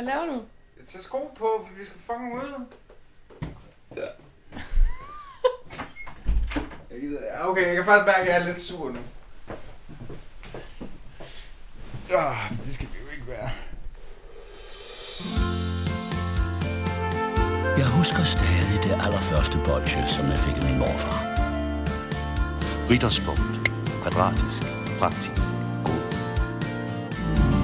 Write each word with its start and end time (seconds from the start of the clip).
Hvad 0.00 0.08
laver 0.08 0.26
du? 0.26 0.42
Jeg 0.78 0.86
tager 0.86 1.02
sko 1.02 1.34
på, 1.38 1.66
for 1.66 1.74
vi 1.78 1.84
skal 1.84 2.00
fucking 2.06 2.34
ud. 2.34 2.64
Ja. 3.96 4.08
Jeg 6.90 7.00
gider, 7.00 7.20
okay, 7.42 7.66
jeg 7.66 7.74
kan 7.76 7.84
faktisk 7.84 8.06
mærke, 8.06 8.20
at 8.20 8.26
jeg 8.26 8.40
er 8.40 8.44
lidt 8.44 8.60
sur 8.60 8.88
nu. 8.92 8.98
Ah, 12.16 12.50
det 12.66 12.74
skal 12.74 12.86
vi 12.86 12.98
jo 13.04 13.10
ikke 13.14 13.26
være. 13.26 13.50
Jeg 17.78 17.88
husker 17.98 18.24
stadig 18.36 18.78
det 18.82 18.92
allerførste 19.04 19.58
bolsje, 19.64 20.06
som 20.06 20.24
jeg 20.32 20.38
fik 20.38 20.56
af 20.56 20.64
min 20.68 20.78
morfar. 20.78 21.18
Ritterspunkt. 22.90 23.70
Kvadratisk. 24.02 24.62
Praktisk. 25.00 25.42
God. 25.86 26.02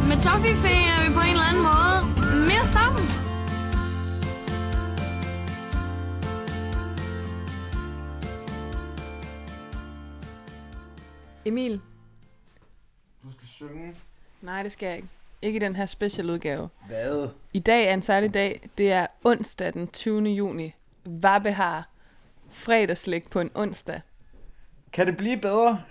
Med 0.09 0.19
Toffifee 0.25 0.83
er 0.95 1.01
vi 1.05 1.15
på 1.15 1.21
en 1.21 1.35
eller 1.37 1.49
anden 1.51 1.63
måde 1.63 2.16
Emil? 11.47 11.81
Du 13.23 13.33
skal 13.33 13.49
synge. 13.49 13.95
Nej, 14.43 14.63
det 14.63 14.73
skal 14.73 14.87
jeg 14.87 14.97
ikke. 14.97 15.09
Ikke 15.43 15.57
i 15.57 15.61
den 15.61 15.77
her 15.77 15.87
special 15.87 16.31
udgave. 16.31 16.69
Hvad? 16.87 17.29
I 17.53 17.59
dag 17.59 17.89
er 17.89 17.95
en 17.95 18.03
særlig 18.03 18.35
dag. 18.35 18.71
Det 18.79 18.93
er 18.93 19.07
onsdag 19.25 19.73
den 19.73 19.89
20. 19.89 20.29
juni. 20.29 20.75
Vabbe 21.05 21.53
har 21.53 21.89
fredagslæg 22.51 23.25
på 23.31 23.41
en 23.41 23.51
onsdag. 23.55 24.01
Kan 24.93 25.07
det 25.07 25.17
blive 25.17 25.37
bedre? 25.37 25.83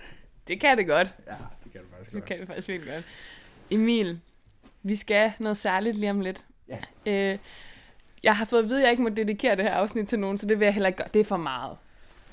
Det 0.48 0.60
kan 0.60 0.78
det 0.78 0.86
godt. 0.86 1.08
Ja, 1.26 1.32
det 1.64 1.72
kan 1.72 1.80
det 1.80 1.90
faktisk 1.90 2.12
Det 2.12 2.24
kan 2.24 2.38
det 2.40 2.46
faktisk 2.46 2.68
virkelig 2.68 2.92
godt. 2.92 3.04
Emil, 3.70 4.20
vi 4.82 4.96
skal 4.96 5.32
noget 5.38 5.56
særligt 5.56 5.96
lige 5.96 6.10
om 6.10 6.20
lidt. 6.20 6.46
Ja. 6.68 6.78
Øh, 7.06 7.38
jeg 8.22 8.36
har 8.36 8.44
fået 8.44 8.62
at 8.62 8.68
vide, 8.68 8.78
at 8.78 8.82
jeg 8.82 8.90
ikke 8.90 9.02
må 9.02 9.08
dedikere 9.08 9.56
det 9.56 9.64
her 9.64 9.74
afsnit 9.74 10.08
til 10.08 10.18
nogen, 10.18 10.38
så 10.38 10.46
det 10.46 10.58
vil 10.60 10.64
jeg 10.66 10.74
heller 10.74 10.88
ikke 10.88 10.96
gøre. 10.96 11.08
Det 11.14 11.20
er 11.20 11.24
for 11.24 11.36
meget. 11.36 11.76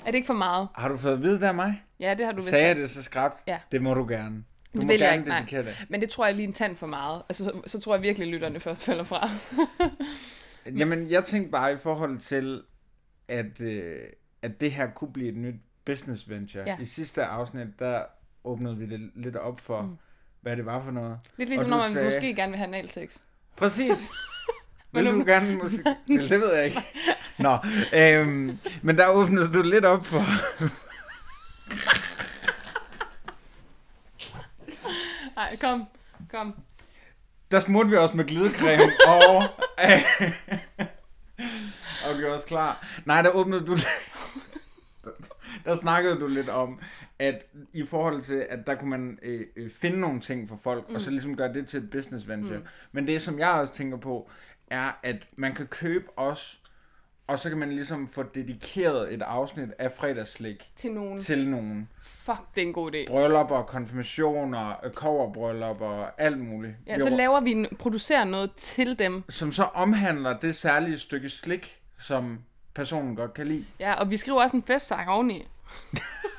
Er 0.06 0.10
det 0.10 0.14
ikke 0.14 0.26
for 0.26 0.34
meget? 0.34 0.68
Har 0.74 0.88
du 0.88 0.96
fået 0.96 1.12
at 1.12 1.22
vide 1.22 1.34
det 1.40 1.42
af 1.44 1.54
mig? 1.54 1.82
Ja, 2.00 2.14
det 2.14 2.24
har 2.26 2.32
du 2.32 2.36
vist 2.36 2.48
Sagde 2.48 2.66
jeg 2.66 2.76
det 2.76 2.90
så 2.90 3.02
skrabt? 3.02 3.42
Ja. 3.46 3.58
Det 3.72 3.82
må 3.82 3.94
du 3.94 4.06
gerne. 4.08 4.34
Du 4.36 4.42
Det 4.72 4.82
må 4.82 4.86
vil 4.92 5.00
jeg 5.00 5.08
gerne 5.08 5.16
ikke, 5.16 5.28
nej. 5.28 5.38
dedikere 5.38 5.62
det. 5.64 5.86
Men 5.88 6.00
det 6.00 6.10
tror 6.10 6.26
jeg 6.26 6.34
lige 6.34 6.46
en 6.46 6.52
tand 6.52 6.76
for 6.76 6.86
meget. 6.86 7.22
Altså, 7.28 7.44
så, 7.44 7.62
så 7.66 7.80
tror 7.80 7.94
jeg 7.94 8.02
virkelig, 8.02 8.26
at 8.26 8.32
lytterne 8.32 8.60
først 8.60 8.84
falder 8.84 9.04
fra. 9.04 9.28
Jamen, 10.78 11.10
jeg 11.10 11.24
tænkte 11.24 11.50
bare 11.50 11.72
i 11.72 11.76
forhold 11.76 12.18
til, 12.18 12.62
at, 13.28 13.60
øh, 13.60 13.96
at 14.42 14.60
det 14.60 14.72
her 14.72 14.86
kunne 14.90 15.12
blive 15.12 15.28
et 15.28 15.36
nyt 15.36 15.54
business 15.84 16.28
venture. 16.28 16.62
Ja. 16.66 16.76
I 16.80 16.84
sidste 16.84 17.24
afsnit, 17.24 17.66
der 17.78 18.02
åbnede 18.44 18.76
vi 18.76 18.86
det 18.86 19.10
lidt 19.14 19.36
op 19.36 19.60
for, 19.60 19.82
mm. 19.82 19.96
hvad 20.40 20.56
det 20.56 20.66
var 20.66 20.82
for 20.82 20.90
noget. 20.90 21.18
Lidt 21.36 21.48
ligesom, 21.48 21.70
når 21.70 21.76
man 21.78 21.92
sagde- 21.92 22.04
måske 22.06 22.34
gerne 22.34 22.50
vil 22.52 22.58
have 22.58 22.76
analsex. 22.76 23.18
Præcis. 23.56 24.08
Men 24.92 25.04
Vil 25.04 25.12
du 25.12 25.24
gerne 25.26 25.56
musik? 25.56 25.80
Eller, 26.08 26.28
det 26.28 26.40
ved 26.40 26.54
jeg 26.54 26.64
ikke. 26.64 26.78
Nå, 27.38 27.58
øhm, 27.94 28.58
men 28.82 28.98
der 28.98 29.08
åbnede 29.08 29.52
du 29.52 29.62
lidt 29.62 29.84
op 29.84 30.06
for... 30.06 30.22
Nej, 35.36 35.56
kom. 35.56 35.84
Kom. 36.30 36.54
Der 37.50 37.58
smurte 37.58 37.90
vi 37.90 37.96
også 37.96 38.16
med 38.16 38.24
glidecreme 38.24 38.92
og... 39.16 39.36
og 42.06 42.16
gjorde 42.18 42.36
os 42.36 42.44
klar. 42.44 42.86
Nej, 43.04 43.22
der 43.22 43.30
åbnede 43.30 43.66
du... 43.66 43.76
der 45.64 45.76
snakkede 45.76 46.20
du 46.20 46.26
lidt 46.26 46.48
om, 46.48 46.80
at 47.18 47.42
i 47.72 47.86
forhold 47.86 48.22
til, 48.22 48.46
at 48.50 48.66
der 48.66 48.74
kunne 48.74 48.90
man 48.90 49.18
øh, 49.22 49.40
øh, 49.56 49.70
finde 49.70 50.00
nogle 50.00 50.20
ting 50.20 50.48
for 50.48 50.58
folk, 50.62 50.88
mm. 50.88 50.94
og 50.94 51.00
så 51.00 51.10
ligesom 51.10 51.36
gøre 51.36 51.52
det 51.52 51.66
til 51.66 51.82
et 51.82 51.90
business 51.90 52.28
venture. 52.28 52.58
Mm. 52.58 52.66
Men 52.92 53.06
det, 53.06 53.22
som 53.22 53.38
jeg 53.38 53.50
også 53.50 53.74
tænker 53.74 53.96
på, 53.96 54.30
er, 54.70 54.92
at 55.02 55.16
man 55.36 55.54
kan 55.54 55.66
købe 55.66 56.18
os, 56.18 56.60
og 57.26 57.38
så 57.38 57.48
kan 57.48 57.58
man 57.58 57.72
ligesom 57.72 58.08
få 58.08 58.22
dedikeret 58.22 59.14
et 59.14 59.22
afsnit 59.22 59.68
af 59.78 59.92
fredagsslik 59.92 60.70
Til 60.76 60.92
nogen. 60.92 61.18
til 61.18 61.48
nogen. 61.48 61.88
Fuck, 62.02 62.38
det 62.54 62.62
er 62.62 62.66
en 62.66 62.72
god 62.72 62.94
idé. 62.94 63.06
Bryllupper, 63.10 63.62
konfirmationer, 63.62 64.74
koverbrylluper, 64.94 66.06
alt 66.18 66.38
muligt. 66.38 66.74
Ja, 66.86 66.98
så 66.98 67.10
laver 67.10 67.40
vi, 67.40 67.50
en- 67.50 67.76
producerer 67.78 68.24
noget 68.24 68.52
til 68.54 68.98
dem. 68.98 69.24
som 69.28 69.52
så 69.52 69.62
omhandler 69.62 70.38
det 70.38 70.56
særlige 70.56 70.98
stykke 70.98 71.28
slik, 71.28 71.78
som 72.00 72.38
personen 72.74 73.16
godt 73.16 73.34
kan 73.34 73.46
lide. 73.46 73.64
Ja, 73.80 73.94
og 73.94 74.10
vi 74.10 74.16
skriver 74.16 74.42
også 74.42 74.56
en 74.56 74.62
festsang 74.62 75.08
oveni. 75.10 75.46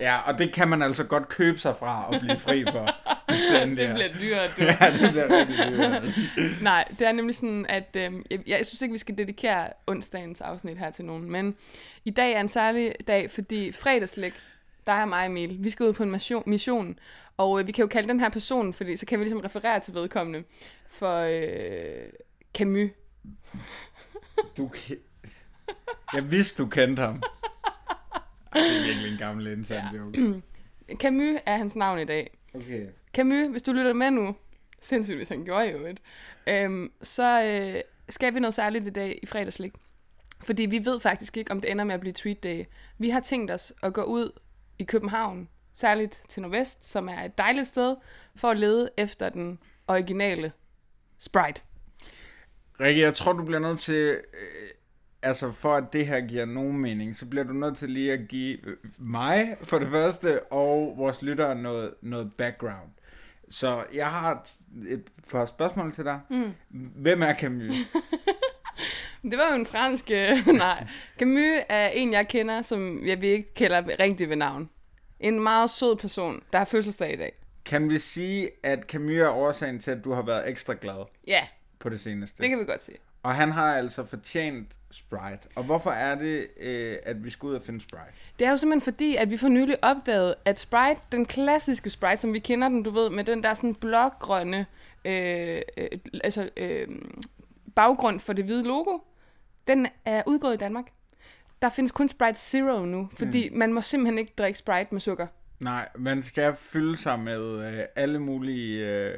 Ja, 0.00 0.18
og 0.26 0.38
det 0.38 0.52
kan 0.52 0.68
man 0.68 0.82
altså 0.82 1.04
godt 1.04 1.28
købe 1.28 1.58
sig 1.58 1.76
fra 1.78 2.06
og 2.08 2.20
blive 2.20 2.38
fri 2.38 2.64
for. 2.64 2.90
hvis 3.28 3.40
det 3.50 3.80
er. 3.80 3.94
bliver 3.94 4.08
dyrt, 4.08 4.56
du. 4.56 4.62
Ja, 4.62 4.90
det 4.90 5.10
bliver 5.10 5.38
rigtig 5.38 5.56
dyrt. 5.56 6.62
Nej, 6.62 6.84
det 6.98 7.06
er 7.06 7.12
nemlig 7.12 7.34
sådan, 7.34 7.66
at 7.68 7.96
øh, 7.96 8.12
jeg, 8.30 8.40
jeg 8.46 8.66
synes 8.66 8.82
ikke, 8.82 8.92
vi 8.92 8.98
skal 8.98 9.18
dedikere 9.18 9.68
onsdagens 9.86 10.40
afsnit 10.40 10.78
her 10.78 10.90
til 10.90 11.04
nogen. 11.04 11.32
Men 11.32 11.56
i 12.04 12.10
dag 12.10 12.32
er 12.32 12.40
en 12.40 12.48
særlig 12.48 12.94
dag, 13.06 13.30
fordi 13.30 13.72
fredagslæg, 13.72 14.32
der 14.86 14.92
er 14.92 15.04
mig 15.04 15.20
og 15.20 15.26
Emil. 15.26 15.56
Vi 15.60 15.70
skal 15.70 15.86
ud 15.86 15.92
på 15.92 16.02
en 16.02 16.20
mission, 16.46 16.98
og 17.36 17.60
øh, 17.60 17.66
vi 17.66 17.72
kan 17.72 17.82
jo 17.82 17.88
kalde 17.88 18.08
den 18.08 18.20
her 18.20 18.28
person, 18.28 18.72
fordi 18.72 18.96
så 18.96 19.06
kan 19.06 19.18
vi 19.18 19.24
ligesom 19.24 19.40
referere 19.40 19.80
til 19.80 19.94
vedkommende 19.94 20.42
for 20.88 21.18
øh, 21.18 22.10
Camus. 22.54 22.90
Du 24.56 24.70
Jeg 26.14 26.30
vidste, 26.30 26.62
du 26.62 26.68
kendte 26.68 27.02
ham. 27.02 27.22
Det 28.56 28.76
er 28.76 28.84
virkelig 28.86 29.12
en 29.12 29.18
gammel 29.18 29.46
intern 29.46 29.94
Ja. 29.94 29.98
joke. 30.00 30.42
Camus 31.02 31.36
er 31.46 31.56
hans 31.56 31.76
navn 31.76 31.98
i 31.98 32.04
dag. 32.04 32.38
Okay. 32.54 32.86
Camus, 33.14 33.50
hvis 33.50 33.62
du 33.62 33.72
lytter 33.72 33.92
med 33.92 34.10
nu, 34.10 34.36
sindssygt, 34.80 35.16
hvis 35.16 35.28
han 35.28 35.44
gjorde 35.44 35.70
jo 35.70 35.86
et, 35.86 36.00
øhm, 36.46 36.92
så 37.02 37.42
øh, 37.44 37.80
skal 38.08 38.34
vi 38.34 38.40
noget 38.40 38.54
særligt 38.54 38.86
i 38.86 38.90
dag 38.90 39.18
i 39.22 39.26
fredagslik. 39.26 39.72
Fordi 40.44 40.62
vi 40.66 40.84
ved 40.84 41.00
faktisk 41.00 41.36
ikke, 41.36 41.50
om 41.50 41.60
det 41.60 41.70
ender 41.70 41.84
med 41.84 41.94
at 41.94 42.00
blive 42.00 42.12
treat 42.12 42.42
day. 42.42 42.64
Vi 42.98 43.10
har 43.10 43.20
tænkt 43.20 43.50
os 43.50 43.72
at 43.82 43.92
gå 43.92 44.02
ud 44.02 44.30
i 44.78 44.84
København, 44.84 45.48
særligt 45.74 46.22
til 46.28 46.42
Nordvest, 46.42 46.84
som 46.84 47.08
er 47.08 47.22
et 47.22 47.38
dejligt 47.38 47.66
sted, 47.66 47.96
for 48.36 48.50
at 48.50 48.56
lede 48.56 48.90
efter 48.96 49.28
den 49.28 49.58
originale 49.88 50.52
Sprite. 51.18 51.62
Rikke, 52.80 53.00
jeg 53.00 53.14
tror, 53.14 53.32
du 53.32 53.44
bliver 53.44 53.58
nødt 53.60 53.80
til... 53.80 54.18
Altså, 55.26 55.52
for 55.52 55.74
at 55.74 55.84
det 55.92 56.06
her 56.06 56.20
giver 56.20 56.44
nogen 56.44 56.78
mening, 56.78 57.16
så 57.16 57.26
bliver 57.26 57.44
du 57.44 57.52
nødt 57.52 57.76
til 57.76 57.90
lige 57.90 58.12
at 58.12 58.28
give 58.28 58.66
øh, 58.66 58.76
mig, 58.98 59.56
for 59.62 59.78
det 59.78 59.88
første, 59.90 60.42
og 60.42 60.94
vores 60.96 61.22
lyttere 61.22 61.54
noget, 61.54 61.94
noget 62.02 62.32
background. 62.38 62.90
Så 63.50 63.84
jeg 63.94 64.06
har 64.06 64.32
et, 64.32 64.88
et 64.88 65.04
par 65.30 65.46
spørgsmål 65.46 65.94
til 65.94 66.04
dig. 66.04 66.20
Mm. 66.30 66.52
Hvem 66.94 67.22
er 67.22 67.34
Camus? 67.34 67.74
Det 69.30 69.38
var 69.38 69.48
jo 69.50 69.54
en 69.54 69.66
fransk... 69.66 70.10
øh, 70.10 70.46
nej. 70.58 70.86
Camus 71.18 71.62
er 71.68 71.88
en, 71.88 72.12
jeg 72.12 72.28
kender, 72.28 72.62
som 72.62 73.06
jeg 73.06 73.24
ikke 73.24 73.54
kalder 73.54 73.82
rigtig 74.00 74.28
ved 74.28 74.36
navn. 74.36 74.70
En 75.20 75.40
meget 75.42 75.70
sød 75.70 75.96
person, 75.96 76.42
der 76.52 76.58
har 76.58 76.64
fødselsdag 76.64 77.12
i 77.12 77.16
dag. 77.16 77.32
Kan 77.64 77.90
vi 77.90 77.98
sige, 77.98 78.50
at 78.62 78.82
Camus 78.82 79.12
er 79.18 79.28
årsagen 79.30 79.78
til, 79.78 79.90
at 79.90 80.04
du 80.04 80.12
har 80.12 80.22
været 80.22 80.48
ekstra 80.48 80.74
glad 80.80 81.04
Ja, 81.26 81.46
på 81.78 81.88
det 81.88 82.00
seneste? 82.00 82.42
det 82.42 82.48
kan 82.50 82.58
vi 82.58 82.64
godt 82.64 82.82
se. 82.84 82.92
Og 83.22 83.34
han 83.34 83.52
har 83.52 83.74
altså 83.76 84.04
fortjent 84.04 84.72
Sprite. 84.90 85.48
Og 85.54 85.64
hvorfor 85.64 85.90
er 85.90 86.14
det, 86.14 86.46
øh, 86.60 86.96
at 87.02 87.24
vi 87.24 87.30
skal 87.30 87.46
ud 87.46 87.54
og 87.54 87.62
finde 87.62 87.80
Sprite? 87.80 88.12
Det 88.38 88.46
er 88.46 88.50
jo 88.50 88.56
simpelthen 88.56 88.94
fordi, 88.94 89.16
at 89.16 89.30
vi 89.30 89.36
for 89.36 89.48
nylig 89.48 89.84
opdagede, 89.84 90.34
at 90.44 90.58
Sprite, 90.58 91.00
den 91.12 91.24
klassiske 91.24 91.90
Sprite, 91.90 92.16
som 92.16 92.32
vi 92.32 92.38
kender 92.38 92.68
den, 92.68 92.82
du 92.82 92.90
ved, 92.90 93.10
med 93.10 93.24
den 93.24 93.44
der 93.44 93.54
sådan 93.54 93.74
blågrønne 93.74 94.66
øh, 95.04 95.62
øh, 95.76 95.88
altså, 96.24 96.50
øh, 96.56 96.88
baggrund 97.74 98.20
for 98.20 98.32
det 98.32 98.44
hvide 98.44 98.62
logo, 98.62 98.98
den 99.68 99.86
er 100.04 100.22
udgået 100.26 100.54
i 100.54 100.56
Danmark. 100.56 100.86
Der 101.62 101.68
findes 101.68 101.92
kun 101.92 102.08
Sprite 102.08 102.38
Zero 102.38 102.84
nu, 102.84 103.08
fordi 103.12 103.48
mm. 103.48 103.56
man 103.58 103.72
må 103.72 103.80
simpelthen 103.80 104.18
ikke 104.18 104.32
drikke 104.38 104.58
Sprite 104.58 104.88
med 104.90 105.00
sukker. 105.00 105.26
Nej, 105.60 105.88
man 105.98 106.22
skal 106.22 106.56
fylde 106.56 106.96
sig 106.96 107.18
med 107.20 107.72
øh, 107.78 107.84
alle 107.96 108.18
mulige 108.18 108.86
øh, 108.86 109.14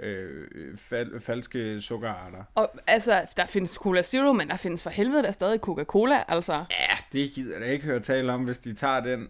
øh, 0.55 0.75
fal- 0.75 1.21
falske 1.21 1.81
sukkerarter. 1.81 2.45
Og 2.55 2.71
altså, 2.87 3.33
der 3.37 3.47
findes 3.47 3.71
Cola 3.75 4.03
Zero, 4.03 4.33
men 4.33 4.49
der 4.49 4.57
findes 4.57 4.83
for 4.83 4.91
helvede 4.91 5.23
der 5.23 5.31
stadig 5.31 5.61
Coca-Cola, 5.61 6.25
altså. 6.29 6.53
Ja, 6.71 6.97
det 7.13 7.31
gider 7.33 7.59
jeg 7.59 7.73
ikke 7.73 7.85
høre 7.85 8.01
tale 8.01 8.33
om, 8.33 8.45
hvis 8.45 8.59
de 8.59 8.75
tager 8.75 9.01
den. 9.01 9.29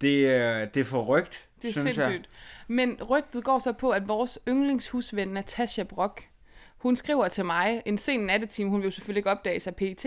Det, 0.00 0.30
er- 0.34 0.64
det 0.64 0.80
er 0.80 0.84
for 0.84 1.02
rygt, 1.02 1.46
Det 1.62 1.68
er 1.68 1.72
synes 1.72 1.84
sindssygt. 1.94 2.28
Men 2.68 3.02
rygtet 3.10 3.44
går 3.44 3.58
så 3.58 3.72
på, 3.72 3.90
at 3.90 4.08
vores 4.08 4.38
yndlingshusven 4.48 5.28
Natasha 5.28 5.82
Brock, 5.82 6.24
hun 6.78 6.96
skriver 6.96 7.28
til 7.28 7.44
mig 7.44 7.82
en 7.86 7.98
sen 7.98 8.20
nattetime, 8.20 8.70
hun 8.70 8.80
vil 8.80 8.84
jo 8.86 8.90
selvfølgelig 8.90 9.18
ikke 9.20 9.30
opdage 9.30 9.60
sig 9.60 9.74
PET. 9.76 10.04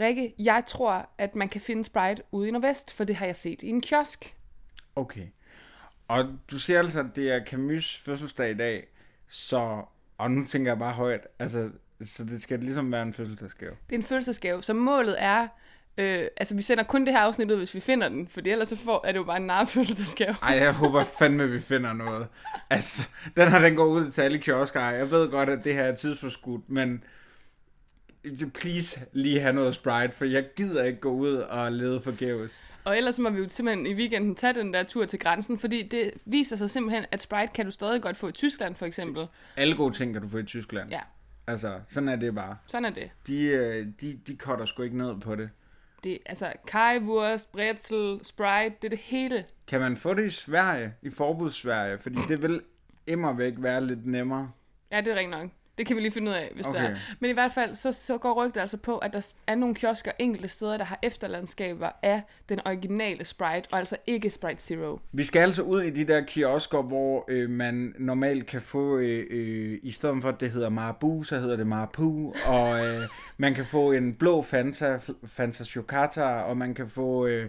Rikke, 0.00 0.34
jeg 0.38 0.62
tror, 0.66 1.08
at 1.18 1.34
man 1.36 1.48
kan 1.48 1.60
finde 1.60 1.84
Sprite 1.84 2.22
ude 2.32 2.48
i 2.48 2.50
Nordvest, 2.50 2.92
for 2.92 3.04
det 3.04 3.16
har 3.16 3.26
jeg 3.26 3.36
set 3.36 3.62
i 3.62 3.68
en 3.68 3.80
kiosk. 3.80 4.24
jeg. 4.24 4.32
Okay. 4.96 5.26
Og 6.12 6.24
du 6.50 6.58
siger 6.58 6.78
altså, 6.78 7.00
at 7.00 7.06
det 7.16 7.30
er 7.32 7.40
Camus' 7.40 8.04
fødselsdag 8.04 8.50
i 8.50 8.54
dag, 8.54 8.86
så... 9.28 9.82
Og 10.18 10.30
nu 10.30 10.44
tænker 10.44 10.70
jeg 10.70 10.78
bare 10.78 10.92
højt, 10.92 11.26
altså... 11.38 11.70
Så 12.04 12.24
det 12.24 12.42
skal 12.42 12.58
ligesom 12.58 12.92
være 12.92 13.02
en 13.02 13.12
fødselsdagsgave. 13.12 13.72
Det 13.86 13.94
er 13.94 13.98
en 13.98 14.02
fødselsgave, 14.02 14.62
så 14.62 14.74
målet 14.74 15.16
er 15.18 15.48
Øh, 15.98 16.26
altså, 16.36 16.54
vi 16.54 16.62
sender 16.62 16.84
kun 16.84 17.04
det 17.04 17.14
her 17.14 17.20
afsnit 17.20 17.50
ud, 17.50 17.56
hvis 17.56 17.74
vi 17.74 17.80
finder 17.80 18.08
den, 18.08 18.28
for 18.28 18.40
ellers 18.46 18.68
så 18.68 18.76
får, 18.76 19.06
er 19.06 19.12
det 19.12 19.18
jo 19.18 19.24
bare 19.24 19.36
en 19.36 19.46
narfødselsdagsgave. 19.46 20.34
Ej, 20.42 20.56
jeg 20.56 20.72
håber 20.72 21.04
fandme, 21.04 21.48
vi 21.48 21.60
finder 21.60 21.92
noget. 21.92 22.26
Altså, 22.70 23.08
den 23.36 23.48
her, 23.48 23.58
den 23.58 23.76
går 23.76 23.84
ud 23.84 24.10
til 24.10 24.22
alle 24.22 24.38
kiosker. 24.38 24.80
Jeg 24.80 25.10
ved 25.10 25.30
godt, 25.30 25.48
at 25.48 25.64
det 25.64 25.74
her 25.74 25.82
er 25.82 25.94
tidsforskudt, 25.94 26.70
men 26.70 27.04
please 28.54 29.00
lige 29.12 29.40
have 29.40 29.52
noget 29.52 29.74
Sprite, 29.74 30.12
for 30.12 30.24
jeg 30.24 30.44
gider 30.56 30.84
ikke 30.84 31.00
gå 31.00 31.10
ud 31.10 31.34
og 31.34 31.72
lede 31.72 32.00
forgæves. 32.00 32.64
Og 32.84 32.96
ellers 32.96 33.18
må 33.18 33.30
vi 33.30 33.38
jo 33.38 33.48
simpelthen 33.48 33.86
i 33.86 33.94
weekenden 33.94 34.34
tage 34.34 34.52
den 34.54 34.74
der 34.74 34.82
tur 34.82 35.04
til 35.04 35.18
grænsen, 35.18 35.58
fordi 35.58 35.82
det 35.88 36.10
viser 36.26 36.56
sig 36.56 36.70
simpelthen, 36.70 37.04
at 37.10 37.22
Sprite 37.22 37.52
kan 37.54 37.64
du 37.64 37.70
stadig 37.70 38.02
godt 38.02 38.16
få 38.16 38.28
i 38.28 38.32
Tyskland, 38.32 38.74
for 38.74 38.86
eksempel. 38.86 39.26
Alle 39.56 39.76
gode 39.76 39.94
ting 39.94 40.12
kan 40.12 40.22
du 40.22 40.28
få 40.28 40.38
i 40.38 40.44
Tyskland. 40.44 40.90
Ja, 40.90 41.00
Altså, 41.46 41.80
sådan 41.88 42.08
er 42.08 42.16
det 42.16 42.34
bare. 42.34 42.56
sådan 42.66 42.84
er 42.84 42.90
det. 42.90 43.10
De, 43.26 43.44
øh, 43.44 43.86
de, 44.00 44.18
de 44.26 44.36
cutter 44.36 44.66
sgu 44.66 44.82
ikke 44.82 44.98
ned 44.98 45.20
på 45.20 45.34
det. 45.36 45.50
det 46.04 46.18
altså, 46.26 46.52
kajwurst, 46.66 47.52
bretzel, 47.52 48.20
Sprite, 48.22 48.74
det 48.82 48.84
er 48.84 48.88
det 48.88 48.98
hele. 48.98 49.44
Kan 49.66 49.80
man 49.80 49.96
få 49.96 50.14
det 50.14 50.26
i 50.26 50.30
Sverige, 50.30 50.94
i 51.02 51.10
forbudssverige? 51.10 51.98
Fordi 51.98 52.16
det 52.28 52.42
vil 52.42 52.60
immer 53.06 53.32
væk 53.32 53.54
være 53.58 53.86
lidt 53.86 54.06
nemmere. 54.06 54.50
Ja, 54.92 55.00
det 55.00 55.08
er 55.08 55.14
rigtigt 55.14 55.30
nok. 55.30 55.50
Det 55.82 55.86
kan 55.86 55.96
vi 55.96 56.00
lige 56.02 56.12
finde 56.12 56.30
ud 56.30 56.36
af, 56.36 56.50
hvis 56.54 56.66
okay. 56.66 56.82
det 56.82 56.90
er. 56.90 56.96
Men 57.20 57.30
i 57.30 57.32
hvert 57.32 57.52
fald, 57.52 57.74
så, 57.74 57.92
så 57.92 58.18
går 58.18 58.44
rygter 58.44 58.60
altså 58.60 58.76
på, 58.76 58.98
at 58.98 59.12
der 59.12 59.32
er 59.46 59.54
nogle 59.54 59.74
kiosker 59.74 60.12
enkelte 60.18 60.48
steder, 60.48 60.76
der 60.76 60.84
har 60.84 60.98
efterlandskaber 61.02 61.90
af 62.02 62.22
den 62.48 62.60
originale 62.66 63.24
Sprite, 63.24 63.68
og 63.72 63.78
altså 63.78 63.96
ikke 64.06 64.30
Sprite 64.30 64.62
Zero. 64.62 65.00
Vi 65.12 65.24
skal 65.24 65.40
altså 65.40 65.62
ud 65.62 65.82
i 65.82 65.90
de 65.90 66.04
der 66.04 66.20
kiosker, 66.20 66.82
hvor 66.82 67.24
øh, 67.28 67.50
man 67.50 67.94
normalt 67.98 68.46
kan 68.46 68.60
få, 68.60 68.98
øh, 68.98 69.26
øh, 69.30 69.78
i 69.82 69.90
stedet 69.92 70.22
for 70.22 70.28
at 70.28 70.40
det 70.40 70.50
hedder 70.50 70.68
Marabu, 70.68 71.22
så 71.22 71.38
hedder 71.38 71.56
det 71.56 71.66
Marapu, 71.66 72.32
og 72.46 72.86
øh, 72.86 73.02
man 73.36 73.54
kan 73.54 73.64
få 73.64 73.92
en 73.92 74.14
blå 74.14 74.42
Fanta, 74.42 74.98
Fanta 75.26 75.64
Chocata, 75.64 76.24
og 76.24 76.56
man 76.56 76.74
kan 76.74 76.88
få 76.88 77.26
øh, 77.26 77.48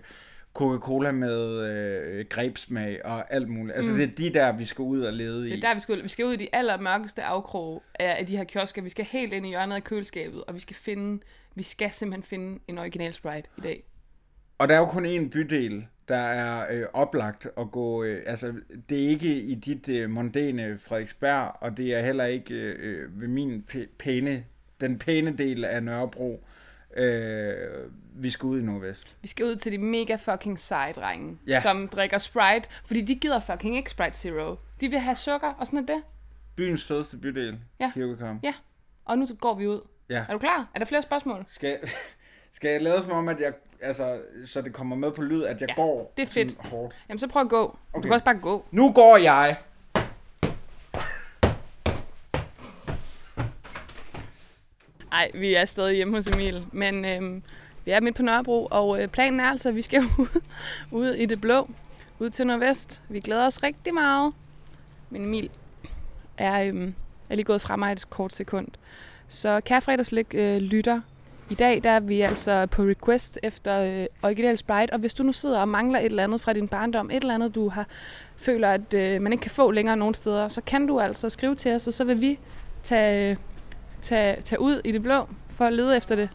Coca-Cola 0.53 1.11
med 1.11 1.59
øh, 1.69 2.25
grebsmag 2.29 3.05
og 3.05 3.33
alt 3.33 3.49
muligt. 3.49 3.77
Altså 3.77 3.91
Mm. 3.91 3.97
det 3.97 4.03
er 4.09 4.15
de 4.15 4.33
der, 4.33 4.51
vi 4.51 4.65
skal 4.65 4.81
ud 4.81 5.01
og 5.01 5.13
lede 5.13 5.47
i. 5.47 5.51
Det 5.51 5.57
er 5.63 5.67
der, 5.67 5.73
vi 5.73 5.79
skal 5.79 5.97
ud. 5.97 6.01
Vi 6.01 6.07
skal 6.07 6.25
ud 6.25 6.33
i 6.33 6.35
de 6.35 6.47
allermørkeste 6.55 7.23
afkroge 7.23 7.79
af, 7.99 8.25
de 8.27 8.37
her 8.37 8.43
kiosker. 8.43 8.81
Vi 8.81 8.89
skal 8.89 9.05
helt 9.05 9.33
ind 9.33 9.45
i 9.45 9.49
hjørnet 9.49 9.75
af 9.75 9.83
køleskabet, 9.83 10.43
og 10.43 10.55
vi 10.55 10.59
skal 10.59 10.75
finde, 10.75 11.23
vi 11.55 11.63
skal 11.63 11.91
simpelthen 11.91 12.23
finde 12.23 12.59
en 12.67 12.77
original 12.77 13.13
Sprite 13.13 13.49
i 13.57 13.61
dag. 13.61 13.83
Og 14.57 14.69
der 14.69 14.75
er 14.75 14.79
jo 14.79 14.85
kun 14.85 15.05
én 15.05 15.29
bydel, 15.29 15.85
der 16.07 16.15
er 16.15 16.65
øh, 16.71 16.85
oplagt 16.93 17.47
at 17.57 17.71
gå... 17.71 18.03
Øh, 18.03 18.23
altså, 18.25 18.53
det 18.89 19.03
er 19.05 19.07
ikke 19.09 19.35
i 19.35 19.55
dit 19.55 19.89
øh, 19.89 20.09
mondæne 20.09 20.77
Frederiksberg, 20.77 21.51
og 21.61 21.77
det 21.77 21.93
er 21.93 22.01
heller 22.01 22.25
ikke 22.25 22.53
øh, 22.53 23.21
ved 23.21 23.27
min 23.27 23.63
pæ- 23.73 23.95
pæne... 23.99 24.43
Den 24.81 24.99
pæne 24.99 25.37
del 25.37 25.65
af 25.65 25.83
Nørrebro. 25.83 26.43
Øh, 26.97 27.89
vi 28.15 28.29
skal 28.29 28.47
ud 28.47 28.59
i 28.59 28.63
Nordvest. 28.63 29.15
Vi 29.21 29.27
skal 29.27 29.45
ud 29.45 29.55
til 29.55 29.71
de 29.71 29.77
mega 29.77 30.15
fucking 30.15 30.59
seje 30.59 30.93
drenge, 30.93 31.37
Ja. 31.47 31.59
som 31.61 31.87
drikker 31.87 32.17
Sprite, 32.17 32.69
fordi 32.85 33.01
de 33.01 33.15
gider 33.15 33.39
fucking 33.39 33.75
ikke 33.77 33.89
Sprite 33.91 34.17
Zero. 34.17 34.55
De 34.81 34.87
vil 34.89 34.99
have 34.99 35.15
sukker, 35.15 35.53
og 35.53 35.65
sådan 35.67 35.79
er 35.79 35.85
det. 35.85 36.03
Byens 36.55 36.83
fedeste 36.87 37.17
bydel. 37.17 37.59
Ja. 37.79 37.91
Come. 38.19 38.39
Ja, 38.43 38.53
og 39.05 39.17
nu 39.17 39.27
går 39.39 39.55
vi 39.55 39.67
ud. 39.67 39.81
Ja. 40.09 40.25
Er 40.29 40.33
du 40.33 40.39
klar? 40.39 40.69
Er 40.75 40.79
der 40.79 40.85
flere 40.85 41.01
spørgsmål? 41.01 41.45
Skal, 41.49 41.79
skal 42.55 42.71
jeg 42.71 42.81
lade 42.81 43.01
som 43.03 43.11
om, 43.11 43.29
at 43.29 43.39
jeg... 43.39 43.53
Altså, 43.81 44.21
så 44.45 44.61
det 44.61 44.73
kommer 44.73 44.95
med 44.95 45.11
på 45.11 45.21
lyd, 45.21 45.43
at 45.43 45.61
jeg 45.61 45.69
Ja, 45.69 45.75
går 45.75 46.13
det 46.17 46.23
er 46.23 46.27
fedt. 46.31 46.55
hårdt. 46.67 46.95
Jamen, 47.09 47.19
så 47.19 47.27
prøv 47.27 47.41
at 47.41 47.49
gå. 47.49 47.63
Okay. 47.93 47.97
Du 47.97 48.01
kan 48.01 48.11
også 48.13 48.25
bare 48.25 48.37
gå. 48.37 48.65
Nu 48.71 48.91
går 48.91 49.17
jeg! 49.17 49.57
Nej, 55.13 55.29
vi 55.33 55.53
er 55.53 55.65
stadig 55.65 55.95
hjemme 55.95 56.17
hos 56.17 56.27
Emil, 56.27 56.65
men 56.71 57.05
øh, 57.05 57.41
vi 57.85 57.91
er 57.91 58.01
midt 58.01 58.15
på 58.15 58.23
Nørrebro, 58.23 58.67
og 58.71 59.01
øh, 59.01 59.07
planen 59.07 59.39
er 59.39 59.43
altså, 59.43 59.69
at 59.69 59.75
vi 59.75 59.81
skal 59.81 60.01
ud, 60.19 60.41
ud 60.91 61.07
i 61.07 61.25
det 61.25 61.41
blå, 61.41 61.69
ud 62.19 62.29
til 62.29 62.47
Nordvest. 62.47 63.01
Vi 63.09 63.19
glæder 63.19 63.45
os 63.45 63.63
rigtig 63.63 63.93
meget. 63.93 64.33
Men 65.09 65.21
Emil 65.21 65.49
er, 66.37 66.63
øh, 66.63 66.91
er 67.29 67.35
lige 67.35 67.45
gået 67.45 67.61
fra 67.61 67.75
mig 67.75 67.91
et 67.91 68.09
kort 68.09 68.33
sekund. 68.33 68.67
Så 69.27 69.61
kære 69.65 70.25
øh, 70.33 70.61
lytter, 70.61 71.01
i 71.49 71.55
dag 71.55 71.83
der 71.83 71.89
er 71.89 71.99
vi 71.99 72.21
altså 72.21 72.65
på 72.65 72.81
request 72.83 73.39
efter 73.43 73.79
øh, 73.79 74.05
original 74.23 74.57
Sprite, 74.57 74.93
og 74.93 74.99
hvis 74.99 75.13
du 75.13 75.23
nu 75.23 75.31
sidder 75.31 75.59
og 75.59 75.67
mangler 75.67 75.99
et 75.99 76.05
eller 76.05 76.23
andet 76.23 76.41
fra 76.41 76.53
din 76.53 76.67
barndom, 76.67 77.09
et 77.09 77.15
eller 77.15 77.33
andet 77.33 77.55
du 77.55 77.69
har 77.69 77.87
føler, 78.37 78.69
at 78.69 78.93
øh, 78.93 79.21
man 79.21 79.31
ikke 79.31 79.41
kan 79.41 79.51
få 79.51 79.71
længere 79.71 79.97
nogen 79.97 80.13
steder, 80.13 80.47
så 80.47 80.61
kan 80.61 80.87
du 80.87 80.99
altså 80.99 81.29
skrive 81.29 81.55
til 81.55 81.71
os, 81.71 81.87
og 81.87 81.93
så 81.93 82.03
vil 82.03 82.21
vi 82.21 82.39
tage, 82.83 83.31
øh, 83.31 83.37
tage, 84.03 84.41
tage 84.41 84.61
ud 84.61 84.81
i 84.85 84.91
det 84.91 85.03
blå 85.03 85.27
for 85.49 85.65
at 85.65 85.73
lede 85.73 85.97
efter 85.97 86.15
det. 86.15 86.29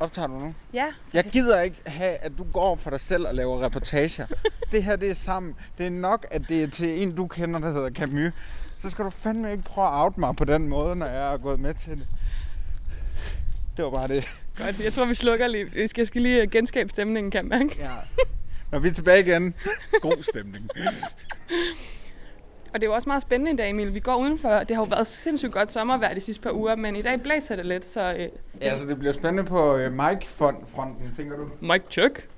Optager 0.00 0.26
du 0.28 0.38
nu? 0.38 0.54
Ja, 0.72 0.86
Jeg 1.14 1.24
gider 1.24 1.60
ikke 1.60 1.76
have, 1.86 2.10
at 2.16 2.32
du 2.38 2.44
går 2.52 2.76
for 2.76 2.90
dig 2.90 3.00
selv 3.00 3.26
og 3.26 3.34
laver 3.34 3.64
reportager. 3.64 4.26
det 4.72 4.84
her, 4.84 4.96
det 4.96 5.10
er 5.10 5.14
sammen. 5.14 5.54
Det 5.78 5.86
er 5.86 5.90
nok, 5.90 6.26
at 6.30 6.42
det 6.48 6.62
er 6.62 6.66
til 6.66 7.02
en, 7.02 7.14
du 7.16 7.26
kender, 7.26 7.60
der 7.60 7.72
hedder 7.72 7.90
Camus. 7.90 8.32
Så 8.78 8.90
skal 8.90 9.04
du 9.04 9.10
fandme 9.10 9.52
ikke 9.52 9.64
prøve 9.64 9.86
at 9.88 9.92
out 9.92 10.18
mig 10.18 10.36
på 10.36 10.44
den 10.44 10.68
måde, 10.68 10.96
når 10.96 11.06
jeg 11.06 11.32
er 11.32 11.36
gået 11.36 11.60
med 11.60 11.74
til 11.74 11.90
det. 11.90 12.06
Det 13.76 13.84
var 13.84 13.90
bare 13.90 14.08
det. 14.08 14.24
godt. 14.56 14.84
Jeg 14.84 14.92
tror, 14.92 15.04
vi 15.04 15.14
slukker 15.14 15.46
lige. 15.46 15.66
Jeg 15.96 16.06
skal 16.06 16.22
lige 16.22 16.46
genskabe 16.46 16.90
stemningen, 16.90 17.30
kan 17.30 17.48
man. 17.48 17.70
Ja. 17.78 17.90
Når 18.72 18.78
vi 18.78 18.88
er 18.88 18.92
tilbage 18.92 19.20
igen. 19.26 19.54
God 20.00 20.22
stemning. 20.22 20.70
Og 22.74 22.80
det 22.80 22.82
er 22.82 22.90
jo 22.90 22.94
også 22.94 23.08
meget 23.08 23.22
spændende 23.22 23.52
i 23.52 23.56
dag, 23.56 23.70
Emil. 23.70 23.94
Vi 23.94 24.00
går 24.00 24.16
udenfor. 24.16 24.48
Det 24.58 24.76
har 24.76 24.82
jo 24.82 24.88
været 24.90 25.06
sindssygt 25.06 25.52
godt 25.52 25.72
sommervejr 25.72 26.14
de 26.14 26.20
sidste 26.20 26.42
par 26.42 26.50
uger, 26.52 26.76
men 26.76 26.96
i 26.96 27.02
dag 27.02 27.20
blæser 27.22 27.56
det 27.56 27.66
lidt, 27.66 27.84
så... 27.84 28.14
Øh, 28.18 28.28
Ja, 28.60 28.76
så 28.76 28.84
det 28.86 28.98
bliver 28.98 29.12
spændende 29.12 29.44
på 29.44 29.76
øh, 29.76 29.92
Mike-fronten, 29.92 31.14
tænker 31.16 31.36
du? 31.36 31.50
Mike 31.60 31.84
check. 31.90 32.28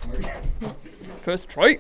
First 1.21 1.49
try. 1.51 1.75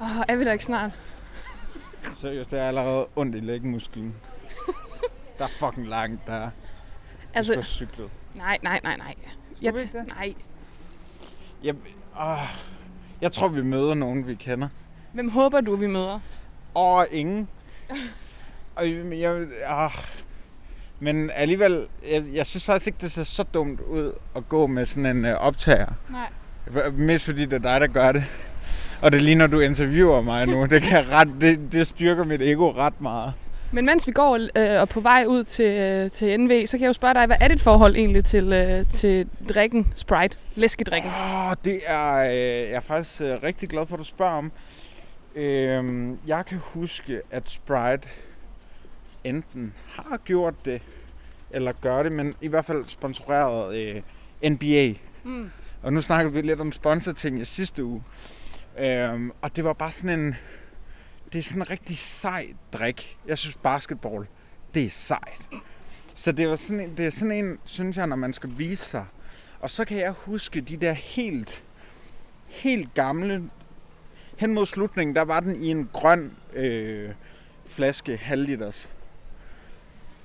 Åh, 0.00 0.18
oh, 0.18 0.24
er 0.28 0.36
vi 0.36 0.44
der 0.44 0.52
ikke 0.52 0.64
snart? 0.64 0.90
Seriøst, 2.20 2.50
det 2.50 2.58
er 2.58 2.68
allerede 2.68 3.06
ondt 3.16 3.36
i 3.36 3.40
lægmusklen. 3.40 4.14
Der 5.38 5.44
er 5.44 5.48
fucking 5.58 5.88
langt, 5.88 6.26
der 6.26 6.32
er. 6.32 6.50
Altså, 7.34 7.52
Altså... 7.52 7.72
cyklet. 7.72 8.10
Nej, 8.36 8.58
nej, 8.62 8.80
nej, 8.82 8.96
nej. 8.96 9.14
Jeg 9.62 9.72
vi 9.72 9.78
t- 9.78 9.82
ikke 9.82 9.98
det? 9.98 10.06
nej. 10.08 10.34
Jeg, 11.64 11.74
åh, 12.20 12.38
jeg 13.20 13.32
tror, 13.32 13.48
vi 13.48 13.62
møder 13.62 13.94
nogen, 13.94 14.26
vi 14.26 14.34
kender. 14.34 14.68
Hvem 15.12 15.30
håber 15.30 15.60
du, 15.60 15.76
vi 15.76 15.86
møder? 15.86 16.20
Åh, 16.74 17.04
ingen. 17.10 17.48
Og 18.76 18.88
jeg, 19.20 19.46
ah. 19.66 19.90
Men 21.00 21.30
alligevel, 21.34 21.86
jeg, 22.10 22.24
jeg 22.32 22.46
synes 22.46 22.64
faktisk 22.64 22.86
ikke, 22.86 22.98
det 23.00 23.12
ser 23.12 23.22
så 23.24 23.42
dumt 23.42 23.80
ud 23.80 24.12
at 24.36 24.48
gå 24.48 24.66
med 24.66 24.86
sådan 24.86 25.16
en 25.16 25.24
øh, 25.24 25.34
optager. 25.34 25.86
Nej. 26.10 26.90
Mest 26.92 27.24
fordi 27.24 27.44
det 27.44 27.52
er 27.52 27.58
dig, 27.58 27.80
der 27.80 27.86
gør 27.86 28.12
det. 28.12 28.24
Og 29.02 29.12
det 29.12 29.18
er 29.18 29.22
lige 29.22 29.34
når 29.34 29.46
du 29.46 29.60
interviewer 29.60 30.20
mig 30.22 30.46
nu. 30.46 30.66
Det, 30.66 30.82
kan 30.82 31.08
ret, 31.10 31.28
det, 31.40 31.72
det 31.72 31.86
styrker 31.86 32.24
mit 32.24 32.42
ego 32.42 32.70
ret 32.70 33.00
meget. 33.00 33.32
Men 33.76 33.86
mens 33.86 34.06
vi 34.06 34.12
går 34.12 34.38
øh, 34.56 34.80
og 34.80 34.88
på 34.88 35.00
vej 35.00 35.24
ud 35.28 35.44
til, 35.44 35.78
øh, 35.78 36.10
til 36.10 36.40
NV, 36.40 36.66
så 36.66 36.76
kan 36.76 36.82
jeg 36.82 36.88
jo 36.88 36.92
spørge 36.92 37.14
dig, 37.14 37.26
hvad 37.26 37.36
er 37.40 37.48
dit 37.48 37.60
forhold 37.60 37.96
egentlig 37.96 38.24
til, 38.24 38.52
øh, 38.52 38.90
til 38.90 39.28
drikken 39.48 39.92
Sprite? 39.94 40.38
Læskedrikken? 40.54 41.10
Åh, 41.10 41.52
det 41.64 41.80
er 41.86 42.14
øh, 42.16 42.70
jeg 42.70 42.70
er 42.70 42.80
faktisk 42.80 43.20
øh, 43.20 43.42
rigtig 43.42 43.68
glad 43.68 43.86
for, 43.86 43.94
at 43.94 43.98
du 43.98 44.04
spørger 44.04 44.32
om. 44.32 44.52
Øhm, 45.34 46.18
jeg 46.26 46.46
kan 46.46 46.58
huske, 46.62 47.20
at 47.30 47.42
Sprite 47.50 48.08
enten 49.24 49.74
har 49.88 50.16
gjort 50.24 50.54
det, 50.64 50.82
eller 51.50 51.72
gør 51.72 52.02
det, 52.02 52.12
men 52.12 52.34
i 52.40 52.48
hvert 52.48 52.64
fald 52.64 52.84
sponsoreret 52.88 53.76
øh, 53.76 54.02
NBA. 54.50 54.94
Mm. 55.24 55.50
Og 55.82 55.92
nu 55.92 56.00
snakkede 56.00 56.32
vi 56.32 56.40
lidt 56.40 56.60
om 56.60 56.72
sponsorting 56.72 57.40
i 57.40 57.44
sidste 57.44 57.84
uge. 57.84 58.02
Øhm, 58.78 59.32
og 59.42 59.56
det 59.56 59.64
var 59.64 59.72
bare 59.72 59.90
sådan 59.90 60.20
en... 60.20 60.36
Det 61.32 61.38
er 61.38 61.42
sådan 61.42 61.62
en 61.62 61.70
rigtig 61.70 61.96
sej 61.96 62.46
drik. 62.72 63.18
Jeg 63.26 63.38
synes 63.38 63.56
basketball, 63.56 64.26
det 64.74 64.84
er 64.84 64.90
sejt. 64.90 65.46
Så 66.14 66.32
det, 66.32 66.48
var 66.48 66.56
sådan 66.56 66.80
en, 66.80 66.96
det 66.96 67.06
er 67.06 67.10
sådan 67.10 67.32
en, 67.32 67.58
synes 67.64 67.96
jeg, 67.96 68.06
når 68.06 68.16
man 68.16 68.32
skal 68.32 68.50
vise 68.56 68.84
sig. 68.84 69.04
Og 69.60 69.70
så 69.70 69.84
kan 69.84 69.98
jeg 69.98 70.10
huske 70.10 70.60
de 70.60 70.76
der 70.76 70.92
helt, 70.92 71.64
helt 72.46 72.94
gamle... 72.94 73.42
Hen 74.36 74.54
mod 74.54 74.66
slutningen, 74.66 75.16
der 75.16 75.22
var 75.22 75.40
den 75.40 75.62
i 75.62 75.70
en 75.70 75.90
grøn 75.92 76.32
øh, 76.54 77.10
flaske, 77.66 78.16
halvliters. 78.16 78.90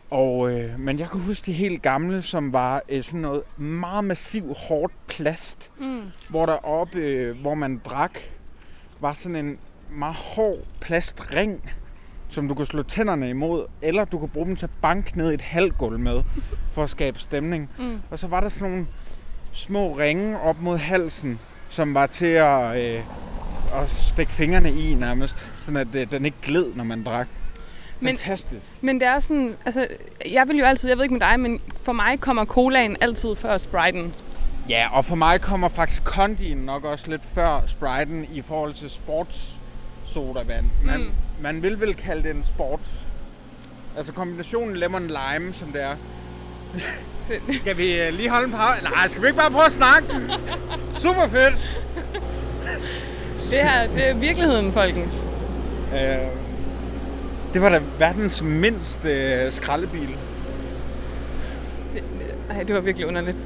Og, 0.10 0.52
øh, 0.60 0.80
men 0.80 1.00
jeg 1.00 1.10
kan 1.10 1.20
huske 1.20 1.46
de 1.46 1.54
helt 1.54 1.82
gamle, 1.82 2.22
som 2.22 2.54
var 2.54 2.82
øh, 2.90 3.04
sådan 3.04 3.20
noget 3.20 3.60
meget 3.60 4.04
massiv, 4.04 4.54
hårdt 4.54 4.94
plast 5.08 5.72
Mm. 5.80 6.02
hvor 6.30 6.46
der 6.46 6.66
oppe, 6.66 6.98
øh, 7.00 7.40
hvor 7.42 7.54
man 7.54 7.82
drak, 7.86 8.20
var 9.00 9.14
sådan 9.14 9.46
en 9.46 9.60
meget 9.92 10.16
hård 10.16 10.58
plastring, 10.80 11.72
som 12.30 12.48
du 12.48 12.54
kunne 12.56 12.68
slå 12.68 12.84
tænderne 12.84 13.30
imod, 13.30 13.66
eller 13.82 14.06
du 14.06 14.20
kunne 14.20 14.30
bruge 14.30 14.46
dem 14.46 14.56
til 14.56 14.66
at 14.66 14.72
banke 14.82 15.18
ned 15.18 15.34
et 15.34 15.42
halvgulv 15.42 16.00
med, 16.00 16.24
for 16.72 16.84
at 16.84 16.90
skabe 16.90 17.20
stemning. 17.20 17.70
Mm. 17.80 18.02
Og 18.12 18.20
så 18.20 18.28
var 18.28 18.40
der 18.40 18.50
sådan 18.50 18.70
nogle 18.70 18.88
små 19.54 19.98
ringe 19.98 20.40
op 20.40 20.62
mod 20.62 20.78
halsen, 20.78 21.40
som 21.70 21.94
var 21.94 22.08
til 22.08 22.26
at, 22.26 22.78
øh, 22.78 23.04
at 23.74 23.90
stikke 24.00 24.32
fingrene 24.32 24.72
i 24.72 24.94
nærmest, 24.94 25.46
sådan 25.60 25.78
at 25.78 25.88
det, 25.94 26.12
den 26.12 26.26
ikke 26.26 26.38
gled, 26.42 26.74
når 26.76 26.84
man 26.84 27.04
drak. 27.04 27.28
Men- 28.00 28.18
Fantastisk. 28.18 28.62
Men 28.82 29.00
det 29.00 29.08
er 29.08 29.20
sådan, 29.20 29.56
altså, 29.66 29.88
jeg 30.32 30.48
vil 30.48 30.58
jo 30.58 30.66
altid, 30.66 30.90
jeg 30.90 30.98
ved 30.98 31.04
ikke 31.04 31.14
med 31.14 31.22
dig, 31.22 31.40
men 31.40 31.62
for 31.78 31.92
mig 31.94 32.20
kommer 32.20 32.46
colaen 32.46 32.98
altid 33.02 33.36
før 33.36 33.58
Sprite'en. 33.58 34.18
Ja, 34.70 34.88
og 34.92 35.06
for 35.06 35.16
mig 35.16 35.42
kommer 35.42 35.70
faktisk 35.70 36.04
Kondien 36.04 36.58
nok 36.58 36.84
også 36.86 37.06
lidt 37.12 37.22
før 37.34 37.60
Sprite'en 37.60 38.34
i 38.34 38.42
forhold 38.42 38.74
til 38.74 38.90
sports 38.90 39.56
sodavand. 40.14 40.66
Man, 40.86 41.00
mm. 41.00 41.12
man 41.42 41.62
vil 41.62 41.80
vel 41.80 41.96
kalde 41.96 42.24
det 42.24 42.36
en 42.36 42.44
sports. 42.56 42.90
Altså 43.98 44.14
kombinationen 44.14 44.76
lemon 44.78 45.08
lime, 45.08 45.54
som 45.54 45.68
det 45.68 45.82
er. 45.82 45.96
skal 47.62 47.78
vi 47.78 48.02
øh, 48.02 48.14
lige 48.14 48.30
holde 48.30 48.46
en 48.46 48.52
pause? 48.52 48.84
Nej, 48.84 49.08
skal 49.08 49.22
vi 49.22 49.28
ikke 49.28 49.40
bare 49.40 49.52
prøve 49.52 49.66
at 49.66 49.72
snakke? 49.72 50.08
Super 50.94 51.28
fedt! 51.28 51.56
Det 53.50 53.60
her, 53.60 53.88
det 53.88 54.10
er 54.10 54.14
virkeligheden, 54.14 54.74
folkens. 54.74 55.26
Øh, 55.94 56.28
det 57.54 57.62
var 57.62 57.70
da 57.70 57.82
verdens 58.00 58.42
mindste 58.42 59.10
øh, 59.10 59.52
skraldebil. 59.52 60.18
Det, 61.94 62.04
det, 62.20 62.36
ej, 62.50 62.64
det 62.64 62.76
var 62.76 62.82
virkelig 62.82 63.08
underligt. 63.08 63.44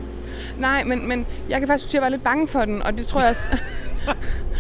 Nej, 0.58 0.84
men, 0.84 1.08
men 1.08 1.26
jeg 1.50 1.60
kan 1.60 1.68
faktisk 1.68 1.90
sige, 1.90 1.92
at 1.92 1.94
jeg 1.94 2.02
var 2.02 2.10
lidt 2.10 2.24
bange 2.24 2.48
for 2.48 2.66
den, 2.66 2.82
og 2.82 2.98
det 2.98 3.08
tror 3.08 3.20
jeg 3.20 3.30
også, 3.30 3.48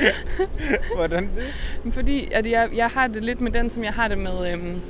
Hvordan 0.96 1.30
det? 1.84 1.94
fordi 1.94 2.28
at 2.32 2.50
jeg, 2.50 2.68
jeg 2.74 2.88
har 2.88 3.06
det 3.06 3.24
lidt 3.24 3.40
med 3.40 3.52
den, 3.52 3.70
som 3.70 3.84
jeg 3.84 3.92
har 3.92 4.08
det 4.08 4.18
med... 4.18 4.52
Øhm, 4.52 4.80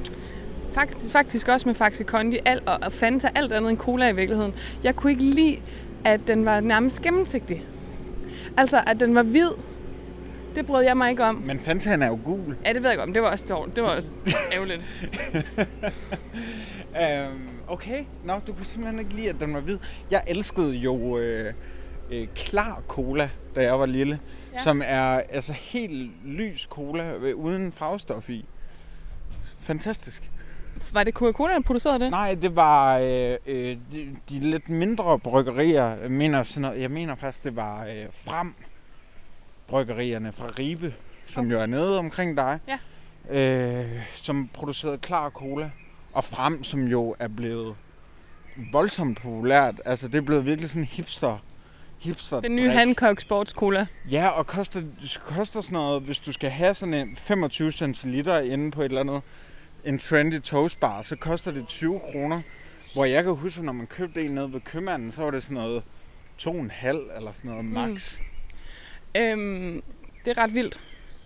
faktisk, 0.73 1.12
faktisk 1.12 1.49
også 1.49 1.68
med 1.68 1.75
Faxi 1.75 2.02
Kondi 2.02 2.38
alt, 2.44 2.62
og, 2.66 2.78
og 2.82 2.92
Fanta, 2.92 3.28
alt 3.35 3.52
andet 3.52 3.71
end 3.71 3.78
cola 3.78 4.09
i 4.09 4.16
virkeligheden. 4.16 4.54
Jeg 4.85 4.97
kunne 4.97 5.12
ikke 5.12 5.25
lide, 5.25 5.59
at 6.04 6.21
den 6.26 6.44
var 6.44 6.61
nærmest 6.61 7.02
gennemsigtig. 7.02 7.62
Altså, 8.56 8.80
at 8.87 9.00
den 9.00 9.14
var 9.14 9.23
hvid. 9.23 9.50
Det 10.54 10.66
brød 10.66 10.85
jeg 10.85 10.97
mig 10.97 11.11
ikke 11.11 11.25
om. 11.25 11.35
Men 11.35 11.61
Fantaen 11.61 12.02
er 12.02 12.06
jo 12.06 12.18
gul. 12.25 12.56
Ja, 12.66 12.73
det 12.73 12.82
ved 12.82 12.90
jeg 12.90 12.99
godt, 12.99 13.09
men 13.09 13.14
det 13.14 13.23
var 13.23 13.30
også 13.30 13.44
dårligt. 13.49 13.76
Det 13.76 13.85
var 13.85 13.97
også 13.97 14.12
ærgerligt. 14.54 14.87
Øhm, 17.02 17.49
okay. 17.68 18.04
Nå, 18.25 18.32
du 18.47 18.52
kunne 18.52 18.66
simpelthen 18.66 18.99
ikke 18.99 19.14
lide, 19.14 19.28
at 19.28 19.37
den 19.40 19.54
var 19.54 19.61
hvid. 19.61 19.78
Jeg 20.11 20.23
elskede 20.26 20.73
jo 20.73 21.18
øh, 21.18 21.52
øh, 22.12 22.28
klar 22.35 22.83
cola, 22.88 23.31
da 23.54 23.62
jeg 23.62 23.78
var 23.78 23.87
lille. 23.87 24.21
Ja. 24.52 24.62
Som 24.62 24.83
er 24.85 25.02
altså 25.31 25.52
helt 25.52 26.11
lys 26.25 26.66
cola 26.71 27.12
øh, 27.12 27.37
uden 27.37 27.73
farvestof 27.73 28.31
i. 28.31 28.45
Fantastisk. 29.59 30.31
Var 30.92 31.04
det 31.04 31.14
Coca-Cola, 31.14 31.52
der 31.52 31.61
producerede 31.61 32.04
det? 32.04 32.11
Nej, 32.11 32.35
det 32.35 32.57
var 32.57 32.99
øh, 32.99 33.37
øh, 33.47 33.76
de, 33.92 34.16
de 34.28 34.40
lidt 34.40 34.69
mindre 34.69 35.19
bryggerier. 35.19 35.87
Jeg 35.87 36.11
mener, 36.11 36.42
sådan 36.42 36.62
noget, 36.62 36.81
jeg 36.81 36.90
mener 36.90 37.14
faktisk, 37.14 37.45
det 37.45 37.57
var 37.57 37.85
øh, 37.85 38.07
Frem 38.12 38.54
bryggerierne 39.66 40.33
fra 40.33 40.47
Ribe, 40.59 40.95
som 41.26 41.50
jo 41.50 41.61
er 41.61 41.66
nede 41.66 41.99
omkring 41.99 42.37
dig. 42.37 42.59
Ja. 42.69 42.78
Øh, 43.31 44.02
som 44.14 44.49
producerede 44.52 44.99
klar 44.99 45.31
cola. 45.31 45.71
Og 46.12 46.25
Frem, 46.25 46.64
som 46.64 46.85
jo 46.85 47.14
er 47.19 47.28
blevet 47.28 47.75
voldsomt 48.73 49.23
populært. 49.23 49.81
Altså, 49.85 50.09
det 50.09 50.14
er 50.14 50.23
blevet 50.23 50.47
virkelig 50.47 50.71
sådan 50.71 50.85
hipster. 50.85 51.38
Hipster 52.02 52.40
Den 52.40 52.56
nye 52.56 52.71
Hancock 52.71 53.21
Sports 53.21 53.52
Cola. 53.52 53.87
Ja, 54.11 54.28
og 54.28 54.47
koster, 54.47 54.82
koster 55.26 55.61
sådan 55.61 55.73
noget, 55.73 56.02
hvis 56.02 56.18
du 56.18 56.32
skal 56.32 56.50
have 56.50 56.75
sådan 56.75 56.94
en 56.94 57.16
25 57.16 57.73
centiliter 57.73 58.38
inde 58.38 58.71
på 58.71 58.80
et 58.82 58.85
eller 58.85 59.00
andet, 59.00 59.23
en 59.85 59.99
trendy 59.99 60.40
toastbar, 60.40 61.02
så 61.02 61.16
koster 61.16 61.50
det 61.50 61.66
20 61.68 62.00
kroner. 62.12 62.40
Hvor 62.94 63.04
jeg 63.04 63.25
kan 63.25 63.35
huske, 63.35 63.64
når 63.64 63.73
man 63.73 63.87
købte 63.87 64.25
en 64.25 64.30
nede 64.30 64.52
ved 64.52 64.61
købmanden, 64.61 65.12
så 65.12 65.23
var 65.23 65.30
det 65.30 65.42
sådan 65.42 65.54
noget 65.54 65.82
2,5 66.38 66.87
eller 66.87 67.32
sådan 67.32 67.50
noget 67.50 67.64
max. 67.64 68.14
Øhm, 69.16 69.82
det 70.25 70.38
er 70.38 70.42
ret 70.42 70.54
vildt. 70.54 70.80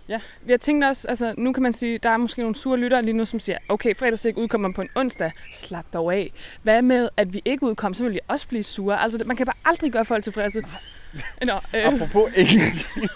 Ja. 0.09 0.19
Jeg 0.47 0.61
tænkte 0.61 0.85
også, 0.85 1.07
altså 1.07 1.35
nu 1.37 1.53
kan 1.53 1.63
man 1.63 1.73
sige, 1.73 1.97
der 1.97 2.09
er 2.09 2.17
måske 2.17 2.41
nogle 2.41 2.55
sure 2.55 2.77
lyttere 2.77 3.01
lige 3.01 3.13
nu, 3.13 3.25
som 3.25 3.39
siger, 3.39 3.57
okay, 3.69 3.95
fredagslæg 3.95 4.37
udkommer 4.37 4.71
på 4.71 4.81
en 4.81 4.89
onsdag, 4.95 5.31
slap 5.53 5.85
dog 5.93 6.13
af. 6.13 6.31
Hvad 6.63 6.81
med, 6.81 7.09
at 7.17 7.33
vi 7.33 7.41
ikke 7.45 7.63
udkom, 7.63 7.93
så 7.93 8.03
vil 8.03 8.13
vi 8.13 8.19
også 8.27 8.47
blive 8.47 8.63
sure. 8.63 9.01
Altså, 9.01 9.23
man 9.25 9.37
kan 9.37 9.45
bare 9.45 9.55
aldrig 9.65 9.91
gøre 9.91 10.05
folk 10.05 10.23
tilfredse. 10.23 10.61
Nå, 11.47 11.53
øh, 11.75 11.85
Apropos 11.85 12.31
ingenting. 12.37 13.09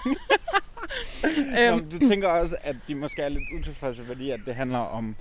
øhm, 1.60 1.90
du 1.90 2.00
tænker 2.00 2.28
også, 2.28 2.56
at 2.64 2.76
de 2.88 2.96
måske 2.96 3.22
er 3.22 3.30
lidt 3.30 3.44
utilfredse, 3.60 4.04
fordi 4.08 4.32
at 4.32 4.40
det 4.46 4.56
handler 4.56 4.78
om 4.80 5.16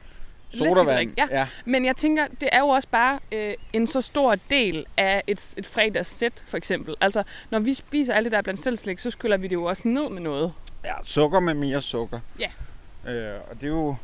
sodavand. 0.54 1.12
ja. 1.18 1.26
ja. 1.30 1.46
Men 1.64 1.84
jeg 1.84 1.96
tænker, 1.96 2.26
det 2.40 2.48
er 2.52 2.58
jo 2.58 2.68
også 2.68 2.88
bare 2.88 3.18
øh, 3.32 3.54
en 3.72 3.86
så 3.86 4.00
stor 4.00 4.34
del 4.50 4.86
af 4.96 5.22
et, 5.26 5.54
et 5.58 5.66
fredagssæt, 5.66 6.44
for 6.46 6.56
eksempel. 6.56 6.94
Altså, 7.00 7.22
når 7.50 7.58
vi 7.58 7.74
spiser 7.74 8.14
alt 8.14 8.24
det 8.24 8.32
der 8.32 8.42
blandt 8.42 8.60
selvslæg, 8.60 9.00
så 9.00 9.10
skyller 9.10 9.36
vi 9.36 9.46
det 9.46 9.52
jo 9.56 9.64
også 9.64 9.88
ned 9.88 10.08
med 10.08 10.22
noget. 10.22 10.52
Ja, 10.84 10.92
sukker 11.04 11.40
med 11.40 11.54
mere 11.54 11.82
sukker. 11.82 12.20
Ja. 12.38 12.50
Øh, 13.12 13.40
og 13.50 13.56
det 13.60 13.62
er 13.66 13.70
jo... 13.70 13.96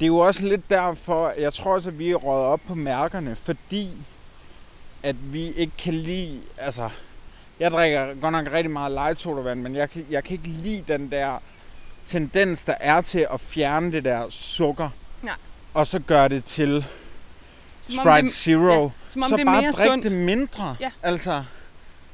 Det 0.00 0.06
er 0.06 0.10
jo 0.10 0.18
også 0.18 0.46
lidt 0.46 0.70
derfor, 0.70 1.32
jeg 1.38 1.54
tror 1.54 1.74
også, 1.74 1.88
at 1.88 1.98
vi 1.98 2.10
er 2.10 2.14
røget 2.16 2.46
op 2.46 2.60
på 2.68 2.74
mærkerne, 2.74 3.36
fordi 3.36 3.90
at 5.02 5.32
vi 5.32 5.52
ikke 5.52 5.72
kan 5.78 5.94
lide, 5.94 6.40
altså, 6.58 6.90
jeg 7.60 7.70
drikker 7.70 8.14
godt 8.20 8.32
nok 8.32 8.46
rigtig 8.52 8.70
meget 8.70 8.92
light 8.92 9.20
sodavand, 9.20 9.60
men 9.62 9.74
jeg 9.76 9.90
kan, 9.90 10.06
jeg 10.10 10.24
kan 10.24 10.32
ikke 10.32 10.48
lide 10.48 10.84
den 10.88 11.10
der 11.10 11.38
tendens, 12.06 12.64
der 12.64 12.74
er 12.80 13.00
til 13.00 13.26
at 13.32 13.40
fjerne 13.40 13.92
det 13.92 14.04
der 14.04 14.26
sukker, 14.30 14.88
Nej. 15.22 15.34
og 15.74 15.86
så 15.86 15.98
gøre 15.98 16.28
det 16.28 16.44
til 16.44 16.84
Som 17.80 17.98
om 17.98 18.04
Sprite 18.04 18.22
det- 18.26 18.34
Zero. 18.34 18.82
ja, 18.84 18.88
som 19.08 19.22
om 19.22 19.28
så 19.28 19.36
det 19.36 19.40
er 19.42 19.46
bare 19.46 19.62
mere 19.62 19.72
drik 19.72 19.86
sundt. 19.86 20.04
det 20.04 20.12
mindre. 20.12 20.76
Ja. 20.80 20.90
Altså, 21.02 21.44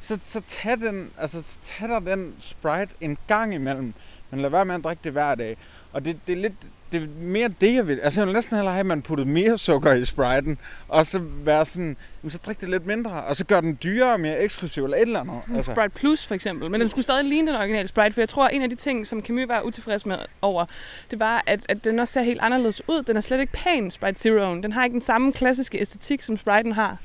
så, 0.00 0.18
så 0.22 0.42
tag 0.46 0.76
den, 0.80 1.10
altså, 1.18 1.42
så 1.42 1.58
tag 1.62 1.88
dig 1.88 2.06
den 2.06 2.34
Sprite 2.40 2.92
en 3.00 3.18
gang 3.26 3.54
imellem, 3.54 3.94
men 4.30 4.40
lad 4.40 4.50
være 4.50 4.64
med 4.64 4.74
at 4.74 4.84
drikke 4.84 5.00
det 5.04 5.12
hver 5.12 5.34
dag. 5.34 5.56
Og 5.92 6.04
det, 6.04 6.18
det 6.26 6.32
er 6.32 6.36
lidt, 6.36 6.54
det 6.92 7.02
er 7.02 7.06
mere 7.20 7.48
det, 7.60 7.74
jeg 7.74 7.86
vil. 7.86 8.00
Altså, 8.00 8.20
jeg 8.20 8.26
vil 8.26 8.34
næsten 8.34 8.56
hellere 8.56 8.74
have, 8.74 8.80
at 8.80 8.86
man 8.86 9.02
puttede 9.02 9.28
mere 9.28 9.58
sukker 9.58 9.92
i 9.92 10.04
Spriten, 10.04 10.58
og 10.88 11.06
så 11.06 11.18
være 11.44 11.66
sådan, 11.66 11.96
jamen, 12.22 12.30
så 12.30 12.38
drik 12.38 12.60
det 12.60 12.68
lidt 12.68 12.86
mindre, 12.86 13.10
og 13.10 13.36
så 13.36 13.44
gør 13.44 13.60
den 13.60 13.78
dyrere 13.82 14.12
og 14.12 14.20
mere 14.20 14.38
eksklusiv, 14.38 14.84
eller 14.84 14.96
et 14.96 15.02
eller 15.02 15.20
andet. 15.20 15.40
Sådan 15.42 15.56
altså. 15.56 15.72
Sprite 15.72 15.90
Plus 15.94 16.26
for 16.26 16.34
eksempel. 16.34 16.70
Men 16.70 16.80
den 16.80 16.88
skulle 16.88 17.02
stadig 17.02 17.24
ligne 17.24 17.52
den 17.52 17.56
originale 17.56 17.88
Sprite, 17.88 18.12
for 18.12 18.20
jeg 18.20 18.28
tror, 18.28 18.46
at 18.46 18.54
en 18.54 18.62
af 18.62 18.70
de 18.70 18.76
ting, 18.76 19.06
som 19.06 19.22
Camus 19.22 19.48
var 19.48 19.62
utilfreds 19.62 20.06
med 20.06 20.18
over, 20.42 20.66
det 21.10 21.20
var, 21.20 21.42
at, 21.46 21.66
at 21.68 21.84
den 21.84 21.98
også 21.98 22.12
ser 22.12 22.22
helt 22.22 22.40
anderledes 22.40 22.82
ud. 22.88 23.02
Den 23.02 23.16
er 23.16 23.20
slet 23.20 23.40
ikke 23.40 23.52
pæn, 23.52 23.90
Sprite 23.90 24.20
Zeroen. 24.20 24.62
Den 24.62 24.72
har 24.72 24.84
ikke 24.84 24.94
den 24.94 25.02
samme 25.02 25.32
klassiske 25.32 25.78
æstetik, 25.78 26.22
som 26.22 26.34
Sprite'en 26.34 26.72
har. 26.72 26.98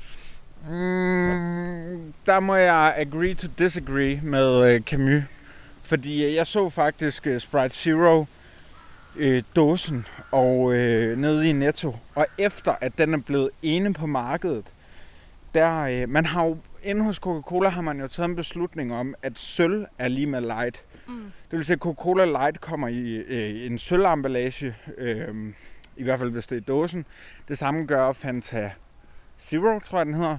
Mm, 0.68 2.12
der 2.26 2.40
må 2.40 2.54
jeg 2.54 2.94
agree 2.96 3.34
to 3.34 3.48
disagree 3.58 4.20
med 4.22 4.74
øh, 4.74 4.80
Camus. 4.80 5.22
Fordi 5.82 6.24
øh, 6.24 6.34
jeg 6.34 6.46
så 6.46 6.70
faktisk 6.70 7.26
øh, 7.26 7.40
Sprite 7.40 7.74
Zero 7.74 8.24
øh, 9.16 9.42
dåsen 9.56 10.06
og 10.30 10.74
øh, 10.74 11.18
nede 11.18 11.48
i 11.48 11.52
Netto. 11.52 11.96
Og 12.14 12.26
efter 12.38 12.74
at 12.80 12.98
den 12.98 13.14
er 13.14 13.18
blevet 13.18 13.50
ene 13.62 13.94
på 13.94 14.06
markedet, 14.06 14.64
der, 15.54 15.80
øh, 15.80 16.08
man 16.08 16.26
har 16.26 16.44
jo, 16.44 16.58
inde 16.82 17.04
hos 17.04 17.16
Coca-Cola 17.16 17.68
har 17.68 17.80
man 17.80 18.00
jo 18.00 18.08
taget 18.08 18.28
en 18.28 18.36
beslutning 18.36 18.94
om, 18.94 19.14
at 19.22 19.32
sølv 19.34 19.86
er 19.98 20.08
lige 20.08 20.26
med 20.26 20.40
light. 20.40 20.80
Mm. 21.08 21.32
Det 21.50 21.58
vil 21.58 21.64
sige, 21.64 21.74
at 21.74 21.80
Coca-Cola 21.80 22.24
Light 22.24 22.60
kommer 22.60 22.88
i 22.88 23.14
øh, 23.14 23.66
en 23.66 23.78
sølvemballage, 23.78 24.76
øh, 24.98 25.28
i 25.96 26.02
hvert 26.02 26.18
fald 26.18 26.30
hvis 26.30 26.46
det 26.46 26.56
er 26.56 26.60
i 26.60 26.64
dåsen. 26.64 27.06
Det 27.48 27.58
samme 27.58 27.86
gør 27.86 28.12
Fanta 28.12 28.70
Zero, 29.44 29.80
tror 29.80 29.98
jeg 29.98 30.06
den 30.06 30.14
hedder. 30.14 30.38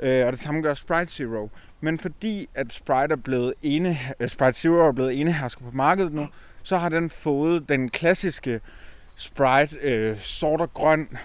Øh, 0.00 0.26
og 0.26 0.32
det 0.32 0.40
samme 0.40 0.60
gør 0.60 0.74
Sprite 0.74 1.12
Zero. 1.12 1.50
Men 1.80 1.98
fordi 1.98 2.48
at 2.54 2.72
Sprite 2.72 3.12
er 3.12 3.16
blevet 3.16 3.54
ene, 3.62 3.98
øh, 4.20 4.28
Sprite 4.28 4.58
Zero 4.58 4.74
er 4.74 4.92
blevet 4.92 5.20
enehersker 5.20 5.62
på 5.64 5.70
markedet 5.72 6.12
nu, 6.12 6.28
så 6.62 6.76
har 6.76 6.88
den 6.88 7.10
fået 7.10 7.68
den 7.68 7.88
klassiske 7.88 8.60
Sprite 9.16 9.76
øh, 9.80 10.20
sort 10.20 10.60
og 10.60 10.72
grøn 10.72 11.18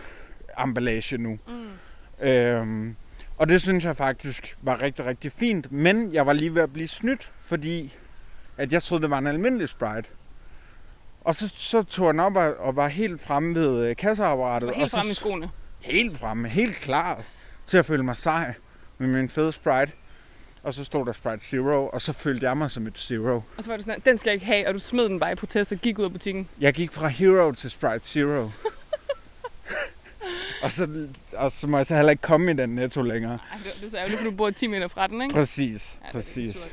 emballage 0.63 1.17
nu. 1.17 1.37
Mm. 1.47 2.25
Øhm, 2.27 2.95
og 3.37 3.49
det 3.49 3.61
synes 3.61 3.85
jeg 3.85 3.95
faktisk 3.95 4.57
var 4.61 4.81
rigtig, 4.81 5.05
rigtig 5.05 5.31
fint. 5.31 5.71
Men 5.71 6.13
jeg 6.13 6.25
var 6.25 6.33
lige 6.33 6.55
ved 6.55 6.61
at 6.61 6.73
blive 6.73 6.87
snydt, 6.87 7.31
fordi 7.45 7.93
at 8.57 8.71
jeg 8.71 8.83
troede, 8.83 9.01
det 9.01 9.09
var 9.09 9.17
en 9.17 9.27
almindelig 9.27 9.69
Sprite. 9.69 10.09
Og 11.21 11.35
så, 11.35 11.51
så 11.55 11.83
tog 11.83 12.13
den 12.13 12.19
op 12.19 12.35
og, 12.35 12.55
og 12.59 12.75
var 12.75 12.87
helt 12.87 13.21
fremme 13.21 13.55
ved 13.55 13.89
øh, 13.89 13.95
kasseapparatet. 13.95 14.69
Og 14.69 14.73
og 14.73 14.79
helt 14.79 14.91
så 14.91 14.97
fremme 14.97 15.11
i 15.11 15.15
skoene. 15.15 15.49
Helt 15.83 16.17
fremme, 16.17 16.49
helt 16.49 16.75
klar 16.75 17.23
til 17.67 17.77
at 17.77 17.85
føle 17.85 18.03
mig 18.03 18.17
sej 18.17 18.53
med 18.97 19.07
min 19.07 19.29
fede 19.29 19.51
Sprite. 19.51 19.91
Og 20.63 20.73
så 20.73 20.83
stod 20.83 21.05
der 21.05 21.11
Sprite 21.13 21.43
Zero, 21.43 21.89
og 21.93 22.01
så 22.01 22.13
følte 22.13 22.45
jeg 22.45 22.57
mig 22.57 22.71
som 22.71 22.87
et 22.87 22.97
Zero. 22.97 23.41
Og 23.57 23.63
så 23.63 23.69
var 23.69 23.77
det 23.77 23.85
sådan, 23.85 24.01
den 24.05 24.17
skal 24.17 24.29
jeg 24.29 24.33
ikke 24.33 24.45
have, 24.45 24.67
og 24.67 24.73
du 24.73 24.79
smed 24.79 25.09
den 25.09 25.19
bare 25.19 25.31
i 25.31 25.35
protest 25.35 25.71
og 25.71 25.77
gik 25.77 25.99
ud 25.99 26.03
af 26.03 26.11
butikken. 26.11 26.49
Jeg 26.59 26.73
gik 26.73 26.91
fra 26.91 27.07
Hero 27.07 27.51
til 27.51 27.71
Sprite 27.71 27.99
Zero. 28.07 28.43
og, 30.63 30.71
så, 30.71 31.07
og 31.33 31.51
så 31.51 31.67
må 31.67 31.77
jeg 31.77 31.85
så 31.85 31.95
heller 31.95 32.11
ikke 32.11 32.21
komme 32.21 32.51
i 32.51 32.53
den 32.53 32.69
netto 32.69 33.01
længere. 33.01 33.39
Ej, 33.51 33.57
det, 33.57 33.73
det 33.75 33.83
er 33.85 33.89
så 33.89 33.97
ærgerligt, 33.97 34.21
for 34.21 34.29
du 34.29 34.35
bor 34.35 34.49
10 34.49 34.67
meter 34.67 34.87
fra 34.87 35.07
den, 35.07 35.21
ikke? 35.21 35.35
Præcis, 35.35 35.97
Ja, 36.01 36.05
det 36.07 36.13
præcis. 36.13 36.55
surt. 36.55 36.71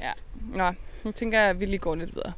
Ja, 0.00 0.12
nå, 0.50 0.70
nu 1.04 1.12
tænker 1.12 1.40
jeg, 1.40 1.50
at 1.50 1.60
vi 1.60 1.66
lige 1.66 1.78
går 1.78 1.94
lidt 1.94 2.14
videre. 2.14 2.32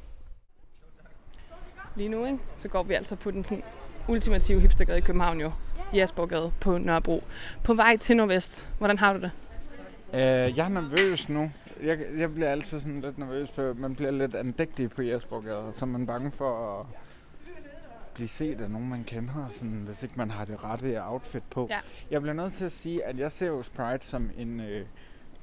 Lige 1.97 2.09
nu, 2.09 2.27
ikke? 2.27 2.39
Så 2.57 2.69
går 2.69 2.83
vi 2.83 2.95
altså 2.95 3.17
på 3.17 3.31
den 3.31 3.45
sådan 3.45 3.65
ultimative 4.09 4.61
hipstergade 4.61 4.99
i 4.99 5.01
København 5.01 5.41
jo. 5.41 5.53
Jaspergade 5.95 6.53
på 6.61 6.79
Nørrebro. 6.79 7.25
På 7.63 7.75
vej 7.75 7.97
til 7.97 8.17
Nordvest. 8.17 8.69
Hvordan 8.79 8.99
har 8.99 9.13
du 9.13 9.21
det? 9.21 9.31
Øh, 10.15 10.21
jeg 10.57 10.65
er 10.65 10.69
nervøs 10.69 11.29
nu. 11.29 11.51
Jeg, 11.83 11.99
jeg 12.19 12.35
bliver 12.35 12.49
altid 12.51 12.81
sådan 12.81 13.01
lidt 13.01 13.19
nervøs, 13.19 13.51
for 13.51 13.73
man 13.75 13.95
bliver 13.95 14.11
lidt 14.11 14.35
andægtig 14.35 14.91
på 14.91 15.03
Jespergade, 15.03 15.73
så 15.77 15.87
man 15.87 16.03
er 16.03 16.07
bange 16.07 16.31
for 16.33 16.81
at 16.81 16.87
blive 18.15 18.29
set 18.29 18.61
af 18.61 18.71
nogen, 18.71 18.89
man 18.89 19.05
kender, 19.05 19.49
sådan, 19.51 19.85
hvis 19.89 20.03
ikke 20.03 20.15
man 20.17 20.31
har 20.31 20.45
det 20.45 20.65
rette 20.65 21.05
outfit 21.07 21.43
på. 21.51 21.67
Ja. 21.71 21.79
Jeg 22.11 22.21
bliver 22.23 22.35
nødt 22.35 22.55
til 22.55 22.65
at 22.65 22.73
sige, 22.73 23.05
at 23.05 23.19
jeg 23.19 23.33
ser 23.33 23.47
jo 23.47 23.63
Sprite 23.63 24.07
som 24.07 24.31
en... 24.39 24.61
Øh, 24.61 24.87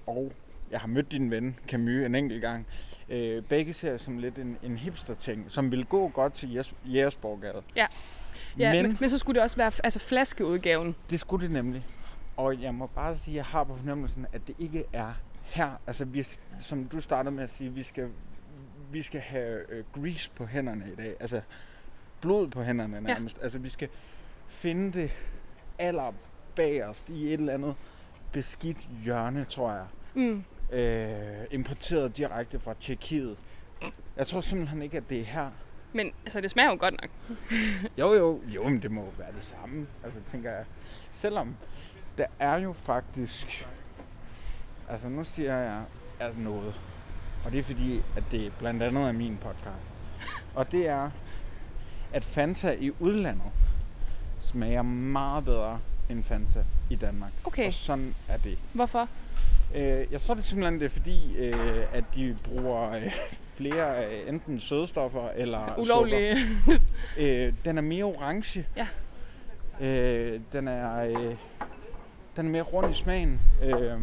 og 0.07 0.31
jeg 0.71 0.79
har 0.79 0.87
mødt 0.87 1.11
din 1.11 1.31
ven 1.31 1.59
Camus 1.67 2.05
en 2.05 2.15
enkelt 2.15 2.41
gang. 2.41 2.67
Øh, 3.09 3.43
begge 3.43 3.73
ser 3.73 3.97
som 3.97 4.17
lidt 4.17 4.37
en, 4.37 4.57
en 4.63 4.77
hipster-ting, 4.77 5.45
som 5.47 5.71
vil 5.71 5.85
gå 5.85 6.07
godt 6.07 6.33
til 6.33 6.59
Jes- 6.59 6.75
Jægersborgade. 6.85 7.61
Ja. 7.75 7.85
Ja, 8.57 8.81
men, 8.81 8.97
men 8.99 9.09
så 9.09 9.17
skulle 9.17 9.35
det 9.35 9.43
også 9.43 9.57
være 9.57 9.71
altså 9.83 9.99
flaskeudgaven. 9.99 10.95
det 11.09 11.19
skulle 11.19 11.43
det 11.43 11.51
nemlig. 11.53 11.85
Og 12.37 12.61
jeg 12.61 12.75
må 12.75 12.87
bare 12.87 13.17
sige, 13.17 13.33
at 13.33 13.35
jeg 13.35 13.45
har 13.45 13.63
på 13.63 13.75
fornemmelsen, 13.75 14.25
at 14.33 14.47
det 14.47 14.55
ikke 14.59 14.83
er 14.93 15.13
her. 15.43 15.71
Altså, 15.87 16.05
vi, 16.05 16.25
som 16.61 16.85
du 16.85 17.01
startede 17.01 17.35
med 17.35 17.43
at 17.43 17.51
sige, 17.51 17.73
vi 17.73 17.83
skal, 17.83 18.09
vi 18.91 19.01
skal 19.01 19.21
have 19.21 19.71
øh, 19.71 19.83
grease 19.93 20.31
på 20.35 20.45
hænderne 20.45 20.85
i 20.93 20.95
dag. 20.95 21.15
Altså, 21.19 21.41
blod 22.21 22.47
på 22.47 22.63
hænderne 22.63 23.01
nærmest. 23.01 23.37
Ja. 23.37 23.43
Altså, 23.43 23.59
vi 23.59 23.69
skal 23.69 23.89
finde 24.47 24.99
det 24.99 25.11
aller 25.79 26.13
bagerst 26.55 27.09
i 27.09 27.27
et 27.27 27.33
eller 27.33 27.53
andet 27.53 27.75
beskidt 28.31 28.77
hjørne, 29.03 29.45
tror 29.49 29.71
jeg. 29.71 29.85
Mm. 30.13 30.43
Øh, 30.71 31.17
importeret 31.51 32.17
direkte 32.17 32.59
fra 32.59 32.73
Tjekkiet. 32.79 33.37
Jeg 34.17 34.27
tror 34.27 34.41
simpelthen 34.41 34.81
ikke, 34.81 34.97
at 34.97 35.09
det 35.09 35.19
er 35.19 35.23
her. 35.23 35.49
Men 35.93 36.11
altså, 36.25 36.41
det 36.41 36.49
smager 36.51 36.69
jo 36.71 36.77
godt 36.79 36.93
nok. 37.01 37.09
Jo, 37.97 38.13
jo, 38.13 38.41
jo, 38.47 38.63
men 38.69 38.81
det 38.81 38.91
må 38.91 39.01
jo 39.01 39.11
være 39.17 39.31
det 39.35 39.43
samme. 39.43 39.87
Altså, 40.03 40.19
tænker 40.31 40.51
jeg. 40.51 40.65
Selvom 41.11 41.55
der 42.17 42.25
er 42.39 42.55
jo 42.57 42.73
faktisk... 42.73 43.67
Altså, 44.89 45.09
nu 45.09 45.23
siger 45.23 45.57
jeg 45.57 45.83
at 46.19 46.37
noget. 46.37 46.73
Og 47.45 47.51
det 47.51 47.59
er 47.59 47.63
fordi, 47.63 48.01
at 48.17 48.23
det 48.31 48.53
blandt 48.59 48.83
andet 48.83 49.07
er 49.07 49.11
min 49.11 49.37
podcast. 49.37 49.91
Og 50.55 50.71
det 50.71 50.87
er, 50.87 51.09
at 52.13 52.23
Fanta 52.25 52.71
i 52.79 52.91
udlandet 52.99 53.51
smager 54.39 54.81
meget 54.81 55.45
bedre 55.45 55.79
end 56.09 56.23
Fanta 56.23 56.63
i 56.89 56.95
Danmark. 56.95 57.31
Okay, 57.43 57.67
Og 57.67 57.73
sådan 57.73 58.15
er 58.27 58.37
det. 58.37 58.57
hvorfor? 58.73 59.07
Øh, 59.75 60.05
jeg 60.11 60.21
tror 60.21 60.33
det 60.33 60.41
er 60.41 60.45
simpelthen, 60.47 60.79
det 60.79 60.85
er 60.85 60.89
fordi, 60.89 61.35
øh, 61.37 61.85
at 61.93 62.03
de 62.15 62.37
bruger 62.43 62.91
øh, 62.91 63.13
flere 63.61 64.21
enten 64.27 64.59
sødestoffer 64.59 65.29
eller 65.35 65.73
Ulovlige. 65.81 66.37
Øh, 67.17 67.53
den 67.65 67.77
er 67.77 67.81
mere 67.81 68.03
orange. 68.03 68.65
Ja. 68.77 68.87
Øh, 69.81 70.39
den 70.53 70.67
er 70.67 71.03
øh, 71.03 71.35
den 72.35 72.45
er 72.45 72.49
mere 72.49 72.61
rund 72.61 72.91
i 72.91 72.93
smagen. 72.93 73.39
Øh, 73.63 73.99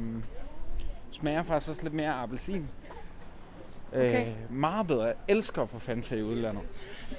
smager 1.13 1.43
faktisk 1.43 1.71
også 1.71 1.83
lidt 1.83 1.95
mere 1.95 2.11
appelsin. 2.13 2.69
Okay. 3.93 4.27
Øh, 4.27 4.57
meget 4.57 4.87
bedre. 4.87 5.05
Jeg 5.05 5.15
elsker 5.29 5.63
at 5.63 5.69
få 5.69 5.79
Fanta 5.79 6.15
i 6.15 6.23
udlandet. 6.23 6.63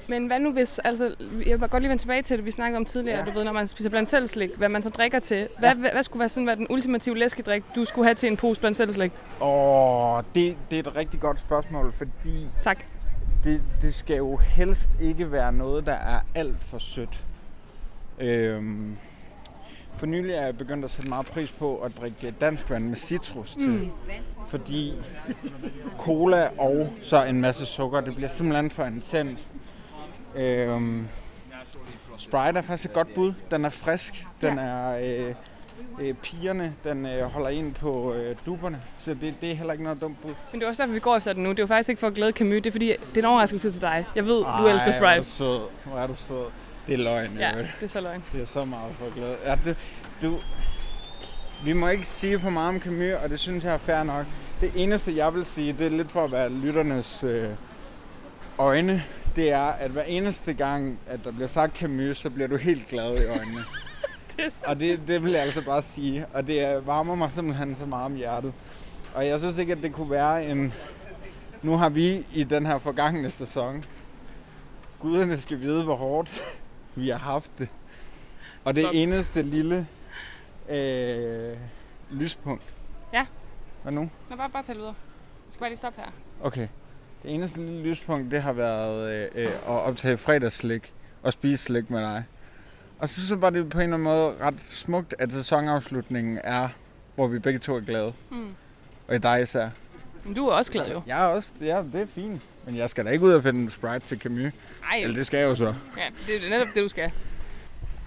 Men 0.07 0.27
hvad 0.27 0.39
nu 0.39 0.51
hvis, 0.51 0.79
altså, 0.79 1.15
jeg 1.45 1.61
vil 1.61 1.69
godt 1.69 1.83
lige 1.83 1.89
vende 1.89 2.01
tilbage 2.03 2.21
til 2.21 2.37
det, 2.37 2.45
vi 2.45 2.51
snakkede 2.51 2.77
om 2.77 2.85
tidligere, 2.85 3.17
Ja. 3.17 3.23
ja. 3.25 3.31
du 3.31 3.37
ved, 3.37 3.43
når 3.45 3.51
man 3.51 3.67
spiser 3.67 3.89
blandt 3.89 4.09
selv 4.09 4.27
slik, 4.27 4.49
hvad 4.55 4.69
man 4.69 4.81
så 4.81 4.89
drikker 4.89 5.19
til. 5.19 5.47
Hvad, 5.59 5.75
hvad, 5.75 5.91
hvad 5.91 6.03
skulle 6.03 6.19
være 6.19 6.29
sådan, 6.29 6.45
hvad 6.45 6.57
den 6.57 6.67
ultimative 6.69 7.17
læskedrik, 7.17 7.63
du 7.75 7.85
skulle 7.85 8.05
have 8.05 8.15
til 8.15 8.29
en 8.29 8.37
pose 8.37 8.59
blandt 8.59 8.77
selv 8.77 8.91
slik? 8.91 9.11
Åh, 9.41 10.21
det, 10.35 10.57
det 10.71 10.75
er 10.75 10.89
et 10.89 10.95
rigtig 10.95 11.19
godt 11.19 11.39
spørgsmål, 11.39 11.91
fordi 11.93 12.47
Tak. 12.61 12.83
det, 13.43 13.61
det 13.81 13.93
skal 13.93 14.17
jo 14.17 14.35
helst 14.37 14.89
ikke 15.01 15.31
være 15.31 15.53
noget, 15.53 15.85
der 15.85 15.93
er 15.93 16.19
alt 16.35 16.63
for 16.63 16.77
sødt. 16.77 17.23
Øhm, 18.19 18.97
for 19.99 20.05
nylig 20.05 20.33
er 20.35 20.41
jeg 20.45 20.57
begyndt 20.57 20.85
at 20.85 20.91
sætte 20.91 21.09
meget 21.09 21.25
pris 21.25 21.51
på 21.51 21.77
at 21.77 21.91
drikke 21.99 22.31
dansk 22.41 22.69
vand 22.69 22.83
med 22.89 22.97
citrus 22.97 23.53
til. 23.53 23.67
Mm. 23.69 23.89
Fordi 24.49 24.93
cola 25.97 26.49
og 26.57 26.93
så 27.03 27.23
en 27.23 27.41
masse 27.41 27.65
sukker, 27.65 28.01
det 28.01 28.15
bliver 28.15 28.29
simpelthen 28.29 28.71
for 28.71 28.85
intens. 28.85 29.47
Øhm, 30.35 31.07
Sprite 32.17 32.57
er 32.57 32.61
faktisk 32.61 32.89
et 32.89 32.93
godt 32.93 33.13
bud. 33.15 33.33
Den 33.51 33.65
er 33.65 33.69
frisk. 33.69 34.25
Den 34.41 34.53
Ja. 34.57 34.61
er 34.63 34.99
øh, 35.27 35.35
øh, 36.01 36.13
pigerne. 36.13 36.73
Den 36.83 37.05
øh, 37.05 37.23
holder 37.23 37.49
ind 37.49 37.73
på 37.73 38.13
øh, 38.13 38.35
duberne. 38.45 38.81
Så 39.05 39.13
det, 39.13 39.33
det 39.41 39.51
er 39.51 39.55
heller 39.55 39.71
ikke 39.73 39.83
noget 39.83 40.01
dumt 40.01 40.21
bud. 40.21 40.31
Men 40.51 40.59
det 40.61 40.65
er 40.65 40.69
også 40.69 40.83
derfor, 40.83 40.93
vi 40.93 40.99
går 40.99 41.15
efter 41.17 41.33
den 41.33 41.43
nu. 41.43 41.49
Det 41.49 41.59
er 41.59 41.63
jo 41.63 41.67
faktisk 41.67 41.89
ikke 41.89 41.99
for 41.99 42.07
at 42.07 42.13
glæde 42.13 42.31
Camus, 42.31 42.51
det 42.55 42.65
er 42.67 42.71
fordi, 42.71 42.87
det 42.87 43.17
er 43.17 43.21
en 43.21 43.25
overraskelse 43.25 43.71
til 43.71 43.81
dig. 43.81 44.05
Jeg 44.15 44.25
ved, 44.25 44.43
du 44.61 44.67
elsker 44.67 44.91
Ej, 44.91 44.97
Hvor 44.99 45.07
er 45.07 45.17
du 45.17 45.23
Sprite. 45.23 45.23
sød. 45.23 45.59
Hvor 45.85 45.97
er 45.97 46.07
du 46.07 46.15
sød. 46.15 46.45
Det 46.89 46.99
er 46.99 47.03
løgn, 47.03 47.37
Ja, 47.39 47.51
det 47.57 47.83
er 47.83 47.87
så 47.87 48.01
løgn. 48.01 48.23
Det 48.33 48.41
er 48.41 48.45
så 48.45 48.65
meget 48.65 48.95
for 48.99 49.15
glæde. 49.15 49.37
Ja, 49.45 49.55
det, 49.65 49.77
du, 50.21 50.37
vi 51.63 51.73
må 51.73 51.87
ikke 51.87 52.05
sige 52.07 52.39
for 52.39 52.49
meget 52.49 52.69
om 52.69 52.79
Camus, 52.81 53.13
og 53.23 53.29
det 53.29 53.39
synes 53.39 53.63
jeg 53.63 53.73
er 53.73 53.77
fair 53.77 54.03
nok. 54.03 54.25
Det 54.61 54.71
eneste, 54.75 55.15
jeg 55.15 55.33
vil 55.33 55.45
sige, 55.45 55.73
det 55.73 55.85
er 55.85 55.89
lidt 55.89 56.11
for 56.11 56.23
at 56.23 56.31
være 56.31 56.49
lytternes 56.49 57.23
øh, 57.23 57.49
øjne, 58.57 59.03
det 59.35 59.51
er, 59.51 59.61
at 59.63 59.91
hver 59.91 60.03
eneste 60.03 60.53
gang, 60.53 60.99
at 61.07 61.19
der 61.23 61.31
bliver 61.31 61.47
sagt 61.47 61.77
Camus, 61.77 62.17
så 62.17 62.29
bliver 62.29 62.47
du 62.47 62.57
helt 62.57 62.87
glad 62.87 63.17
i 63.21 63.25
øjnene. 63.25 63.63
og 64.67 64.79
det, 64.79 64.99
det 65.07 65.23
vil 65.23 65.31
jeg 65.31 65.41
altså 65.41 65.61
bare 65.65 65.81
sige, 65.81 66.25
og 66.33 66.47
det 66.47 66.61
er- 66.61 66.79
varmer 66.79 67.15
mig 67.15 67.29
simpelthen 67.33 67.75
så 67.75 67.85
meget 67.85 68.05
om 68.05 68.15
hjertet. 68.15 68.53
Og 69.15 69.27
jeg 69.27 69.39
synes 69.39 69.57
ikke, 69.57 69.71
at 69.73 69.79
det 69.83 69.93
kunne 69.93 70.09
være 70.11 70.45
en... 70.45 70.73
Nu 71.61 71.77
har 71.77 71.89
vi 71.89 72.25
i 72.33 72.43
den 72.43 72.65
her 72.65 72.77
forgangne 72.79 73.31
sæson, 73.31 73.83
guderne 74.99 75.37
skal 75.37 75.59
vide, 75.61 75.83
hvor 75.83 75.95
hårdt 75.95 76.41
vi 76.95 77.09
har 77.09 77.17
haft 77.17 77.51
det. 77.57 77.67
Og 78.65 78.75
det 78.75 78.83
Stop. 78.83 78.95
eneste 78.95 79.41
lille 79.41 79.87
øh, 80.69 81.57
lyspunkt. 82.11 82.73
Ja. 83.13 83.25
Hvad 83.83 83.91
nu? 83.91 84.09
Nå, 84.29 84.35
bare, 84.35 84.49
bare 84.49 84.63
tag 84.63 84.75
videre. 84.75 84.93
Jeg 85.47 85.53
skal 85.53 85.59
bare 85.59 85.69
lige 85.69 85.77
stoppe 85.77 86.01
her. 86.01 86.11
Okay. 86.41 86.67
Det 87.23 87.33
eneste 87.33 87.57
lille 87.57 87.81
lyspunkt, 87.81 88.31
det 88.31 88.41
har 88.41 88.53
været 88.53 89.13
øh, 89.13 89.43
øh, 89.43 89.47
at 89.47 89.67
optage 89.67 90.17
fredagsslik 90.17 90.93
og 91.23 91.33
spise 91.33 91.63
slik 91.63 91.89
med 91.89 92.01
dig. 92.01 92.23
Og 92.99 93.09
så 93.09 93.15
synes 93.15 93.31
jeg 93.31 93.39
bare, 93.39 93.51
det 93.51 93.59
er 93.65 93.69
på 93.69 93.77
en 93.77 93.83
eller 93.83 93.95
anden 93.95 94.03
måde 94.03 94.35
ret 94.41 94.61
smukt, 94.61 95.15
at 95.19 95.31
sæsonafslutningen 95.31 96.39
er, 96.43 96.69
hvor 97.15 97.27
vi 97.27 97.39
begge 97.39 97.59
to 97.59 97.75
er 97.75 97.79
glade. 97.79 98.13
Mm. 98.31 98.55
Og 99.07 99.15
i 99.15 99.17
dig 99.17 99.41
især. 99.41 99.69
Men 100.23 100.33
du 100.33 100.47
er 100.47 100.53
også 100.53 100.71
glad 100.71 100.91
jo. 100.91 101.01
Jeg 101.07 101.21
er 101.21 101.25
også, 101.25 101.49
ja, 101.61 101.83
det 101.93 102.01
er 102.01 102.07
fint. 102.15 102.41
Men 102.65 102.77
jeg 102.77 102.89
skal 102.89 103.05
da 103.05 103.09
ikke 103.09 103.25
ud 103.25 103.33
og 103.33 103.43
finde 103.43 103.59
en 103.59 103.69
Sprite 103.69 103.99
til 103.99 104.19
Camus. 104.19 104.53
Ej, 104.91 104.97
Eller 105.03 105.15
det 105.15 105.25
skal 105.25 105.37
jeg 105.37 105.45
jo 105.47 105.55
så. 105.55 105.73
ja, 105.97 106.03
det 106.27 106.45
er 106.45 106.49
netop 106.49 106.67
det, 106.75 106.83
du 106.83 106.89
skal. 106.89 107.11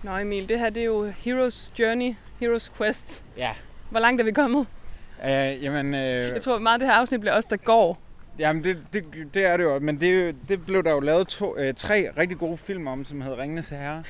Nå 0.03 0.19
Emil, 0.19 0.49
det 0.49 0.59
her 0.59 0.71
det 0.71 0.81
er 0.81 0.85
jo 0.85 1.05
Heroes 1.07 1.73
Journey, 1.79 2.15
Heroes 2.41 2.73
Quest. 2.79 3.25
Ja. 3.37 3.51
Hvor 3.91 4.01
langt 4.01 4.21
er 4.21 4.25
vi 4.25 4.33
kommet? 4.33 4.67
Uh, 5.25 5.29
jamen, 5.63 5.95
øh, 5.95 6.01
Jeg 6.01 6.43
tror 6.43 6.59
meget, 6.59 6.81
det 6.81 6.89
her 6.89 6.95
afsnit 6.95 7.21
bliver 7.21 7.35
os, 7.37 7.45
der 7.45 7.57
går. 7.57 7.99
Jamen, 8.39 8.65
det, 8.65 8.79
det, 8.93 9.05
det 9.35 9.45
er 9.45 9.57
det 9.57 9.65
jo. 9.65 9.79
Men 9.79 10.01
det, 10.01 10.37
det 10.49 10.67
blev 10.67 10.85
der 10.85 10.91
jo 10.91 11.01
lavet 11.01 11.29
to, 11.29 11.59
øh, 11.59 11.75
tre 11.75 12.09
rigtig 12.19 12.39
gode 12.39 12.57
film 12.59 12.87
om, 12.87 13.05
som 13.05 13.21
hedder 13.21 13.39
Ringenes 13.39 13.69
Herre. 13.69 14.05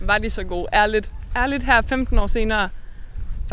Var 0.00 0.18
de 0.18 0.30
så 0.30 0.44
gode? 0.44 0.66
Ærligt. 0.72 1.12
Ærligt 1.36 1.64
her 1.64 1.80
15 1.82 2.18
år 2.18 2.26
senere, 2.26 2.68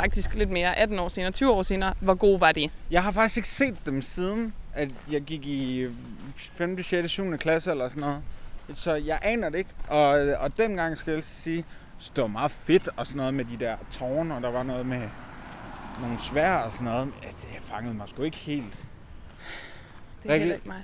faktisk 0.01 0.36
lidt 0.36 0.49
mere, 0.49 0.77
18 0.77 0.99
år 0.99 1.07
senere, 1.07 1.31
20 1.31 1.51
år 1.51 1.62
senere, 1.63 1.93
hvor 1.99 2.13
gode 2.13 2.41
var 2.41 2.51
de? 2.51 2.69
Jeg 2.91 3.03
har 3.03 3.12
faktisk 3.12 3.38
ikke 3.38 3.47
set 3.49 3.75
dem 3.86 4.01
siden, 4.01 4.53
at 4.73 4.89
jeg 5.12 5.21
gik 5.21 5.45
i 5.45 5.88
5., 6.36 6.83
6., 6.83 7.12
7. 7.12 7.38
klasse 7.38 7.71
eller 7.71 7.89
sådan 7.89 8.01
noget. 8.01 8.21
Så 8.75 8.93
jeg 8.93 9.19
aner 9.21 9.49
det 9.49 9.57
ikke. 9.57 9.69
Og, 9.88 10.10
og 10.39 10.57
dengang 10.57 10.97
skal 10.97 11.13
jeg 11.13 11.23
sige, 11.23 11.65
så 11.99 12.12
det 12.15 12.21
var 12.21 12.27
meget 12.27 12.51
fedt 12.51 12.89
og 12.97 13.07
sådan 13.07 13.17
noget 13.17 13.33
med 13.33 13.45
de 13.45 13.57
der 13.60 13.75
tårne, 13.91 14.36
og 14.36 14.41
der 14.41 14.49
var 14.51 14.63
noget 14.63 14.86
med 14.86 15.01
nogle 16.01 16.19
svær 16.19 16.53
og 16.53 16.71
sådan 16.73 16.86
noget. 16.86 17.13
Altså, 17.23 17.47
det 17.53 17.62
fangede 17.63 17.93
mig 17.93 18.07
sgu 18.10 18.23
ikke 18.23 18.38
helt. 18.38 18.65
Det 20.23 20.29
er 20.29 20.33
Rikke- 20.33 20.39
heller 20.39 20.55
ikke 20.55 20.67
mig. 20.67 20.83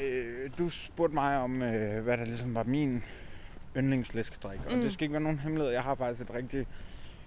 Øh, 0.00 0.50
du 0.58 0.68
spurgte 0.68 1.14
mig 1.14 1.38
om, 1.38 1.62
øh, 1.62 2.02
hvad 2.04 2.16
der 2.18 2.24
ligesom 2.24 2.54
var 2.54 2.62
min 2.64 3.02
yndlingslæskedrik. 3.76 4.60
Mm. 4.68 4.74
Og 4.78 4.84
det 4.84 4.92
skal 4.92 5.04
ikke 5.04 5.12
være 5.12 5.22
nogen 5.22 5.38
hemmelighed. 5.38 5.72
Jeg 5.72 5.82
har 5.82 5.94
faktisk 5.94 6.20
et 6.30 6.34
rigtig 6.34 6.66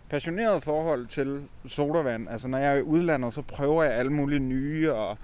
passioneret 0.09 0.63
forhold 0.63 1.07
til 1.07 1.41
sodavand. 1.67 2.29
Altså 2.29 2.47
når 2.47 2.57
jeg 2.57 2.71
er 2.73 2.75
i 2.77 2.81
udlandet, 2.81 3.33
så 3.33 3.41
prøver 3.41 3.83
jeg 3.83 3.93
alle 3.93 4.11
mulige 4.13 4.39
nye, 4.39 4.93
og 4.93 5.17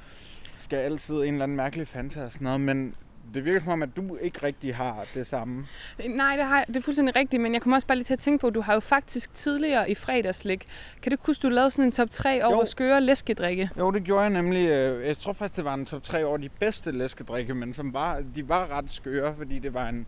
skal 0.60 0.78
altid 0.78 1.16
en 1.16 1.34
eller 1.34 1.44
anden 1.44 1.58
mærkelig 1.58 1.88
fanta 1.88 2.24
og 2.26 2.32
sådan 2.32 2.46
noget. 2.46 2.62
Men 2.62 2.96
det 3.34 3.46
virker 3.46 3.60
som 3.60 3.72
om, 3.72 3.84
at 3.84 3.90
du 3.96 4.16
ikke 4.22 4.44
rigtig 4.44 4.76
har 4.76 5.06
det 5.14 5.28
samme. 5.28 5.66
Nej, 6.10 6.36
det, 6.36 6.46
har 6.46 6.58
jeg, 6.58 6.66
det 6.68 6.76
er 6.78 6.82
fuldstændig 6.82 7.16
rigtigt, 7.16 7.42
men 7.42 7.54
jeg 7.54 7.62
kommer 7.62 7.76
også 7.78 7.88
bare 7.88 7.96
lige 7.98 8.06
til 8.06 8.14
at 8.14 8.20
tænke 8.20 8.42
på, 8.42 8.48
at 8.48 8.56
du 8.56 8.62
har 8.62 8.74
jo 8.74 8.80
faktisk 8.80 9.34
tidligere 9.34 9.90
i 9.92 9.96
fredagslik, 9.96 10.68
kan 11.02 11.12
du 11.12 11.18
huske, 11.26 11.42
du 11.42 11.50
lavede 11.50 11.72
sådan 11.72 11.86
en 11.86 11.92
top 11.92 12.10
3 12.10 12.46
over 12.46 12.58
Jo. 12.58 12.66
skøre 12.66 13.02
læskedrikke? 13.02 13.70
Jo, 13.78 13.92
det 13.92 14.04
gjorde 14.04 14.22
jeg 14.22 14.30
nemlig. 14.30 14.68
øh, 14.70 15.08
Jeg 15.08 15.18
tror 15.18 15.34
faktisk, 15.34 15.58
det 15.58 15.66
var 15.66 15.74
en 15.74 15.86
top 15.86 16.04
3 16.04 16.26
over 16.26 16.38
de 16.38 16.50
bedste 16.50 16.92
læskedrikke, 16.92 17.54
men 17.56 17.74
som 17.74 17.94
var, 17.94 18.22
de 18.36 18.50
var 18.50 18.78
ret 18.78 18.86
skøre, 18.94 19.36
fordi 19.38 19.60
det 19.60 19.74
var 19.74 19.90
en, 19.90 20.06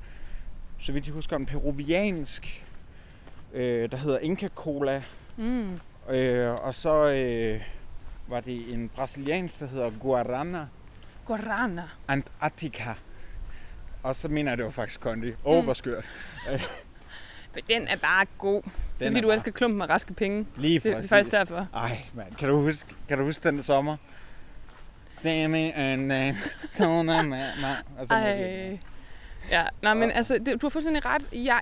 så 0.79 0.91
vidt 0.91 1.05
jeg 1.05 1.13
husker, 1.13 1.35
en 1.35 1.45
peruviansk, 1.45 2.64
øh, 3.55 3.91
der 3.91 3.97
hedder 3.97 4.19
Inca 4.19 4.47
Cola. 4.55 5.03
Mm. 5.37 5.79
Øh, 6.09 6.53
og 6.53 6.75
så 6.75 7.05
øh, 7.05 7.61
var 8.27 8.39
det 8.39 8.73
en 8.73 8.89
brasiliansk, 8.89 9.59
der 9.59 9.67
hedder 9.67 9.89
Guarana 9.99 10.65
Guarana. 11.25 11.83
Antarctica. 12.07 12.93
Og 14.03 14.15
så 14.15 14.27
mener 14.27 14.51
jeg, 14.51 14.57
det 14.57 14.65
var 14.65 14.71
faktisk 14.71 14.99
Kondi. 14.99 15.27
Åh, 15.29 15.35
oh, 15.43 15.57
Mm. 15.57 15.63
hvor 15.63 15.73
skørt. 15.73 16.05
Den 17.69 17.87
er 17.87 17.95
bare 17.97 18.25
god. 18.37 18.61
Den 18.63 18.71
det 18.99 19.05
er 19.05 19.09
fordi, 19.09 19.17
er 19.17 19.21
du 19.21 19.27
bare- 19.27 19.33
elsker 19.33 19.51
klumpen 19.51 19.77
med 19.77 19.89
raske 19.89 20.13
penge. 20.13 20.45
Lige 20.55 20.73
Det, 20.75 20.83
det 20.83 20.93
er 21.03 21.07
faktisk 21.07 21.31
derfor. 21.31 21.67
Ej, 21.73 21.97
mand, 22.13 22.35
kan 22.35 22.49
du 22.49 22.61
huske, 22.61 22.95
kan 23.07 23.17
du 23.17 23.23
huske 23.23 23.49
den 23.49 23.63
sommer? 23.63 23.97
Danny 25.23 25.71
and 25.75 26.01
man, 26.05 26.35
man. 27.05 27.45
Må 27.97 28.05
de- 28.05 28.13
Ej. 28.13 28.79
Ja, 29.51 29.63
nej, 29.81 29.93
men 29.93 30.11
altså, 30.11 30.37
det, 30.45 30.61
du 30.61 30.65
har 30.65 30.69
fuldstændig 30.69 31.05
ret. 31.05 31.29
Jeg, 31.33 31.61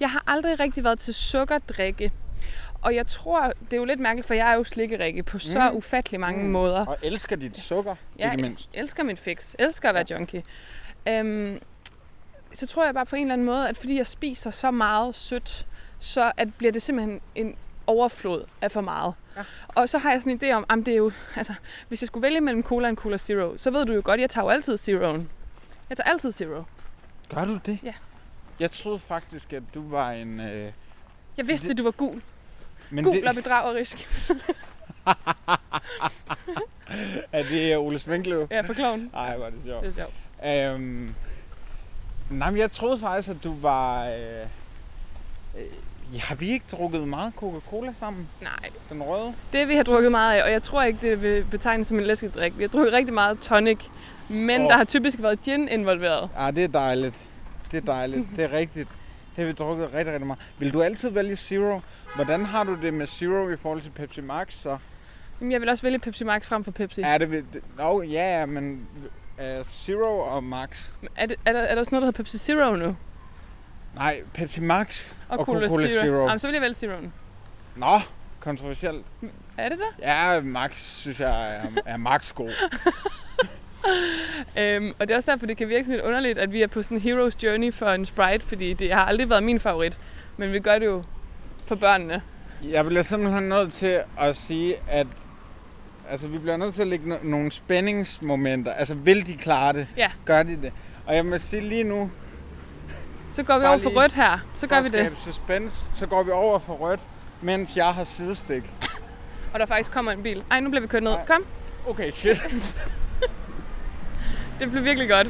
jeg 0.00 0.10
har 0.10 0.24
aldrig 0.26 0.60
rigtig 0.60 0.84
været 0.84 0.98
til 0.98 1.14
sukkerdrikke. 1.14 2.12
Og 2.82 2.94
jeg 2.94 3.06
tror, 3.06 3.42
det 3.64 3.72
er 3.72 3.76
jo 3.76 3.84
lidt 3.84 4.00
mærkeligt, 4.00 4.26
for 4.26 4.34
jeg 4.34 4.50
er 4.50 4.54
jo 4.54 4.64
slikkerikke 4.64 5.22
på 5.22 5.38
så 5.38 5.70
Mm. 5.70 5.76
ufattelig 5.76 6.20
mange 6.20 6.44
Mm. 6.44 6.50
måder. 6.50 6.86
Og 6.86 6.96
elsker 7.02 7.36
dit 7.36 7.58
sukker, 7.58 7.94
Ja, 8.18 8.32
ikke 8.32 8.42
mindst. 8.42 8.70
elsker 8.74 9.02
mit 9.04 9.18
fix. 9.20 9.54
Elsker 9.58 9.88
at 9.88 9.94
være 9.94 10.04
junkie. 10.10 10.42
Øhm, 11.08 11.58
så 12.52 12.66
tror 12.66 12.84
jeg 12.84 12.94
bare 12.94 13.06
på 13.06 13.16
en 13.16 13.22
eller 13.22 13.32
anden 13.32 13.44
måde, 13.46 13.68
at 13.68 13.76
fordi 13.76 13.96
jeg 13.96 14.06
spiser 14.06 14.50
så 14.50 14.70
meget 14.70 15.14
sødt, 15.14 15.66
så 15.98 16.32
at 16.36 16.54
bliver 16.54 16.72
det 16.72 16.82
simpelthen 16.82 17.20
en 17.34 17.56
overflod 17.86 18.44
af 18.62 18.72
for 18.72 18.80
meget. 18.80 19.14
Ja. 19.36 19.42
Og 19.68 19.88
så 19.88 19.98
har 19.98 20.10
jeg 20.10 20.20
sådan 20.22 20.32
en 20.32 20.40
idé 20.42 20.52
om, 20.52 20.64
at 20.70 20.78
det 20.86 20.88
er 20.92 20.96
jo, 20.96 21.10
altså, 21.36 21.54
hvis 21.88 22.02
jeg 22.02 22.06
skulle 22.06 22.22
vælge 22.22 22.40
mellem 22.40 22.62
cola 22.62 22.86
og 22.86 22.90
en 22.90 22.96
cola 22.96 23.16
zero, 23.16 23.54
så 23.56 23.70
ved 23.70 23.86
du 23.86 23.92
jo 23.92 24.00
godt, 24.04 24.20
jeg 24.20 24.30
tager 24.30 24.44
jo 24.44 24.50
altid 24.50 24.76
zeroen. 24.76 25.30
Jeg 25.90 25.96
tager 25.96 26.10
altid 26.10 26.32
zero. 26.32 26.62
Gør 27.34 27.44
du 27.44 27.58
det? 27.66 27.78
Ja. 27.82 27.94
Jeg 28.60 28.72
troede 28.72 28.98
faktisk, 28.98 29.52
at 29.52 29.62
du 29.74 29.88
var 29.90 30.10
en... 30.12 30.40
Øh, 30.40 30.72
Jeg 31.36 31.48
vidste, 31.48 31.66
Det- 31.68 31.74
at 31.74 31.78
du 31.78 31.82
var 31.82 31.90
gul. 31.90 32.22
men 32.90 33.04
Gul 33.04 33.16
det, 33.16 33.28
og 33.28 33.34
bedragerisk. 33.34 34.08
er 37.32 37.42
det 37.42 37.76
Ole 37.76 37.98
Smenklev? 37.98 38.48
Ja, 38.50 38.60
for 38.60 38.72
kloven. 38.72 39.10
Ej, 39.14 39.36
hvor 39.36 39.46
er 39.46 39.50
det 39.50 39.58
sjovt. 39.66 39.82
Det 39.82 39.88
er 39.88 39.94
sjovt. 39.94 40.14
Øhm, 40.74 41.14
nej, 42.30 42.50
men 42.50 42.60
jeg 42.60 42.72
troede 42.72 42.98
faktisk, 42.98 43.28
at 43.36 43.44
du 43.44 43.54
var... 43.60 44.06
Øh, 44.08 44.14
øh, 45.58 46.18
har 46.20 46.34
vi 46.34 46.50
ikke 46.50 46.64
drukket 46.72 47.08
meget 47.08 47.32
Coca-Cola 47.36 47.92
sammen? 48.00 48.28
Nej, 48.42 48.70
Den 48.90 49.02
røde? 49.02 49.34
det 49.52 49.68
vi 49.68 49.74
har 49.74 49.82
drukket 49.82 50.10
meget 50.10 50.38
af, 50.38 50.42
og 50.44 50.50
jeg 50.50 50.62
tror 50.62 50.82
ikke, 50.82 51.10
det 51.10 51.22
vil 51.22 51.44
betegnes 51.50 51.86
som 51.86 51.98
en 51.98 52.04
læskedrik. 52.04 52.58
Vi 52.58 52.62
har 52.62 52.68
drukket 52.68 52.92
rigtig 52.92 53.14
meget 53.14 53.38
tonic, 53.40 53.78
men 54.28 54.62
Åh. 54.62 54.68
der 54.68 54.76
har 54.76 54.84
typisk 54.84 55.22
været 55.22 55.42
gin 55.42 55.68
involveret. 55.68 56.30
Ah, 56.36 56.56
det 56.56 56.64
er 56.64 56.68
dejligt. 56.68 57.14
Det 57.70 57.76
er 57.76 57.80
dejligt. 57.92 58.26
Det 58.36 58.44
er 58.44 58.52
rigtigt. 58.52 58.88
Det 59.36 59.44
har 59.44 59.44
vi 59.44 59.52
drukket 59.52 59.92
rigtig, 59.94 60.12
rigtig 60.12 60.26
meget. 60.26 60.50
Vil 60.58 60.72
du 60.72 60.82
altid 60.82 61.10
vælge 61.10 61.36
Zero? 61.36 61.80
Hvordan 62.14 62.44
har 62.46 62.64
du 62.64 62.74
det 62.82 62.94
med 62.94 63.06
Zero 63.06 63.48
i 63.48 63.56
forhold 63.56 63.82
til 63.82 63.90
Pepsi 63.90 64.20
Max? 64.20 64.54
Så 64.54 64.78
Jamen, 65.40 65.52
jeg 65.52 65.60
vil 65.60 65.68
også 65.68 65.82
vælge 65.82 65.98
Pepsi 65.98 66.24
Max 66.24 66.46
frem 66.46 66.64
for 66.64 66.70
Pepsi. 66.70 67.00
er 67.04 67.18
det... 67.18 67.44
Nå, 67.76 68.02
ja, 68.02 68.46
men 68.46 68.88
uh, 69.38 69.44
Zero 69.72 70.18
og 70.18 70.44
Max? 70.44 70.90
Er, 71.16 71.26
det, 71.26 71.36
er, 71.44 71.52
der, 71.52 71.60
er 71.60 71.74
der 71.74 71.80
også 71.80 71.90
noget, 71.90 72.02
der 72.02 72.06
hedder 72.06 72.16
Pepsi 72.16 72.38
Zero 72.38 72.76
nu? 72.76 72.96
Nej, 73.94 74.22
Pepsi 74.34 74.60
Max 74.60 75.12
Og, 75.28 75.38
og 75.38 75.44
Cola, 75.44 75.68
Coca-Cola 75.68 75.88
Zero. 75.88 76.00
Zero. 76.00 76.22
Jamen, 76.26 76.38
så 76.38 76.46
vil 76.46 76.52
jeg 76.54 76.62
vælge 76.62 76.74
Zeroen. 76.74 77.12
Nå, 77.76 78.00
kontroversielt. 78.40 79.06
Er 79.58 79.68
det 79.68 79.78
det? 79.78 80.02
Ja, 80.02 80.40
Max 80.40 80.82
synes 80.82 81.20
jeg 81.20 81.56
er, 81.56 81.62
er 81.86 81.96
Max 81.96 82.32
god. 82.32 82.50
Øhm, 84.58 84.94
og 84.98 85.08
det 85.08 85.10
er 85.10 85.16
også 85.16 85.30
derfor, 85.32 85.46
det 85.46 85.56
kan 85.56 85.68
virke 85.68 85.84
sådan 85.84 85.96
lidt 85.96 86.06
underligt, 86.06 86.38
at 86.38 86.52
vi 86.52 86.62
er 86.62 86.66
på 86.66 86.82
sådan 86.82 86.96
en 86.96 87.02
hero's 87.02 87.36
journey 87.42 87.72
for 87.74 87.86
en 87.86 88.06
Sprite, 88.06 88.46
fordi 88.46 88.72
det 88.72 88.92
har 88.92 89.04
aldrig 89.04 89.30
været 89.30 89.42
min 89.42 89.58
favorit. 89.60 89.98
Men 90.36 90.52
vi 90.52 90.58
gør 90.60 90.78
det 90.78 90.86
jo 90.86 91.02
for 91.66 91.74
børnene. 91.74 92.22
Jeg 92.62 92.84
bliver 92.86 93.02
simpelthen 93.02 93.42
nødt 93.48 93.72
til 93.72 94.00
at 94.20 94.36
sige, 94.36 94.76
at 94.88 95.06
altså, 96.08 96.26
vi 96.28 96.38
bliver 96.38 96.56
nødt 96.56 96.74
til 96.74 96.82
at 96.82 96.88
lægge 96.88 97.14
no- 97.16 97.26
nogle 97.26 97.52
spændingsmomenter. 97.52 98.72
Altså, 98.72 98.94
vil 98.94 99.26
de 99.26 99.36
klare 99.36 99.72
det? 99.72 99.86
Ja. 99.96 100.10
Gør 100.24 100.42
de 100.42 100.56
det? 100.62 100.72
Og 101.06 101.16
jeg 101.16 101.26
må 101.26 101.38
sige 101.38 101.62
lige 101.68 101.84
nu, 101.84 102.10
Så 103.30 103.42
går 103.42 103.58
vi 103.58 103.64
over 103.64 103.78
for 103.78 103.90
rødt 103.90 104.14
her. 104.14 104.38
Så 104.56 104.66
gør 104.66 104.80
vi 104.80 104.88
det. 104.88 105.12
suspense, 105.24 105.76
så 105.96 106.06
går 106.06 106.22
vi 106.22 106.30
over 106.30 106.58
for 106.58 106.72
rødt, 106.74 107.00
mens 107.42 107.76
jeg 107.76 107.94
har 107.94 108.04
sidestik. 108.04 108.62
Og 109.54 109.60
der 109.60 109.66
faktisk 109.66 109.92
kommer 109.92 110.12
en 110.12 110.22
bil. 110.22 110.42
Ej, 110.50 110.60
nu 110.60 110.70
bliver 110.70 110.80
vi 110.80 110.86
kørt 110.86 111.02
ned. 111.02 111.12
Ej. 111.12 111.24
Kom. 111.26 111.44
Okay, 111.88 112.10
shit. 112.10 112.42
Det 114.60 114.70
blev 114.70 114.84
virkelig 114.84 115.08
godt. 115.08 115.26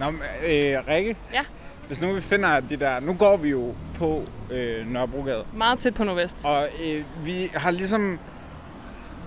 Nå, 0.00 0.10
men, 0.10 0.20
øh, 0.46 0.88
Rikke? 0.88 1.16
Ja? 1.32 1.44
Hvis 1.86 2.00
nu 2.00 2.12
vi 2.12 2.20
finder 2.20 2.60
de 2.60 2.76
der... 2.76 3.00
Nu 3.00 3.14
går 3.14 3.36
vi 3.36 3.48
jo 3.48 3.74
på 3.98 4.24
øh, 4.50 4.86
Nørrebrogade. 4.92 5.44
Meget 5.54 5.78
tæt 5.78 5.94
på 5.94 6.04
Nordvest. 6.04 6.44
Og 6.44 6.68
øh, 6.84 7.04
vi 7.24 7.50
har 7.54 7.70
ligesom... 7.70 8.18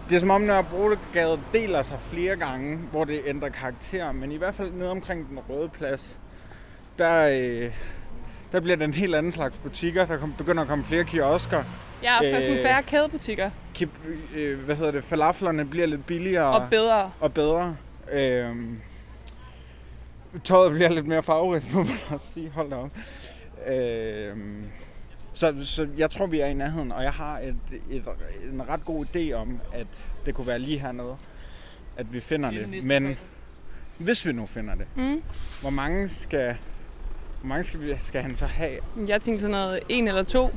Det 0.09 0.15
er 0.15 0.19
som 0.19 0.29
om 0.29 0.41
Nørrebrogade 0.41 1.39
deler 1.53 1.83
sig 1.83 1.97
flere 2.01 2.35
gange, 2.35 2.77
hvor 2.91 3.03
det 3.03 3.21
ændrer 3.25 3.49
karakter. 3.49 4.11
Men 4.11 4.31
i 4.31 4.37
hvert 4.37 4.55
fald 4.55 4.71
nede 4.71 4.91
omkring 4.91 5.29
den 5.29 5.39
røde 5.49 5.69
plads, 5.69 6.17
der, 6.97 7.39
øh, 7.41 7.71
der 8.53 8.59
bliver 8.59 8.75
det 8.75 8.83
en 8.85 8.93
helt 8.93 9.15
anden 9.15 9.31
slags 9.31 9.55
butikker. 9.63 10.05
Der 10.05 10.17
kom, 10.17 10.33
begynder 10.37 10.61
at 10.61 10.67
komme 10.67 10.83
flere 10.83 11.03
kiosker. 11.03 11.63
Ja, 12.03 12.17
og 12.19 12.25
for 12.33 12.41
sådan 12.41 12.55
øh, 12.57 12.61
færre 12.63 12.83
kædebutikker. 12.83 13.49
Kip, 13.73 13.89
øh, 14.35 14.59
hvad 14.59 14.75
hedder 14.75 14.91
det? 14.91 15.03
Falaflerne 15.03 15.65
bliver 15.65 15.85
lidt 15.85 16.05
billigere 16.05 16.45
Og 16.63 16.69
bedre. 16.69 17.11
og 17.19 17.33
bedre. 17.33 17.75
Øhm, 18.11 18.79
tøjet 20.43 20.71
bliver 20.71 20.89
lidt 20.89 21.07
mere 21.07 21.23
farverigt, 21.23 21.71
må 21.73 21.83
man 21.83 21.97
også 22.09 22.27
sige. 22.33 22.49
Hold 22.49 22.69
da 22.69 22.75
op. 22.75 22.89
Øhm, 23.67 24.63
så, 25.33 25.55
så 25.63 25.87
jeg 25.97 26.11
tror, 26.11 26.25
vi 26.25 26.39
er 26.39 26.45
i 26.47 26.53
nærheden, 26.53 26.91
og 26.91 27.03
jeg 27.03 27.11
har 27.11 27.39
et, 27.39 27.55
et, 27.91 28.03
en 28.53 28.69
ret 28.69 28.85
god 28.85 29.05
idé 29.15 29.31
om, 29.33 29.59
at 29.73 29.87
det 30.25 30.35
kunne 30.35 30.47
være 30.47 30.59
lige 30.59 30.79
hernede, 30.79 31.15
at 31.97 32.13
vi 32.13 32.19
finder 32.19 32.49
det. 32.49 32.83
Men 32.83 33.17
hvis 33.97 34.25
vi 34.25 34.31
nu 34.31 34.45
finder 34.45 34.75
det, 34.75 34.85
Mm. 34.95 35.21
hvor 35.61 35.69
mange 35.69 36.09
skal, 36.09 36.55
hvor 37.43 37.49
mange 37.49 37.63
skal, 37.63 37.81
vi, 37.81 37.95
skal 37.99 38.21
han 38.21 38.35
så 38.35 38.45
have? 38.45 38.77
Jeg 39.07 39.21
tænkte 39.21 39.41
sådan 39.43 39.51
noget 39.57 39.79
en 39.89 40.07
eller 40.07 40.23
to. 40.23 40.55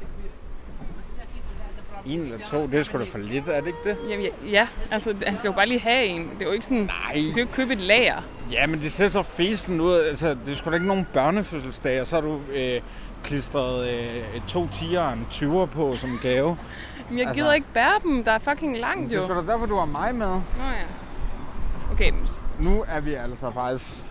En 2.07 2.21
eller 2.21 2.39
to? 2.39 2.67
Det 2.67 2.75
er 2.75 2.83
sgu 2.83 2.99
da 2.99 3.05
for 3.05 3.19
lidt, 3.19 3.49
er 3.49 3.61
det 3.61 3.67
ikke 3.67 3.79
det? 3.85 3.97
Jamen, 4.11 4.25
ja, 4.27 4.31
ja, 4.51 4.69
altså 4.91 5.15
han 5.27 5.37
skal 5.39 5.49
jo 5.49 5.55
bare 5.55 5.67
lige 5.67 5.81
have 5.81 6.05
en. 6.05 6.31
Det 6.35 6.43
er 6.43 6.47
jo 6.47 6.53
ikke 6.53 6.65
sådan, 6.67 6.83
Nej. 6.83 7.13
du 7.15 7.33
skal 7.33 7.41
jo 7.41 7.47
ikke 7.47 7.53
købe 7.53 7.73
et 7.73 7.79
lager. 7.79 8.23
Ja, 8.53 8.67
men 8.67 8.81
det 8.81 8.93
ser 8.93 9.09
så 9.09 9.23
festen 9.23 9.81
ud. 9.81 9.95
Altså, 9.95 10.37
det 10.47 10.53
er 10.53 10.57
sgu 10.57 10.71
da 10.71 10.75
ikke 10.75 10.87
nogen 10.87 11.07
børnefødselsdag, 11.13 12.01
og 12.01 12.07
så 12.07 12.17
har 12.17 12.21
du 12.21 12.41
øh, 12.53 12.81
klistret 13.25 13.89
øh, 13.89 14.41
to 14.49 14.69
tiger 14.73 15.01
og 15.01 15.13
en 15.13 15.27
20'er 15.31 15.67
på 15.67 15.95
som 15.95 16.19
gave. 16.23 16.49
Men 17.11 17.19
jeg 17.19 17.27
Altså- 17.29 17.43
gider 17.43 17.53
ikke 17.53 17.67
bære 17.75 18.01
dem. 18.03 18.25
Der 18.25 18.33
er 18.33 18.39
fucking 18.39 18.79
langt 18.79 19.11
Det 19.11 19.17
er 19.17 19.21
jo. 19.21 19.27
sgu 19.27 19.35
da 19.47 19.53
derfor, 19.53 19.67
du 19.67 19.77
har 19.77 19.85
mig 19.85 20.15
med. 20.15 20.27
Nå 20.27 20.41
ja. 20.59 21.93
Okay, 21.93 22.13
Nu 22.61 22.85
er 22.89 23.01
vi 23.01 23.15
altså 23.15 23.51
faktisk... 23.51 24.05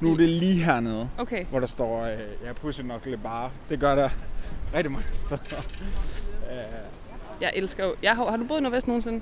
Nu 0.00 0.12
er 0.12 0.16
det 0.16 0.28
lige 0.28 0.64
hernede, 0.64 1.08
okay. 1.18 1.44
hvor 1.44 1.60
der 1.60 1.66
står, 1.66 2.02
øh, 2.04 2.18
ja, 2.46 2.52
pussy 2.52 2.80
nok 2.80 3.06
lidt 3.06 3.22
bare. 3.22 3.50
Det 3.68 3.80
gør 3.80 3.94
der 3.94 4.08
rigtig 4.74 4.92
mange 4.92 5.06
steder. 5.12 5.62
Øh, 6.50 6.58
Jeg 7.40 7.52
elsker 7.54 7.84
jo... 7.84 7.94
Jeg 8.02 8.16
har, 8.16 8.30
har 8.30 8.36
du 8.36 8.44
boet 8.44 8.58
i 8.58 8.62
Nordvest 8.62 8.86
nogensinde? 8.88 9.20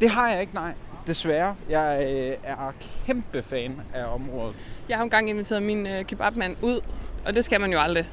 det 0.00 0.10
har 0.10 0.30
jeg 0.30 0.40
ikke, 0.40 0.54
nej. 0.54 0.72
Desværre. 1.06 1.56
Jeg 1.70 1.98
øh, 2.02 2.36
er 2.44 2.72
kæmpe 3.06 3.42
fan 3.42 3.80
af 3.94 4.04
området. 4.14 4.54
Jeg 4.88 4.96
har 4.96 5.04
engang 5.04 5.30
inviteret 5.30 5.62
min 5.62 5.86
øh, 5.86 6.04
kebabmand 6.04 6.56
ud, 6.62 6.80
og 7.26 7.34
det 7.34 7.44
skal 7.44 7.60
man 7.60 7.72
jo 7.72 7.78
aldrig. 7.78 8.08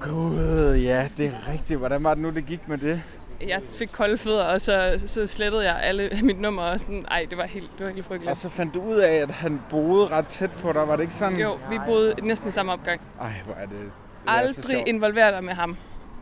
Gud, 0.00 0.74
ja, 0.82 1.08
det 1.16 1.26
er 1.26 1.52
rigtigt. 1.52 1.78
Hvordan 1.78 2.04
var 2.04 2.14
det 2.14 2.22
nu, 2.22 2.30
det 2.30 2.46
gik 2.46 2.68
med 2.68 2.78
det? 2.78 3.02
Jeg 3.48 3.62
fik 3.78 3.88
kolde 3.92 4.18
fødder, 4.18 4.44
og 4.44 4.60
så, 4.60 5.02
så 5.06 5.26
slettede 5.26 5.64
jeg 5.72 5.80
alle 5.82 6.10
mit 6.28 6.40
nummer. 6.40 6.62
Og 6.62 6.80
sådan, 6.80 7.04
ej, 7.10 7.26
det 7.30 7.38
var 7.38 7.44
helt, 7.46 7.70
det 7.78 7.86
var 7.86 7.92
helt 7.92 8.04
frygteligt. 8.04 8.30
Og 8.30 8.36
så 8.36 8.48
fandt 8.48 8.74
du 8.74 8.80
ud 8.82 8.96
af, 8.96 9.12
at 9.14 9.30
han 9.30 9.60
boede 9.70 10.06
ret 10.06 10.26
tæt 10.26 10.50
på 10.50 10.72
dig. 10.72 10.88
Var 10.88 10.96
det 10.96 11.02
ikke 11.02 11.14
sådan? 11.14 11.38
Jo, 11.38 11.58
vi 11.70 11.78
boede 11.86 12.14
næsten 12.22 12.48
i 12.48 12.50
samme 12.50 12.72
opgang. 12.72 13.00
Ej, 13.20 13.32
hvor 13.44 13.54
er 13.54 13.66
det... 13.66 13.70
det 13.80 13.90
er 14.26 14.30
Aldrig 14.32 14.74
sjovt. 14.74 14.88
involver 14.88 15.30
dig 15.30 15.44
med 15.44 15.52
ham. 15.54 15.76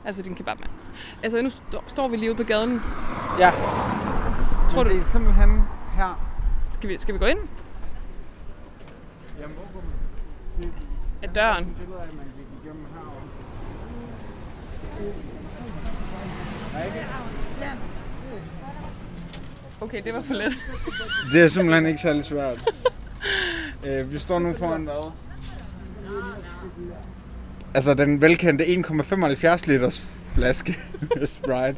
Altså 0.04 0.22
din 0.22 0.34
kebabmand. 0.34 0.70
Altså 1.22 1.42
nu 1.42 1.48
st- 1.48 1.82
står 1.86 2.08
vi 2.08 2.16
lige 2.16 2.30
ude 2.30 2.36
på 2.36 2.42
gaden. 2.42 2.82
Ja. 3.38 3.50
Tror 4.70 4.82
Men 4.82 4.92
du- 4.92 4.98
det 4.98 5.06
er 5.06 5.10
simpelthen 5.12 5.62
her. 5.96 6.26
Skal 6.72 6.88
vi, 6.90 6.98
skal 6.98 7.14
vi 7.14 7.18
gå 7.18 7.26
ind 7.26 7.38
Jeg 9.40 9.48
må 9.48 9.54
gå 9.72 9.80
af 11.22 11.28
døren? 11.28 11.56
af, 11.64 12.06
man 12.16 12.24
gik 12.36 12.46
igennem 12.64 12.86
herovre. 12.94 13.22
Okay, 19.80 20.02
det 20.04 20.14
var 20.14 20.20
for 20.20 20.34
let. 20.34 20.52
Det 21.32 21.42
er 21.42 21.48
simpelthen 21.48 21.86
ikke 21.86 22.00
særlig 22.00 22.24
svært. 22.24 22.68
øh, 23.86 24.12
vi 24.12 24.18
står 24.18 24.38
nu 24.38 24.52
foran 24.52 24.82
hvad? 24.82 25.12
Altså 27.74 27.94
den 27.94 28.20
velkendte 28.20 28.64
1,75 28.64 29.70
liters 29.70 30.06
flaske 30.34 30.78
Sprite. 31.24 31.76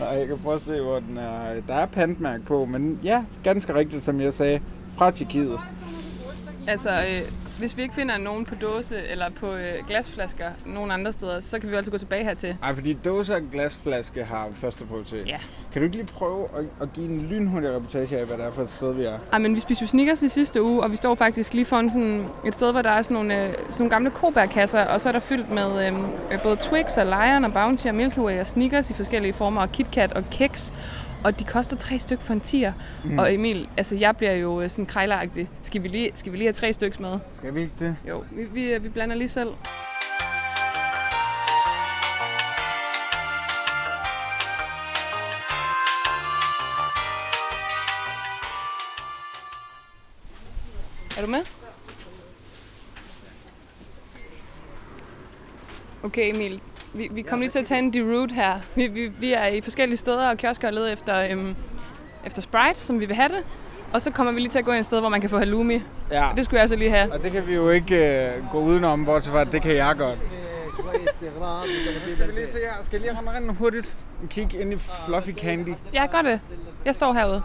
Og 0.00 0.18
jeg 0.18 0.26
kan 0.26 0.38
prøve 0.38 0.54
at 0.54 0.62
se, 0.62 0.80
hvor 0.80 1.00
den 1.00 1.16
er. 1.16 1.60
Der 1.68 1.74
er 1.74 1.86
pantmærk 1.86 2.40
på, 2.46 2.64
men 2.64 3.00
ja, 3.02 3.24
ganske 3.44 3.74
rigtigt, 3.74 4.04
som 4.04 4.20
jeg 4.20 4.34
sagde, 4.34 4.60
fra 4.98 5.10
Tjekkiet. 5.10 5.58
Altså, 6.66 6.90
øh, 6.90 7.22
hvis 7.58 7.76
vi 7.76 7.82
ikke 7.82 7.94
finder 7.94 8.18
nogen 8.18 8.44
på 8.44 8.54
dåse 8.54 8.96
eller 9.08 9.30
på 9.30 9.52
øh, 9.54 9.86
glasflasker 9.88 10.50
nogen 10.66 10.90
andre 10.90 11.12
steder, 11.12 11.40
så 11.40 11.58
kan 11.58 11.70
vi 11.70 11.74
altså 11.74 11.90
gå 11.90 11.98
tilbage 11.98 12.24
hertil. 12.24 12.56
Ej, 12.62 12.74
fordi 12.74 12.92
dåser 12.92 13.34
og 13.34 13.42
glasflaske 13.52 14.24
har 14.24 14.48
første 14.54 14.84
prioritet. 14.84 15.26
Ja. 15.26 15.38
Kan 15.72 15.82
du 15.82 15.84
ikke 15.84 15.96
lige 15.96 16.06
prøve 16.06 16.48
at, 16.58 16.64
at 16.82 16.92
give 16.92 17.06
en 17.06 17.26
lynhurtig 17.26 17.70
reportage 17.70 18.18
af, 18.18 18.26
hvad 18.26 18.36
det 18.36 18.44
er 18.44 18.52
for 18.52 18.62
et 18.62 18.70
sted, 18.76 18.92
vi 18.92 19.04
er? 19.04 19.18
Ej, 19.32 19.38
men 19.38 19.54
vi 19.54 19.60
spiste 19.60 19.82
jo 19.82 19.86
Snickers 19.86 20.22
i 20.22 20.28
sidste 20.28 20.62
uge, 20.62 20.82
og 20.82 20.90
vi 20.90 20.96
står 20.96 21.14
faktisk 21.14 21.54
lige 21.54 21.64
foran 21.64 21.90
sådan 21.90 22.26
et 22.46 22.54
sted, 22.54 22.72
hvor 22.72 22.82
der 22.82 22.90
er 22.90 23.02
sådan 23.02 23.14
nogle, 23.14 23.42
øh, 23.42 23.52
sådan 23.52 23.66
nogle 23.78 23.90
gamle 23.90 24.10
kobærkasser, 24.10 24.84
og 24.84 25.00
så 25.00 25.08
er 25.08 25.12
der 25.12 25.20
fyldt 25.20 25.50
med 25.50 25.86
øh, 25.86 25.92
både 26.42 26.56
Twix 26.56 26.96
og 26.96 27.04
Lion 27.04 27.44
og 27.44 27.52
Bounty 27.52 27.86
og 27.86 27.94
Milky 27.94 28.18
Way 28.18 28.40
og 28.40 28.46
Snickers 28.46 28.90
i 28.90 28.94
forskellige 28.94 29.32
former, 29.32 29.60
og 29.60 29.72
KitKat 29.72 30.12
og 30.12 30.24
Keks. 30.30 30.72
Og 31.24 31.38
de 31.40 31.44
koster 31.44 31.76
tre 31.76 31.98
stykker 31.98 32.24
for 32.24 32.32
en 32.32 32.40
tier. 32.40 32.72
Mm. 33.04 33.18
Og 33.18 33.34
Emil, 33.34 33.68
altså 33.76 33.96
jeg 33.96 34.16
bliver 34.16 34.32
jo 34.32 34.60
øh, 34.60 34.70
sådan 34.70 34.86
krejleragtig. 34.86 35.50
Skal 35.62 35.82
vi 35.82 35.88
lige, 35.88 36.10
skal 36.14 36.32
vi 36.32 36.36
lige 36.36 36.46
have 36.46 36.52
tre 36.52 36.72
stykker 36.72 37.00
med? 37.00 37.18
Skal 37.36 37.54
vi 37.54 37.60
ikke 37.60 37.74
det? 37.78 37.96
Jo, 38.08 38.24
vi, 38.30 38.44
vi, 38.44 38.78
vi 38.78 38.88
blander 38.88 39.16
lige 39.16 39.28
selv. 39.28 39.48
Er 51.18 51.22
du 51.22 51.30
med? 51.30 51.40
Okay 56.02 56.34
Emil, 56.34 56.60
vi, 56.94 57.08
vi 57.12 57.22
kommer 57.22 57.42
lige 57.42 57.50
til 57.50 57.58
at 57.58 57.66
tage 57.66 57.78
en 57.78 57.92
deroute 57.92 58.34
her. 58.34 58.60
Vi, 58.74 58.86
vi, 58.86 59.06
vi 59.06 59.32
er 59.32 59.46
i 59.46 59.60
forskellige 59.60 59.96
steder 59.96 60.30
og 60.30 60.36
kiosker 60.36 60.70
leder 60.70 60.92
efter, 60.92 61.28
øhm, 61.30 61.56
efter 62.26 62.42
Sprite, 62.42 62.80
som 62.80 63.00
vi 63.00 63.06
vil 63.06 63.16
have 63.16 63.28
det. 63.28 63.42
Og 63.92 64.02
så 64.02 64.10
kommer 64.10 64.32
vi 64.32 64.40
lige 64.40 64.50
til 64.50 64.58
at 64.58 64.64
gå 64.64 64.70
ind 64.70 64.78
et 64.78 64.84
sted, 64.84 65.00
hvor 65.00 65.08
man 65.08 65.20
kan 65.20 65.30
få 65.30 65.38
halloumi. 65.38 65.82
Ja. 66.10 66.30
Og 66.30 66.36
det 66.36 66.44
skulle 66.44 66.56
jeg 66.58 66.62
altså 66.62 66.76
lige 66.76 66.90
have. 66.90 67.12
Og 67.12 67.22
det 67.22 67.32
kan 67.32 67.46
vi 67.46 67.54
jo 67.54 67.70
ikke 67.70 68.26
øh, 68.26 68.50
gå 68.52 68.58
udenom, 68.58 69.04
bortset 69.04 69.32
fra, 69.32 69.40
at 69.40 69.52
det 69.52 69.62
kan 69.62 69.76
jeg 69.76 69.94
godt. 69.98 70.18
Skal 72.14 72.28
vi 72.28 72.32
lige 72.32 72.52
se 72.52 72.58
her? 72.58 72.72
Skal 72.82 73.02
jeg 73.02 73.12
lige 73.12 73.30
rende 73.30 73.54
hurtigt 73.54 73.96
og 74.22 74.28
kigge 74.28 74.60
ind 74.60 74.72
i 74.72 74.76
Fluffy 74.76 75.30
Candy? 75.30 75.74
Ja, 75.92 76.06
gør 76.06 76.22
det. 76.22 76.40
Jeg 76.84 76.94
står 76.94 77.12
herude. 77.12 77.42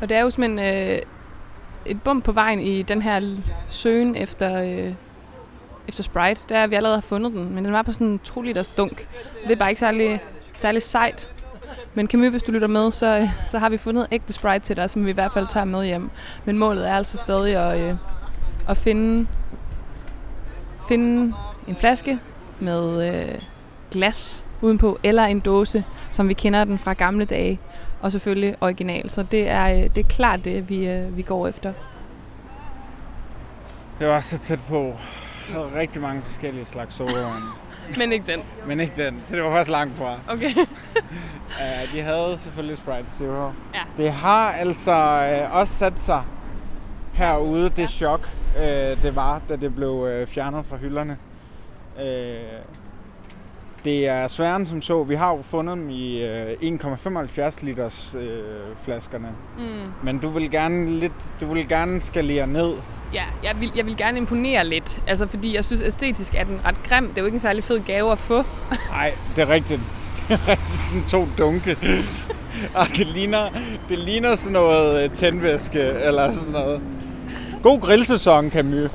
Og 0.00 0.08
det 0.08 0.16
er 0.16 0.20
jo 0.20 0.30
simpelthen 0.30 0.88
øh, 0.90 1.02
et 1.86 2.02
bump 2.02 2.24
på 2.24 2.32
vejen 2.32 2.60
i 2.60 2.82
den 2.82 3.02
her 3.02 3.20
søen 3.20 3.44
søgen 3.68 4.16
efter, 4.16 4.62
øh, 4.62 4.92
efter 5.88 6.02
Sprite. 6.02 6.42
Der 6.48 6.58
er 6.58 6.66
vi 6.66 6.74
allerede 6.74 6.96
har 6.96 7.00
fundet 7.00 7.32
den, 7.32 7.54
men 7.54 7.64
den 7.64 7.72
var 7.72 7.82
på 7.82 7.92
sådan 7.92 8.06
en 8.06 8.18
2 8.18 8.42
liters 8.42 8.68
dunk. 8.68 9.08
Så 9.32 9.40
det 9.44 9.52
er 9.52 9.56
bare 9.56 9.70
ikke 9.70 9.80
særlig, 9.80 10.20
særlig 10.54 10.82
sejt. 10.82 11.30
Men 11.94 12.06
Camus, 12.06 12.28
hvis 12.28 12.42
du 12.42 12.52
lytter 12.52 12.68
med, 12.68 12.90
så, 12.90 13.18
øh, 13.18 13.28
så 13.46 13.58
har 13.58 13.68
vi 13.68 13.76
fundet 13.76 14.06
ægte 14.12 14.32
Sprite 14.32 14.58
til 14.58 14.76
dig, 14.76 14.90
som 14.90 15.04
vi 15.04 15.10
i 15.10 15.14
hvert 15.14 15.32
fald 15.32 15.46
tager 15.50 15.64
med 15.64 15.84
hjem. 15.84 16.10
Men 16.44 16.58
målet 16.58 16.88
er 16.88 16.94
altså 16.94 17.18
stadig 17.18 17.56
at, 17.56 17.80
øh, 17.80 17.96
at 18.68 18.76
finde, 18.76 19.26
finde 20.88 21.34
en 21.68 21.76
flaske 21.76 22.18
med 22.60 23.14
øh, 23.14 23.38
glas 23.90 24.46
udenpå, 24.60 24.98
eller 25.02 25.24
en 25.24 25.40
dåse, 25.40 25.84
som 26.10 26.28
vi 26.28 26.34
kender 26.34 26.64
den 26.64 26.78
fra 26.78 26.92
gamle 26.92 27.24
dage, 27.24 27.60
og 28.00 28.12
selvfølgelig 28.12 28.56
original. 28.60 29.10
Så 29.10 29.22
det 29.22 29.48
er, 29.48 29.64
øh, 29.64 29.82
det 29.82 29.98
er 29.98 30.08
klart 30.08 30.44
det, 30.44 30.68
vi, 30.68 30.88
øh, 30.88 31.16
vi 31.16 31.22
går 31.22 31.48
efter. 31.48 31.72
Det 33.98 34.08
var 34.08 34.20
så 34.20 34.38
tæt 34.38 34.58
på. 34.68 34.94
Der 35.52 35.58
var 35.58 35.74
rigtig 35.74 36.02
mange 36.02 36.22
forskellige 36.22 36.66
slags 36.66 36.94
sodavand. 36.94 37.42
Men 37.98 38.12
ikke 38.12 38.32
den. 38.32 38.40
Men 38.66 38.80
ikke 38.80 39.04
den, 39.04 39.20
så 39.24 39.36
det 39.36 39.44
var 39.44 39.50
faktisk 39.50 39.70
langt 39.70 39.96
fra. 39.96 40.18
Okay. 40.28 40.50
Uh, 41.50 41.94
de 41.94 42.02
havde 42.02 42.38
selvfølgelig 42.42 42.78
Sprite 42.78 43.06
Zero. 43.18 43.50
Ja. 43.74 43.80
Det 43.96 44.12
har 44.12 44.50
altså 44.50 44.92
uh, 45.50 45.56
også 45.56 45.74
sat 45.74 46.00
sig 46.00 46.22
herude, 47.12 47.70
det 47.76 47.90
chok, 47.90 48.28
uh, 48.56 48.62
det 49.02 49.16
var, 49.16 49.40
da 49.48 49.56
det 49.56 49.74
blev 49.74 49.90
uh, 49.90 50.26
fjernet 50.26 50.66
fra 50.66 50.76
hylderne. 50.76 51.16
Uh, 51.96 52.02
det 53.84 54.08
er 54.08 54.28
sværere 54.28 54.56
end 54.56 54.66
som 54.66 54.82
så. 54.82 55.02
Vi 55.02 55.14
har 55.14 55.30
jo 55.36 55.42
fundet 55.42 55.76
dem 55.76 55.90
i 55.90 56.24
uh, 56.24 56.30
1,75 56.30 57.64
liters 57.64 58.14
uh, 58.14 58.20
flaskerne. 58.84 59.28
Mm. 59.58 59.64
Men 60.02 60.18
du 60.18 60.28
vil 60.28 60.50
gerne 60.50 60.90
lidt, 60.90 61.40
du 61.40 61.54
vil 61.54 61.68
gerne 61.68 62.00
skalere 62.00 62.46
ned. 62.46 62.74
Ja, 63.14 63.24
jeg 63.44 63.60
vil, 63.60 63.72
jeg 63.76 63.86
vil 63.86 63.96
gerne 63.96 64.18
imponere 64.18 64.66
lidt. 64.66 65.02
Altså, 65.06 65.26
fordi 65.26 65.54
jeg 65.54 65.64
synes 65.64 65.82
æstetisk 65.82 66.34
er 66.34 66.44
den 66.44 66.60
ret 66.64 66.82
grim. 66.82 67.06
Det 67.08 67.16
er 67.18 67.22
jo 67.22 67.26
ikke 67.26 67.36
en 67.36 67.40
særlig 67.40 67.64
fed 67.64 67.80
gave 67.80 68.12
at 68.12 68.18
få. 68.18 68.42
Nej, 68.92 69.14
det 69.36 69.42
er 69.42 69.48
rigtigt. 69.48 69.80
Det 70.28 70.40
er 70.46 70.48
rigtigt 70.48 70.80
sådan 70.80 71.04
to 71.08 71.28
dunke. 71.38 71.76
Og 72.80 72.86
det 72.96 73.06
ligner, 73.06 73.48
det 73.88 73.98
ligner 73.98 74.34
sådan 74.34 74.52
noget 74.52 75.04
øh, 75.04 75.10
tændvæske, 75.10 75.80
eller 75.80 76.32
sådan 76.32 76.52
noget. 76.52 76.82
God 77.62 77.80
grillsæson, 77.80 78.50
Camus. 78.50 78.90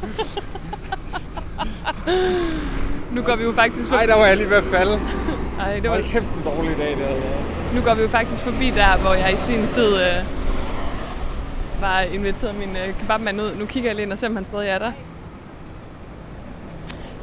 Nu 3.16 3.22
går 3.22 3.36
vi 3.36 3.44
jo 3.44 3.52
faktisk 3.52 3.90
forbi... 3.90 4.00
Ej, 4.00 4.06
der 4.06 4.16
var 4.16 4.26
jeg 4.26 4.38
lige 4.38 4.50
ved 4.50 4.58
at 4.58 4.64
falde. 4.64 5.00
Ej, 5.60 5.74
det 5.74 5.84
var... 5.84 5.90
Hold 5.90 6.04
kæft, 6.04 6.26
en 6.26 6.44
dårlig 6.46 6.78
dag, 6.78 6.90
det 6.90 6.98
havde. 6.98 7.22
Nu 7.76 7.82
går 7.82 7.96
vi 7.96 8.02
jo 8.02 8.08
faktisk 8.08 8.44
forbi 8.44 8.70
der, 8.70 8.98
hvor 9.02 9.14
jeg 9.14 9.34
i 9.34 9.36
sin 9.36 9.68
tid 9.68 9.96
øh, 9.96 10.24
var 11.82 12.00
inviteret 12.00 12.56
min 12.56 12.70
øh, 12.70 13.00
kebabmand 13.00 13.42
ud. 13.42 13.56
Nu 13.60 13.66
kigger 13.66 13.90
jeg 13.90 13.96
lige 13.96 14.04
ind 14.04 14.12
og 14.12 14.20
ser, 14.20 14.28
om 14.28 14.36
han 14.36 14.44
stadig 14.44 14.70
er 14.70 14.80
der. 14.80 14.92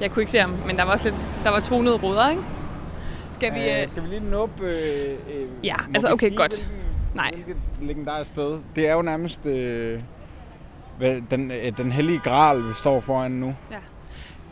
Jeg 0.00 0.10
kunne 0.10 0.22
ikke 0.22 0.32
se 0.32 0.38
ham, 0.38 0.54
men 0.66 0.76
der 0.76 0.82
var 0.84 0.92
også 0.92 1.04
lidt... 1.08 1.20
Der 1.44 1.50
var 1.50 1.60
tonede 1.60 1.96
ruder, 1.96 2.30
ikke? 2.30 2.42
Skal 3.30 3.54
vi... 3.54 3.60
Øh, 3.70 3.82
Øh, 3.82 3.88
skal 3.90 4.02
vi 4.02 4.08
lige 4.08 4.30
nuppe... 4.30 4.64
Øh, 4.64 5.10
øh, 5.12 5.48
Ja, 5.64 5.74
må 5.88 5.94
altså, 5.94 6.08
vi 6.08 6.12
okay, 6.12 6.26
sige, 6.26 6.36
godt. 6.36 6.54
Hvilken, 6.54 6.76
Nej. 7.14 7.30
Hvilket 7.34 7.56
legendarisk 7.80 8.30
sted. 8.30 8.58
Det 8.76 8.88
er 8.88 8.92
jo 8.92 9.02
nærmest 9.02 9.46
øh, 9.46 10.00
hvad, 10.98 11.20
den, 11.30 11.50
øh, 11.50 11.76
den 11.76 11.92
hellige 11.92 12.18
gral, 12.24 12.58
vi 12.68 12.72
står 12.78 13.00
foran 13.00 13.30
nu. 13.30 13.54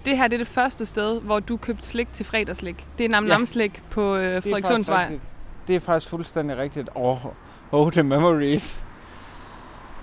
Det 0.04 0.16
her 0.18 0.28
det 0.28 0.34
er 0.34 0.38
det 0.38 0.46
første 0.46 0.86
sted, 0.86 1.20
hvor 1.20 1.40
du 1.40 1.56
købte 1.56 1.86
slik 1.86 2.12
til 2.12 2.26
fredagslik. 2.26 2.86
Det 2.98 3.04
er 3.04 3.08
nam 3.08 3.24
Ja. 3.24 3.28
nam 3.28 3.46
slik 3.46 3.82
på 3.90 4.16
øh, 4.16 4.24
Det 4.24 4.36
er 4.36 4.40
Frederikssundsvej. 4.40 5.02
rigtigt. 5.02 5.22
Det 5.68 5.76
er 5.76 5.80
faktisk 5.80 6.10
fuldstændig 6.10 6.56
rigtigt. 6.56 6.88
Åh, 6.96 7.26
oh, 7.26 7.32
oh, 7.72 7.92
the 7.92 8.02
memories. 8.02 8.84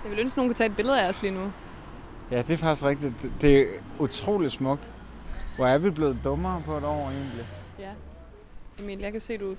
Jeg 0.04 0.10
vil 0.10 0.20
ønske, 0.20 0.32
at 0.34 0.36
nogen 0.36 0.48
kunne 0.48 0.54
tage 0.54 0.70
et 0.70 0.76
billede 0.76 1.00
af 1.02 1.08
os 1.08 1.22
lige 1.22 1.34
nu. 1.34 1.52
Ja, 2.30 2.38
det 2.42 2.50
er 2.50 2.56
faktisk 2.56 2.84
rigtigt. 2.84 3.22
Det- 3.22 3.30
Det 3.40 3.58
er 3.60 3.64
utroligt 3.98 4.52
smukt. 4.52 4.82
Hvor 5.56 5.66
er 5.66 5.78
vi 5.78 5.90
blevet 5.90 6.18
dummere 6.24 6.62
på 6.66 6.76
et 6.76 6.84
år 6.84 7.10
egentlig? 7.10 7.46
Ja. 7.78 7.88
Emil, 8.82 8.98
jeg 8.98 9.12
kan 9.12 9.20
se, 9.20 9.38
du, 9.38 9.54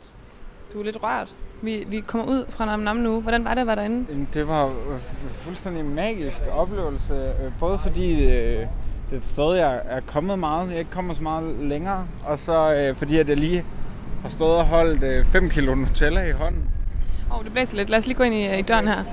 du 0.74 0.80
er 0.80 0.84
lidt 0.84 1.04
rørt. 1.04 1.36
Vi, 1.62 1.84
vi 1.88 2.00
kommer 2.00 2.28
ud 2.28 2.46
fra 2.50 2.66
Nam 2.66 2.80
Nam 2.80 2.96
nu. 2.98 3.22
Hvordan 3.22 3.44
var 3.46 3.54
det 3.54 3.62
at 3.62 3.68
være 3.68 3.76
derinde? 3.76 4.28
Det 4.34 4.48
var 4.48 4.66
øh, 4.66 4.72
fu- 4.98 5.28
fuldstændig 5.30 5.86
magisk 5.86 6.40
oplevelse. 6.52 7.14
øh, 7.14 7.52
Både 7.60 7.78
fordi 7.78 8.34
øh, 8.36 8.66
det 9.10 9.16
er 9.16 9.20
et 9.20 9.26
sted, 9.26 9.54
jeg 9.54 9.82
er 9.86 10.00
kommet 10.08 10.40
meget. 10.40 10.70
Jeg 10.70 10.80
ikke 10.80 10.92
kommer 10.92 11.14
så 11.14 11.24
meget 11.24 11.56
længere. 11.62 12.08
Og 12.24 12.40
så 12.40 12.74
øh, 12.74 12.96
fordi, 12.96 13.18
at 13.18 13.30
jeg 13.30 13.38
lige 13.38 13.66
har 14.22 14.30
stået 14.30 14.56
og 14.58 14.66
holdt 14.66 15.04
øh, 15.04 15.26
5 15.26 15.50
kilo 15.50 15.76
Nutella 15.76 16.22
i 16.22 16.32
hånden. 16.32 16.64
Åh, 17.32 17.38
oh, 17.38 17.44
det 17.44 17.54
blæser 17.54 17.78
lidt. 17.78 17.90
Lad 17.90 18.00
os 18.00 18.08
lige 18.08 18.18
gå 18.18 18.24
ind 18.24 18.36
i, 18.36 18.60
i 18.60 18.62
døren 18.62 18.88
her. 18.88 19.04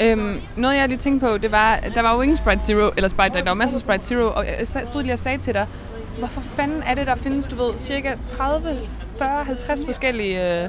Øhm, 0.00 0.40
noget 0.56 0.76
jeg 0.76 0.88
lige 0.88 0.98
tænkte 0.98 1.26
på, 1.26 1.38
det 1.38 1.52
var, 1.52 1.80
der 1.94 2.02
var 2.02 2.14
jo 2.14 2.20
ingen 2.20 2.36
Sprite 2.36 2.60
Zero, 2.60 2.90
eller 2.96 3.08
Sprite, 3.08 3.38
der 3.38 3.44
var 3.44 3.54
masser 3.54 3.76
af 3.76 3.80
Sprite 3.80 4.04
Zero, 4.04 4.32
og 4.34 4.46
jeg 4.46 4.66
stod 4.66 5.02
lige 5.02 5.12
og 5.12 5.18
sagde 5.18 5.38
til 5.38 5.54
dig, 5.54 5.66
hvorfor 6.18 6.40
fanden 6.40 6.82
er 6.82 6.94
det, 6.94 7.06
der 7.06 7.14
findes, 7.14 7.46
du 7.46 7.56
ved, 7.56 7.72
cirka 7.78 8.14
30, 8.26 8.78
40, 9.18 9.44
50 9.44 9.84
forskellige 9.84 10.62
øh, 10.62 10.68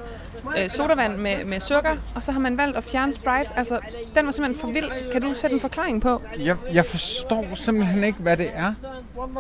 øh, 0.58 0.70
sodavand 0.70 1.18
med, 1.18 1.46
med 1.46 1.60
sukker, 1.60 1.98
og 2.16 2.24
så 2.24 2.32
har 2.32 2.40
man 2.40 2.58
valgt 2.58 2.78
at 2.78 2.84
fjerne 2.84 3.14
Sprite. 3.14 3.52
Altså, 3.56 3.80
den 4.16 4.26
var 4.26 4.32
simpelthen 4.32 4.60
for 4.60 4.68
vild. 4.68 5.12
Kan 5.12 5.22
du 5.22 5.34
sætte 5.34 5.54
en 5.54 5.60
forklaring 5.60 6.02
på? 6.02 6.22
Jeg, 6.40 6.58
jeg 6.74 6.86
forstår 6.86 7.56
simpelthen 7.56 8.04
ikke, 8.04 8.20
hvad 8.20 8.38
det 8.38 8.50
er. 8.54 8.74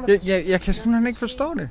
Jeg, 0.07 0.19
jeg, 0.27 0.43
jeg 0.47 0.61
kan 0.61 0.73
simpelthen 0.73 1.07
ikke 1.07 1.19
forstå 1.19 1.53
det. 1.53 1.69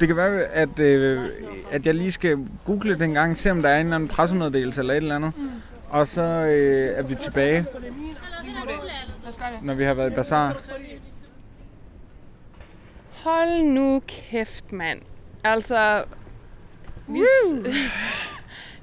Det 0.00 0.08
kan 0.08 0.16
være, 0.16 0.42
at, 0.44 0.78
øh, 0.78 1.28
at 1.70 1.86
jeg 1.86 1.94
lige 1.94 2.12
skal 2.12 2.38
google 2.64 2.94
det 2.94 3.02
en 3.02 3.14
gang, 3.14 3.38
se 3.38 3.50
om 3.50 3.62
der 3.62 3.68
er 3.68 3.80
en 3.80 3.86
eller 3.86 3.94
anden 3.94 4.08
pressemeddelelse 4.08 4.80
eller 4.80 4.94
et 4.94 4.96
eller 4.96 5.16
andet. 5.16 5.32
Mm. 5.36 5.50
Og 5.88 6.08
så 6.08 6.22
øh, 6.22 6.98
er 6.98 7.02
vi 7.02 7.14
tilbage, 7.14 7.66
når 9.62 9.74
vi 9.74 9.84
har 9.84 9.94
været 9.94 10.12
i 10.12 10.14
bazar. 10.14 10.56
Hold 13.24 13.62
nu 13.62 14.02
kæft, 14.08 14.72
mand. 14.72 15.00
Altså, 15.44 16.04
vi 17.06 17.20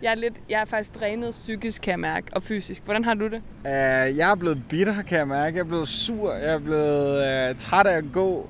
jeg, 0.04 0.12
er 0.12 0.16
lidt, 0.16 0.44
jeg 0.50 0.62
er 0.62 0.66
faktisk 0.66 1.00
drænet 1.00 1.32
psykisk, 1.32 1.82
kan 1.82 1.92
jeg 1.92 2.00
mærke, 2.00 2.28
og 2.34 2.42
fysisk. 2.42 2.84
Hvordan 2.84 3.04
har 3.04 3.13
du 3.13 3.28
det? 3.28 3.42
Uh, 3.60 4.18
jeg 4.18 4.32
er 4.32 4.36
blevet 4.36 4.63
bitter, 4.70 5.02
kan 5.02 5.18
jeg 5.18 5.28
mærke. 5.28 5.56
Jeg 5.56 5.63
er 5.63 5.68
blevet 5.68 5.88
sur. 5.88 6.34
Jeg 6.34 6.54
er 6.54 6.60
blevet 6.60 7.50
uh, 7.52 7.58
træt 7.58 7.88
af 7.88 7.98
at 7.98 8.04
gå. 8.13 8.50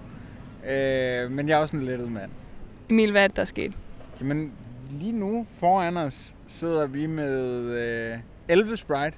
Uh, 0.64 1.32
men 1.32 1.48
jeg 1.48 1.56
er 1.56 1.58
også 1.58 1.76
en 1.76 1.84
lettet 1.84 2.12
mand. 2.12 2.32
Emil, 2.90 3.12
hvad 3.12 3.24
er 3.24 3.28
det, 3.28 3.36
der 3.36 3.42
er 3.42 3.46
sket? 3.46 3.74
Jamen, 4.20 4.52
lige 4.92 5.12
nu 5.12 5.48
foran 5.60 5.98
os 5.98 6.36
sidder 6.48 6.88
vi 6.88 7.06
med 7.06 8.14
uh, 8.14 8.20
11 8.48 8.78
Sprite. 8.78 9.18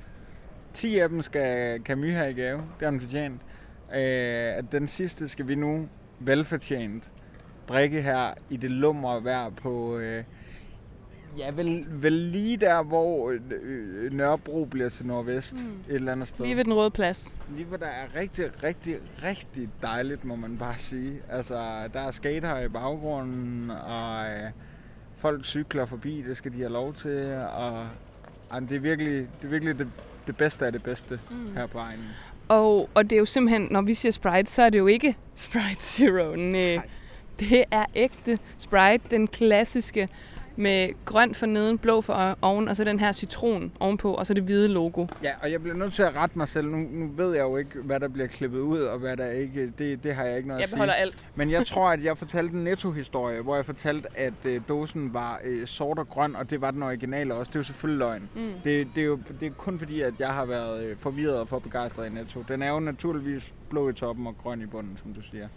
10 0.73 0.99
af 0.99 1.09
dem 1.09 1.21
skal 1.21 1.79
Camus 1.83 2.13
have 2.13 2.31
i 2.31 2.33
gave. 2.33 2.57
Det 2.57 2.81
har 2.81 2.91
han 2.91 2.99
fortjent. 2.99 3.41
Uh, 3.89 4.71
den 4.71 4.87
sidste 4.87 5.29
skal 5.29 5.47
vi 5.47 5.55
nu 5.55 5.87
velfortjent 6.19 7.03
drikke 7.69 8.01
her 8.01 8.33
i 8.49 8.57
det 8.57 8.71
lumre 8.71 9.23
vejr 9.23 9.49
på 9.49 9.95
uh, 9.95 10.23
Ja, 11.37 11.51
vel, 11.51 11.85
vel 11.89 12.13
lige 12.13 12.57
der, 12.57 12.83
hvor 12.83 13.31
øh, 13.31 13.39
øh, 13.63 14.13
Nørrebro 14.13 14.65
bliver 14.65 14.89
til 14.89 15.05
Nordvest. 15.05 15.53
Mm. 15.53 15.59
Et 15.89 15.95
eller 15.95 16.11
andet 16.11 16.27
sted. 16.27 16.45
Lige 16.45 16.57
ved 16.57 16.63
den 16.63 16.73
røde 16.73 16.91
plads. 16.91 17.37
Lige 17.55 17.65
hvor 17.65 17.77
der 17.77 17.85
er 17.85 18.15
rigtig, 18.15 18.63
rigtig, 18.63 18.97
rigtig 19.23 19.69
dejligt, 19.81 20.25
må 20.25 20.35
man 20.35 20.57
bare 20.57 20.75
sige. 20.77 21.13
Altså, 21.29 21.87
der 21.93 21.99
er 21.99 22.11
skater 22.11 22.59
i 22.59 22.67
baggrunden, 22.67 23.71
og 23.71 24.25
øh, 24.25 24.51
folk 25.17 25.45
cykler 25.45 25.85
forbi, 25.85 26.23
det 26.27 26.37
skal 26.37 26.53
de 26.53 26.57
have 26.57 26.71
lov 26.71 26.93
til. 26.93 27.33
Og 27.53 27.87
jamen, 28.53 28.69
det 28.69 28.75
er 28.75 28.79
virkelig 28.79 29.27
det, 29.41 29.47
er 29.47 29.47
virkelig 29.47 29.79
det, 29.79 29.87
det 30.27 30.37
bedste 30.37 30.65
af 30.65 30.71
det 30.71 30.83
bedste 30.83 31.19
mm. 31.31 31.55
her 31.55 31.67
på 31.67 31.77
egnen. 31.77 32.05
Og, 32.47 32.89
og 32.93 33.03
det 33.03 33.13
er 33.13 33.19
jo 33.19 33.25
simpelthen, 33.25 33.67
når 33.71 33.81
vi 33.81 33.93
siger 33.93 34.11
Sprite, 34.11 34.51
så 34.51 34.61
er 34.61 34.69
det 34.69 34.79
jo 34.79 34.87
ikke 34.87 35.17
Sprite 35.35 35.81
Zero. 35.81 36.35
Nej. 36.35 36.89
Det 37.39 37.63
er 37.71 37.85
ægte 37.95 38.39
Sprite, 38.57 39.03
den 39.11 39.27
klassiske 39.27 40.09
med 40.55 40.89
grønt 41.05 41.37
for 41.37 41.45
neden, 41.45 41.77
blå 41.77 42.01
for 42.01 42.37
oven, 42.41 42.67
og 42.67 42.75
så 42.75 42.83
den 42.83 42.99
her 42.99 43.11
citron 43.11 43.71
ovenpå, 43.79 44.13
og 44.13 44.25
så 44.25 44.33
det 44.33 44.43
hvide 44.43 44.67
logo. 44.67 45.05
Ja, 45.23 45.31
og 45.41 45.51
jeg 45.51 45.61
bliver 45.61 45.75
nødt 45.77 45.93
til 45.93 46.03
at 46.03 46.15
rette 46.15 46.37
mig 46.37 46.49
selv. 46.49 46.67
Nu, 46.67 46.77
nu 46.77 47.09
ved 47.15 47.33
jeg 47.35 47.41
jo 47.41 47.57
ikke, 47.57 47.79
hvad 47.83 47.99
der 47.99 48.07
bliver 48.07 48.27
klippet 48.27 48.59
ud, 48.59 48.79
og 48.79 48.99
hvad 48.99 49.17
der 49.17 49.29
ikke... 49.29 49.73
Det, 49.77 50.03
det 50.03 50.15
har 50.15 50.23
jeg 50.23 50.37
ikke 50.37 50.47
noget 50.47 50.59
Jeg 50.59 50.63
at 50.63 50.69
sige. 50.69 50.75
beholder 50.75 50.93
alt. 50.93 51.27
Men 51.35 51.51
jeg 51.51 51.67
tror, 51.71 51.89
at 51.89 52.03
jeg 52.03 52.17
fortalte 52.17 52.53
en 52.55 52.63
netto-historie, 52.63 53.41
hvor 53.41 53.55
jeg 53.55 53.65
fortalte, 53.65 54.07
at 54.15 54.33
øh, 54.45 54.61
dåsen 54.69 55.13
var 55.13 55.39
øh, 55.43 55.67
sort 55.67 55.99
og 55.99 56.09
grøn, 56.09 56.35
og 56.35 56.49
det 56.49 56.61
var 56.61 56.71
den 56.71 56.83
originale 56.83 57.33
også. 57.33 57.49
Det 57.49 57.55
er 57.55 57.59
jo 57.59 57.63
selvfølgelig 57.63 57.99
løgn. 57.99 58.29
Mm. 58.35 58.51
Det, 58.63 58.87
det, 58.95 59.01
er 59.01 59.05
jo 59.05 59.19
det 59.39 59.45
er 59.45 59.51
kun 59.57 59.79
fordi, 59.79 60.01
at 60.01 60.13
jeg 60.19 60.29
har 60.33 60.45
været 60.45 60.83
øh, 60.83 60.97
forvirret 60.97 61.35
og 61.37 61.47
for 61.47 61.59
begejstret 61.59 62.07
i 62.07 62.09
netto. 62.09 62.43
Den 62.47 62.61
er 62.61 62.69
jo 62.69 62.79
naturligvis 62.79 63.53
blå 63.69 63.89
i 63.89 63.93
toppen 63.93 64.27
og 64.27 64.35
grøn 64.43 64.61
i 64.61 64.65
bunden, 64.65 64.99
som 65.03 65.13
du 65.13 65.21
siger. 65.21 65.47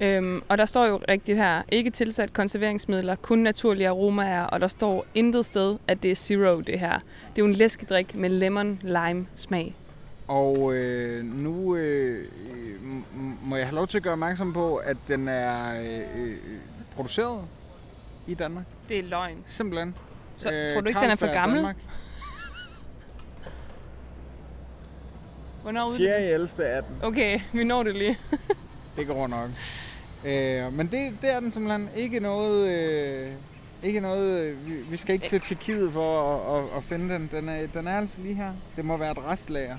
Øhm, 0.00 0.42
og 0.48 0.58
der 0.58 0.66
står 0.66 0.86
jo 0.86 1.00
rigtigt 1.10 1.38
her, 1.38 1.62
ikke 1.72 1.90
tilsat 1.90 2.32
konserveringsmidler, 2.32 3.14
kun 3.14 3.38
naturlige 3.38 3.88
aromaer, 3.88 4.42
og 4.46 4.60
der 4.60 4.66
står 4.66 5.06
intet 5.14 5.44
sted, 5.44 5.78
at 5.86 6.02
det 6.02 6.10
er 6.10 6.14
zero, 6.14 6.60
det 6.60 6.80
her. 6.80 6.92
Det 6.92 7.42
er 7.42 7.42
jo 7.42 7.46
en 7.46 7.52
læskedrik 7.52 8.14
med 8.14 8.30
lemon 8.30 8.78
lime 8.82 9.26
smag. 9.36 9.74
Og 10.28 10.74
øh, 10.74 11.24
nu 11.24 11.76
øh, 11.76 12.28
må 13.42 13.56
jeg 13.56 13.66
have 13.66 13.74
lov 13.74 13.86
til 13.86 13.96
at 13.96 14.02
gøre 14.02 14.12
opmærksom 14.12 14.52
på, 14.52 14.76
at 14.76 14.96
den 15.08 15.28
er 15.28 15.80
øh, 15.80 16.00
øh, 16.16 16.36
produceret 16.94 17.44
i 18.26 18.34
Danmark. 18.34 18.64
Det 18.88 18.98
er 18.98 19.02
løgn. 19.02 19.44
Simpelthen. 19.48 19.94
Så 20.38 20.52
øh, 20.52 20.70
tror 20.70 20.80
du 20.80 20.88
ikke, 20.88 21.00
den 21.00 21.10
er 21.10 21.14
for 21.16 21.32
gammel? 21.32 21.56
Danmark. 21.56 21.76
Hvornår 25.62 25.88
ud? 25.88 25.96
4. 25.96 26.22
11. 26.22 26.64
18. 26.64 26.94
Okay, 27.02 27.40
vi 27.52 27.64
når 27.64 27.82
det 27.82 27.94
lige. 27.94 28.18
Det 28.96 29.06
går 29.06 29.26
nok. 29.26 29.50
Øh, 30.24 30.72
men 30.72 30.86
det, 30.86 31.18
det 31.22 31.32
er 31.32 31.40
den 31.40 31.52
simpelthen 31.52 31.88
ikke 31.96 32.20
noget... 32.20 32.70
Øh, 32.70 33.32
ikke 33.82 34.00
noget, 34.00 34.56
vi, 34.66 34.72
vi 34.90 34.96
skal 34.96 35.14
ikke 35.14 35.28
til 35.28 35.40
Tjekkiet 35.40 35.92
for 35.92 36.34
at, 36.34 36.62
at, 36.64 36.76
at 36.76 36.84
finde 36.84 37.14
den. 37.14 37.30
Den 37.32 37.48
er, 37.48 37.66
den 37.74 37.86
er 37.86 37.98
altså 37.98 38.16
lige 38.22 38.34
her. 38.34 38.52
Det 38.76 38.84
må 38.84 38.96
være 38.96 39.10
et 39.10 39.24
restlager. 39.26 39.76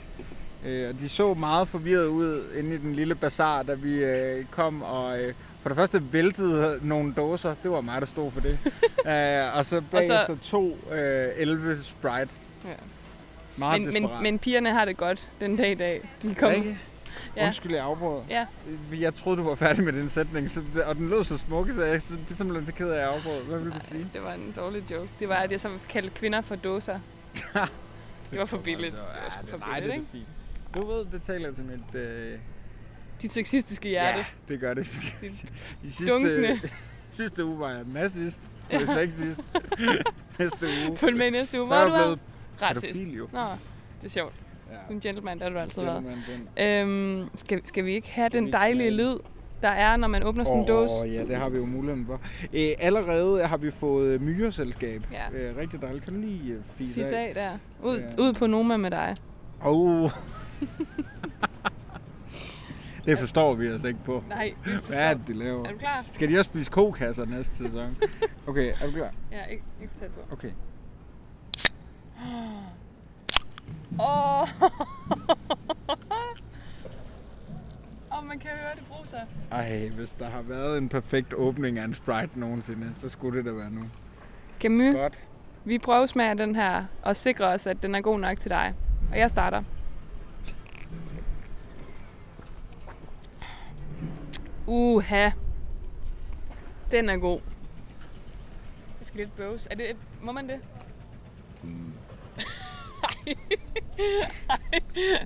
Øh, 0.65 0.89
og 0.89 0.99
de 0.99 1.09
så 1.09 1.33
meget 1.33 1.67
forvirret 1.67 2.05
ud 2.05 2.43
inde 2.57 2.75
i 2.75 2.77
den 2.77 2.95
lille 2.95 3.15
bazar, 3.15 3.63
da 3.63 3.73
vi 3.73 4.03
øh, 4.03 4.45
kom 4.51 4.81
og 4.81 5.21
øh, 5.21 5.33
for 5.61 5.69
det 5.69 5.75
første 5.75 6.13
væltede 6.13 6.79
nogle 6.81 7.13
dåser. 7.13 7.55
Det 7.63 7.71
var 7.71 7.81
mig, 7.81 8.01
der 8.01 8.07
stod 8.07 8.31
for 8.31 8.41
det. 8.41 8.59
øh, 9.11 9.57
og 9.57 9.65
så 9.65 9.81
bagefter 9.91 10.37
to 10.43 10.77
øh, 10.91 11.27
11 11.37 11.79
Sprite. 11.83 12.29
Ja. 12.65 12.69
Meget 13.57 13.81
Men, 13.81 13.93
men, 13.93 14.03
desperat. 14.03 14.23
men 14.23 14.39
pigerne 14.39 14.71
har 14.71 14.85
det 14.85 14.97
godt 14.97 15.29
den 15.39 15.55
dag 15.55 15.71
i 15.71 15.75
dag. 15.75 16.09
De 16.21 16.35
kom. 16.35 16.77
Ja. 17.37 17.45
Undskyld, 17.45 17.71
jeg 17.75 17.83
afbrød. 17.83 18.21
Ja. 18.29 18.45
Jeg 18.91 19.13
troede, 19.13 19.37
du 19.37 19.43
var 19.43 19.55
færdig 19.55 19.83
med 19.83 19.93
den 19.93 20.09
sætning, 20.09 20.51
så, 20.51 20.61
og 20.85 20.95
den 20.95 21.09
lød 21.09 21.23
så 21.23 21.37
smuk, 21.37 21.69
så 21.75 21.83
jeg 21.83 21.95
er 21.95 21.99
simpelthen 21.99 22.65
så 22.65 22.73
ked 22.73 22.89
af, 22.89 22.95
at 22.95 23.01
jeg 23.01 23.09
afbrød. 23.09 23.49
Hvad 23.49 23.59
vil 23.59 23.71
du 23.71 23.79
sige? 23.89 24.09
Det 24.13 24.23
var 24.23 24.33
en 24.33 24.53
dårlig 24.55 24.91
joke. 24.91 25.09
Det 25.19 25.29
var, 25.29 25.35
at 25.35 25.51
jeg 25.51 25.61
så 25.61 25.69
kaldte 25.89 26.09
kvinder 26.09 26.41
for 26.41 26.55
dåser. 26.55 26.99
det 28.31 28.39
var 28.39 28.45
for 28.45 28.57
billigt. 28.57 28.91
Det 28.91 29.01
var 29.01 29.29
sgu 29.29 29.47
for 29.47 29.65
billigt, 29.73 29.93
ikke? 29.95 30.27
Du 30.73 30.87
ved, 30.87 31.05
det 31.11 31.23
taler 31.23 31.53
til 31.53 31.63
mit... 31.63 32.01
Øh... 32.01 32.39
Dit 33.21 33.33
sexistiske 33.33 33.89
hjerte. 33.89 34.17
Ja, 34.17 34.25
det 34.53 34.59
gør 34.59 34.73
det. 34.73 34.87
Dit 35.21 35.31
I 35.83 35.89
sidste, 35.89 36.13
dunkende. 36.13 36.59
sidste 37.11 37.45
uge 37.45 37.59
var 37.59 37.69
jeg 37.69 37.83
nazist, 37.93 38.39
og 38.69 38.75
er 38.75 39.09
sidst. 39.09 39.39
Næste 40.39 40.67
uge. 40.67 40.97
Følg 40.97 41.17
med 41.17 41.31
næste 41.31 41.59
uge. 41.59 41.67
Hvor 41.67 41.85
du 41.85 41.93
er 41.93 42.15
racist. 42.61 43.01
Nå, 43.33 43.47
det 44.01 44.05
er 44.05 44.09
sjovt. 44.09 44.46
Ja. 44.71 44.75
Du 44.75 44.89
er 44.89 44.93
en 44.93 44.99
gentleman, 44.99 45.37
der 45.39 45.43
har 45.43 45.51
du 45.51 45.57
altid 45.59 45.81
været. 45.81 46.03
Øhm, 46.59 47.29
skal, 47.35 47.61
skal 47.67 47.85
vi 47.85 47.93
ikke 47.93 48.07
have 48.09 48.29
Skal 48.29 48.41
den 48.43 48.53
dejlige 48.53 48.89
lyd, 48.91 49.17
der 49.61 49.67
er, 49.69 49.97
når 49.97 50.07
man 50.07 50.23
åbner 50.23 50.43
sådan 50.43 50.57
en 50.57 50.63
Åh, 50.63 50.67
dåse? 50.67 50.93
ja, 51.05 51.23
det 51.25 51.35
har 51.35 51.49
vi 51.49 51.57
jo 51.57 51.65
muligheden 51.65 52.05
for. 52.05 52.21
Æ, 52.53 52.73
allerede 52.79 53.47
har 53.47 53.57
vi 53.57 53.71
fået 53.71 54.21
myreselskab. 54.21 55.01
Ja. 55.11 55.39
Æ, 55.39 55.51
rigtig 55.57 55.81
dejligt. 55.81 56.05
Kan 56.05 56.13
du 56.13 56.19
lige 56.19 56.53
øh, 56.53 56.59
fise, 56.77 56.93
Fis 56.93 57.11
af 57.11 57.31
der. 57.35 57.51
Ud, 57.83 57.97
Ja. 58.17 58.23
ud 58.23 58.33
på 58.33 58.47
Noma 58.47 58.77
med 58.77 58.91
dig. 58.91 59.15
Oh. 59.61 60.09
det 63.05 63.19
forstår 63.19 63.53
vi 63.53 63.67
altså 63.67 63.87
ikke 63.87 63.99
på. 64.05 64.23
Nej, 64.29 64.53
vi 64.65 64.71
Hvad 64.87 64.97
er 64.97 65.13
det, 65.13 65.27
de 65.27 65.33
laver? 65.33 65.65
Er 65.67 65.71
du 65.71 65.77
klar? 65.77 66.05
Skal 66.11 66.31
de 66.33 66.39
også 66.39 66.49
spise 66.49 66.71
kokasser 66.71 67.25
næste 67.25 67.57
sæson? 67.57 67.97
Okay, 68.47 68.73
er 68.81 68.85
du 68.85 68.91
klar? 68.91 69.11
Ja, 69.31 69.43
ikke, 69.51 69.63
ikke 69.81 69.93
tæt 69.99 70.09
på. 70.11 70.33
Okay. 70.33 70.51
Åh! 73.99 74.47
Åh, 78.17 78.25
man 78.25 78.39
kan 78.39 78.49
høre 78.49 78.75
det 78.75 78.83
bruser. 78.89 79.19
Ej, 79.51 79.89
hvis 79.89 80.11
der 80.11 80.29
har 80.29 80.41
været 80.41 80.77
en 80.77 80.89
perfekt 80.89 81.33
åbning 81.33 81.79
af 81.79 81.83
en 81.83 81.93
Sprite 81.93 82.39
nogensinde, 82.39 82.91
så 82.95 83.09
skulle 83.09 83.37
det 83.37 83.45
da 83.45 83.51
være 83.51 83.71
nu. 83.71 83.81
Camus, 84.59 84.95
Godt. 84.95 85.19
vi 85.65 85.77
prøvesmager 85.77 86.33
den 86.33 86.55
her 86.55 86.85
og 87.01 87.15
sikrer 87.15 87.53
os, 87.53 87.67
at 87.67 87.83
den 87.83 87.95
er 87.95 88.01
god 88.01 88.19
nok 88.19 88.37
til 88.37 88.51
dig. 88.51 88.73
Og 89.11 89.17
jeg 89.17 89.29
starter. 89.29 89.63
Uha. 94.67 95.29
Den 96.91 97.09
er 97.09 97.17
god. 97.17 97.39
Jeg 98.99 99.05
skal 99.07 99.19
lidt 99.19 99.35
bøves. 99.35 99.67
Er 99.71 99.75
det, 99.75 99.85
må 100.21 100.31
man 100.31 100.49
det? 100.49 100.59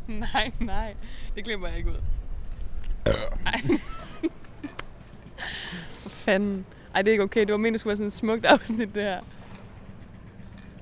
nej, 0.08 0.52
nej. 0.60 0.96
Det 1.36 1.44
glemmer 1.44 1.68
jeg 1.68 1.78
ikke 1.78 1.90
ud. 1.90 1.96
Ej. 3.46 3.62
For 6.00 6.10
fanden. 6.10 6.66
Ej, 6.96 7.02
det 7.02 7.10
er 7.10 7.12
ikke 7.12 7.24
okay. 7.24 7.42
Det 7.42 7.52
var 7.52 7.58
meningen, 7.58 7.74
det 7.74 7.80
skulle 7.80 7.90
være 7.90 7.98
sådan 7.98 8.08
et 8.08 8.14
smukt 8.14 8.46
afsnit, 8.46 8.96
det 8.96 9.04
her. 9.04 9.22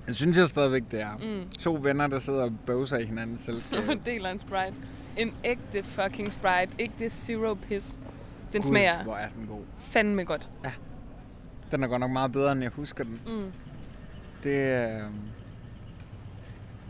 Jeg 0.08 0.15
synes 0.15 0.38
jeg 0.38 0.47
stadigvæk, 0.47 0.84
det 0.91 1.02
er. 1.02 1.17
Mm. 1.17 1.49
To 1.49 1.80
venner, 1.82 2.08
der 2.08 2.19
sidder 2.19 2.43
og 2.43 2.52
bøvser 2.65 2.97
i 2.97 3.06
hinandens 3.06 3.41
selskab. 3.41 3.80
og 3.89 4.06
deler 4.06 4.30
en 4.30 4.39
Sprite. 4.39 4.73
En 5.17 5.34
ægte 5.43 5.84
fucking 5.84 6.34
Sprite. 6.34 6.69
Ikke 6.80 6.93
det 6.99 7.12
zero 7.12 7.54
piss. 7.54 7.99
Den 8.54 8.62
Gud, 8.62 8.67
smager 8.69 9.04
hvor 9.04 9.15
er 9.15 9.30
den 9.38 9.47
god. 9.47 9.62
fandme 9.80 10.23
godt. 10.23 10.49
Den 11.71 11.84
er 11.84 11.88
godt 11.88 11.99
nok 11.99 12.12
meget 12.12 12.32
bedre, 12.32 12.52
end 12.52 12.62
jeg 12.62 12.71
husker 12.71 13.04
den. 13.04 13.21
Mm. 13.28 13.52
Det 14.43 14.60
er... 14.63 15.10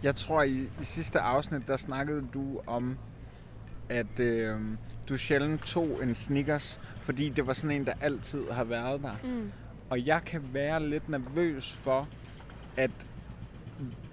Jeg 0.04 0.16
tror, 0.16 0.44
i, 0.44 0.60
i 0.82 0.84
sidste 0.84 1.20
afsnit, 1.20 1.68
der 1.68 1.78
snakkede 1.78 2.24
du 2.34 2.60
om, 2.68 2.98
at 3.90 4.20
øh, 4.20 4.60
du 5.10 5.18
sjældent 5.18 5.62
tog 5.62 6.04
en 6.04 6.16
Snickers, 6.16 6.80
fordi 7.02 7.30
det 7.30 7.48
var 7.48 7.54
sådan 7.54 7.76
en, 7.76 7.86
der 7.86 7.94
altid 8.02 8.50
har 8.52 8.64
været 8.64 9.02
der. 9.02 9.14
Mm. 9.24 9.52
Og 9.90 10.06
jeg 10.06 10.22
kan 10.26 10.42
være 10.54 10.88
lidt 10.88 11.10
nervøs 11.10 11.74
for, 11.74 12.08
at 12.78 12.92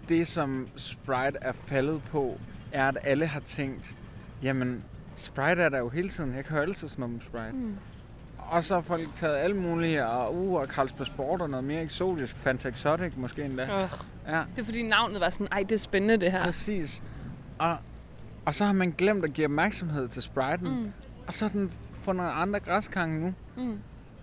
det, 0.09 0.27
som 0.27 0.69
Sprite 0.77 1.39
er 1.41 1.53
faldet 1.53 2.03
på, 2.11 2.39
er, 2.73 2.89
at 2.89 2.99
alle 3.03 3.27
har 3.27 3.41
tænkt, 3.41 3.97
jamen, 4.43 4.85
Sprite 5.17 5.63
er 5.63 5.69
der 5.69 5.79
jo 5.79 5.89
hele 5.89 6.09
tiden. 6.09 6.35
Jeg 6.35 6.45
kan 6.45 6.57
jo 6.57 6.63
altid 6.63 6.89
snumme 6.89 7.21
Sprite. 7.21 7.53
Mm. 7.53 7.77
Og 8.39 8.65
så 8.65 8.75
har 8.75 8.81
folk 8.81 9.09
taget 9.17 9.37
alle 9.37 9.57
mulige, 9.57 10.07
og, 10.07 10.37
uh, 10.37 10.55
og 10.55 10.67
Carlsberg 10.67 11.07
Sport 11.07 11.41
og 11.41 11.51
noget 11.51 11.65
mere 11.65 11.83
eksotisk. 11.83 12.37
Fanta 12.37 12.69
Exotic 12.69 13.13
måske 13.17 13.45
endda. 13.45 13.83
Ugh. 13.83 13.91
Ja, 14.29 14.43
Det 14.57 14.61
er 14.61 14.65
fordi 14.65 14.83
navnet 14.83 15.21
var 15.21 15.31
sådan, 15.31 15.49
ej, 15.53 15.63
det 15.63 15.73
er 15.73 15.79
spændende 15.79 16.17
det 16.17 16.33
her. 16.33 16.43
præcis. 16.43 17.03
Og, 17.59 17.77
og 18.45 18.55
så 18.55 18.65
har 18.65 18.73
man 18.73 18.95
glemt 18.99 19.25
at 19.25 19.33
give 19.33 19.45
opmærksomhed 19.45 20.09
til 20.09 20.21
Sprite'en. 20.21 20.69
Mm. 20.69 20.93
Og 21.27 21.35
så 21.35 21.45
har 21.45 21.53
den 21.53 21.73
fundet 22.03 22.25
andre 22.35 22.61
græsgange 22.61 23.21
nu. 23.21 23.35
Mm. 23.65 23.79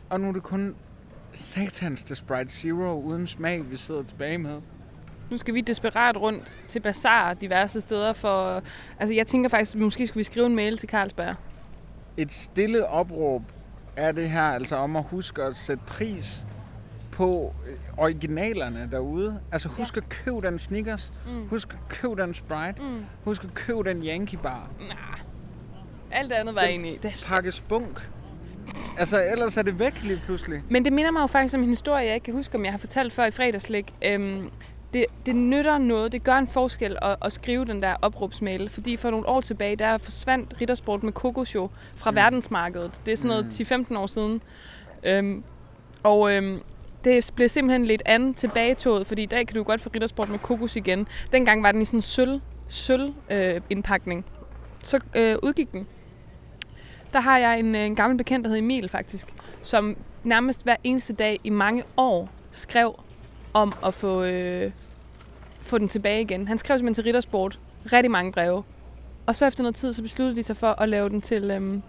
Og 0.09 0.19
nu 0.19 0.27
er 0.29 0.31
det 0.33 0.43
kun 0.43 0.75
satans 1.33 2.03
til 2.03 2.15
Sprite 2.15 2.49
Zero 2.49 3.01
uden 3.01 3.27
smag, 3.27 3.71
vi 3.71 3.77
sidder 3.77 4.03
tilbage 4.03 4.37
med. 4.37 4.61
Nu 5.31 5.37
skal 5.37 5.53
vi 5.53 5.61
desperat 5.61 6.21
rundt 6.21 6.53
til 6.67 6.79
bazar 6.79 7.33
diverse 7.33 7.81
steder 7.81 8.13
for... 8.13 8.61
Altså, 8.99 9.13
jeg 9.15 9.27
tænker 9.27 9.49
faktisk, 9.49 9.75
måske 9.77 10.07
skulle 10.07 10.19
vi 10.19 10.23
skrive 10.23 10.45
en 10.45 10.55
mail 10.55 10.77
til 10.77 10.89
Carlsberg. 10.89 11.35
Et 12.17 12.31
stille 12.33 12.87
opråb 12.87 13.41
er 13.95 14.11
det 14.11 14.29
her 14.29 14.43
altså 14.43 14.75
om 14.75 14.95
at 14.95 15.03
huske 15.03 15.41
at 15.43 15.57
sætte 15.57 15.83
pris 15.87 16.45
på 17.13 17.53
øh, 17.67 17.73
originalerne 17.97 18.89
derude. 18.91 19.39
Altså 19.51 19.67
husk 19.69 19.97
at 19.97 20.09
købe 20.09 20.41
den 20.47 20.59
Snickers. 20.59 21.11
Mm. 21.27 21.47
Husk 21.47 21.73
at 21.73 21.89
købe 21.89 22.21
den 22.21 22.33
Sprite. 22.33 22.75
Mm. 22.81 23.05
Husk 23.23 23.43
at 23.43 23.53
købe 23.53 23.83
den 23.83 24.03
Yankee 24.05 24.39
Bar. 24.43 24.69
Nah. 24.79 25.19
Alt 26.11 26.31
andet 26.31 26.55
var 26.55 26.61
Den 26.61 26.69
egentlig... 26.69 27.03
Det 27.03 27.25
Pakke 27.29 27.51
spunk. 27.51 28.09
Altså, 28.97 29.23
ellers 29.31 29.57
er 29.57 29.61
det 29.61 29.79
væk 29.79 30.03
lige 30.03 30.21
pludselig. 30.25 30.61
Men 30.69 30.85
det 30.85 30.93
minder 30.93 31.11
mig 31.11 31.21
jo 31.21 31.27
faktisk 31.27 31.55
om 31.55 31.61
en 31.61 31.69
historie, 31.69 32.05
jeg 32.05 32.13
ikke 32.13 32.25
kan 32.25 32.33
huske, 32.33 32.55
om 32.55 32.63
jeg 32.65 32.73
har 32.73 32.77
fortalt 32.77 33.13
før 33.13 33.25
i 33.25 33.31
fredagslæg. 33.31 33.85
Øhm, 34.05 34.49
det, 34.93 35.05
det 35.25 35.35
nytter 35.35 35.77
noget, 35.77 36.11
det 36.11 36.23
gør 36.23 36.35
en 36.35 36.47
forskel 36.47 36.97
at, 37.01 37.15
at 37.21 37.33
skrive 37.33 37.65
den 37.65 37.81
der 37.81 37.95
opråbsmail, 38.01 38.69
fordi 38.69 38.97
for 38.97 39.09
nogle 39.09 39.27
år 39.27 39.41
tilbage, 39.41 39.75
der 39.75 39.97
forsvandt 39.97 40.61
Rittersport 40.61 41.03
med 41.03 41.13
Kokosjo 41.13 41.69
fra 41.95 42.11
mm. 42.11 42.15
verdensmarkedet. 42.17 43.01
Det 43.05 43.11
er 43.11 43.15
sådan 43.15 43.29
noget 43.29 43.85
Mm. 43.89 43.93
10-15 43.95 43.97
år 43.97 44.07
siden. 44.07 44.41
Øhm, 45.03 45.43
og 46.03 46.31
øhm, 46.35 46.61
det 47.03 47.31
blev 47.35 47.49
simpelthen 47.49 47.85
lidt 47.85 48.01
andet 48.05 48.35
tilbagetoget, 48.35 49.07
fordi 49.07 49.23
i 49.23 49.25
dag 49.25 49.47
kan 49.47 49.55
du 49.55 49.63
godt 49.63 49.81
få 49.81 49.89
Rittersport 49.95 50.29
med 50.29 50.39
kokos 50.39 50.75
igen. 50.75 51.07
Dengang 51.31 51.63
var 51.63 51.71
den 51.71 51.81
i 51.81 51.85
sådan 51.85 51.97
en 51.97 52.01
sølv, 52.01 52.41
sølv 52.67 53.13
øh, 53.31 53.61
indpakning. 53.69 54.25
Så 54.83 54.99
øh, 55.15 55.35
udgik 55.43 55.71
den. 55.71 55.87
Der 57.13 57.19
har 57.19 57.37
jeg 57.37 57.59
en, 57.59 57.75
øh, 57.75 57.85
en 57.85 57.95
gammel 57.95 58.17
bekendt, 58.17 58.43
der 58.43 58.49
hedder 58.49 58.63
Emil 58.63 58.89
faktisk, 58.89 59.27
som 59.61 59.97
nærmest 60.23 60.63
hver 60.63 60.75
eneste 60.83 61.13
dag 61.13 61.39
i 61.43 61.49
mange 61.49 61.83
år 61.97 62.29
skrev 62.51 62.99
om 63.53 63.73
at 63.85 63.93
få, 63.93 64.23
øh, 64.23 64.71
få 65.61 65.77
den 65.77 65.87
tilbage 65.87 66.21
igen. 66.21 66.47
Han 66.47 66.57
skrev 66.57 66.77
simpelthen 66.77 66.93
til 66.93 67.03
Rittersport 67.03 67.59
rigtig 67.91 68.11
mange 68.11 68.31
breve. 68.31 68.63
Og 69.25 69.35
så 69.35 69.45
efter 69.45 69.63
noget 69.63 69.75
tid, 69.75 69.93
så 69.93 70.01
besluttede 70.01 70.35
de 70.35 70.43
sig 70.43 70.57
for 70.57 70.81
at 70.81 70.89
lave 70.89 71.09
den 71.09 71.21
til, 71.21 71.51
øhm, 71.51 71.81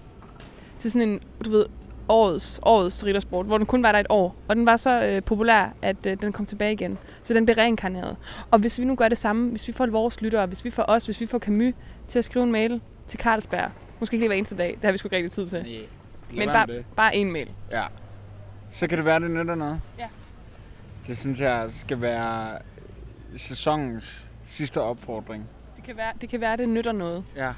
til 0.79 0.91
sådan 0.91 1.09
en, 1.09 1.21
du 1.45 1.51
ved, 1.51 1.67
årets, 2.09 2.61
årets 2.63 3.05
Rittersport, 3.07 3.47
hvor 3.47 3.59
den 3.59 3.67
kun 3.67 3.83
var 3.83 3.93
der 3.93 3.99
et 3.99 4.07
år. 4.09 4.37
Og 4.49 4.57
den 4.57 4.67
var 4.67 4.77
så 4.77 5.09
øh, 5.09 5.23
populær, 5.23 5.69
at 5.83 6.07
øh, 6.07 6.21
den 6.21 6.33
kom 6.33 6.47
tilbage 6.47 6.73
igen. 6.73 6.99
Så 7.23 7.35
den 7.35 7.47
blev 7.47 7.57
reinkarneret. 7.57 8.17
Og 8.51 8.59
hvis 8.59 8.79
vi 8.79 8.85
nu 8.85 8.95
gør 8.95 9.09
det 9.09 9.19
samme, 9.19 9.51
hvis 9.51 9.69
vi 9.69 9.73
får 9.73 9.87
vores 9.87 10.21
lyttere, 10.21 10.47
hvis 10.47 10.65
vi 10.65 10.71
får 10.71 10.85
os, 10.89 11.05
hvis 11.05 11.21
vi 11.21 11.27
får 11.27 11.39
Camus 11.39 11.75
til 12.09 12.19
at 12.19 12.25
skrive 12.25 12.45
en 12.45 12.53
mail 12.53 12.81
til 13.07 13.21
Carlsberg, 13.21 13.71
måske 14.01 14.15
ikke 14.15 14.23
lige 14.23 14.29
hver 14.29 14.37
eneste 14.37 14.57
dag, 14.57 14.69
det 14.69 14.85
har 14.85 14.93
vi 14.93 14.99
sgu 14.99 15.07
ikke 15.07 15.17
rigtig 15.17 15.33
tid 15.33 15.49
til. 15.49 15.63
Nej. 15.63 16.47
Men 16.47 16.49
bare, 16.49 16.67
bare 16.97 17.17
en 17.17 17.33
mail. 17.33 17.51
Ja. 17.71 17.83
Så 18.73 18.87
kan 18.87 18.99
det 18.99 19.05
være, 19.05 19.21
det 19.21 19.31
nytter 19.31 19.55
noget. 19.55 19.81
Ja. 19.99 20.07
Det 21.07 21.19
synes 21.19 21.41
jeg 21.41 21.67
skal 21.71 22.01
være 22.01 22.59
sæsonens 23.37 24.29
sidste 24.49 24.81
opfordring. 24.81 25.49
Det 25.77 25.85
kan 25.85 25.97
være, 25.97 26.13
det, 26.21 26.29
kan 26.29 26.41
være, 26.41 26.57
det 26.57 26.69
nytter 26.69 26.93
noget. 26.93 27.25
Ja. 27.37 27.53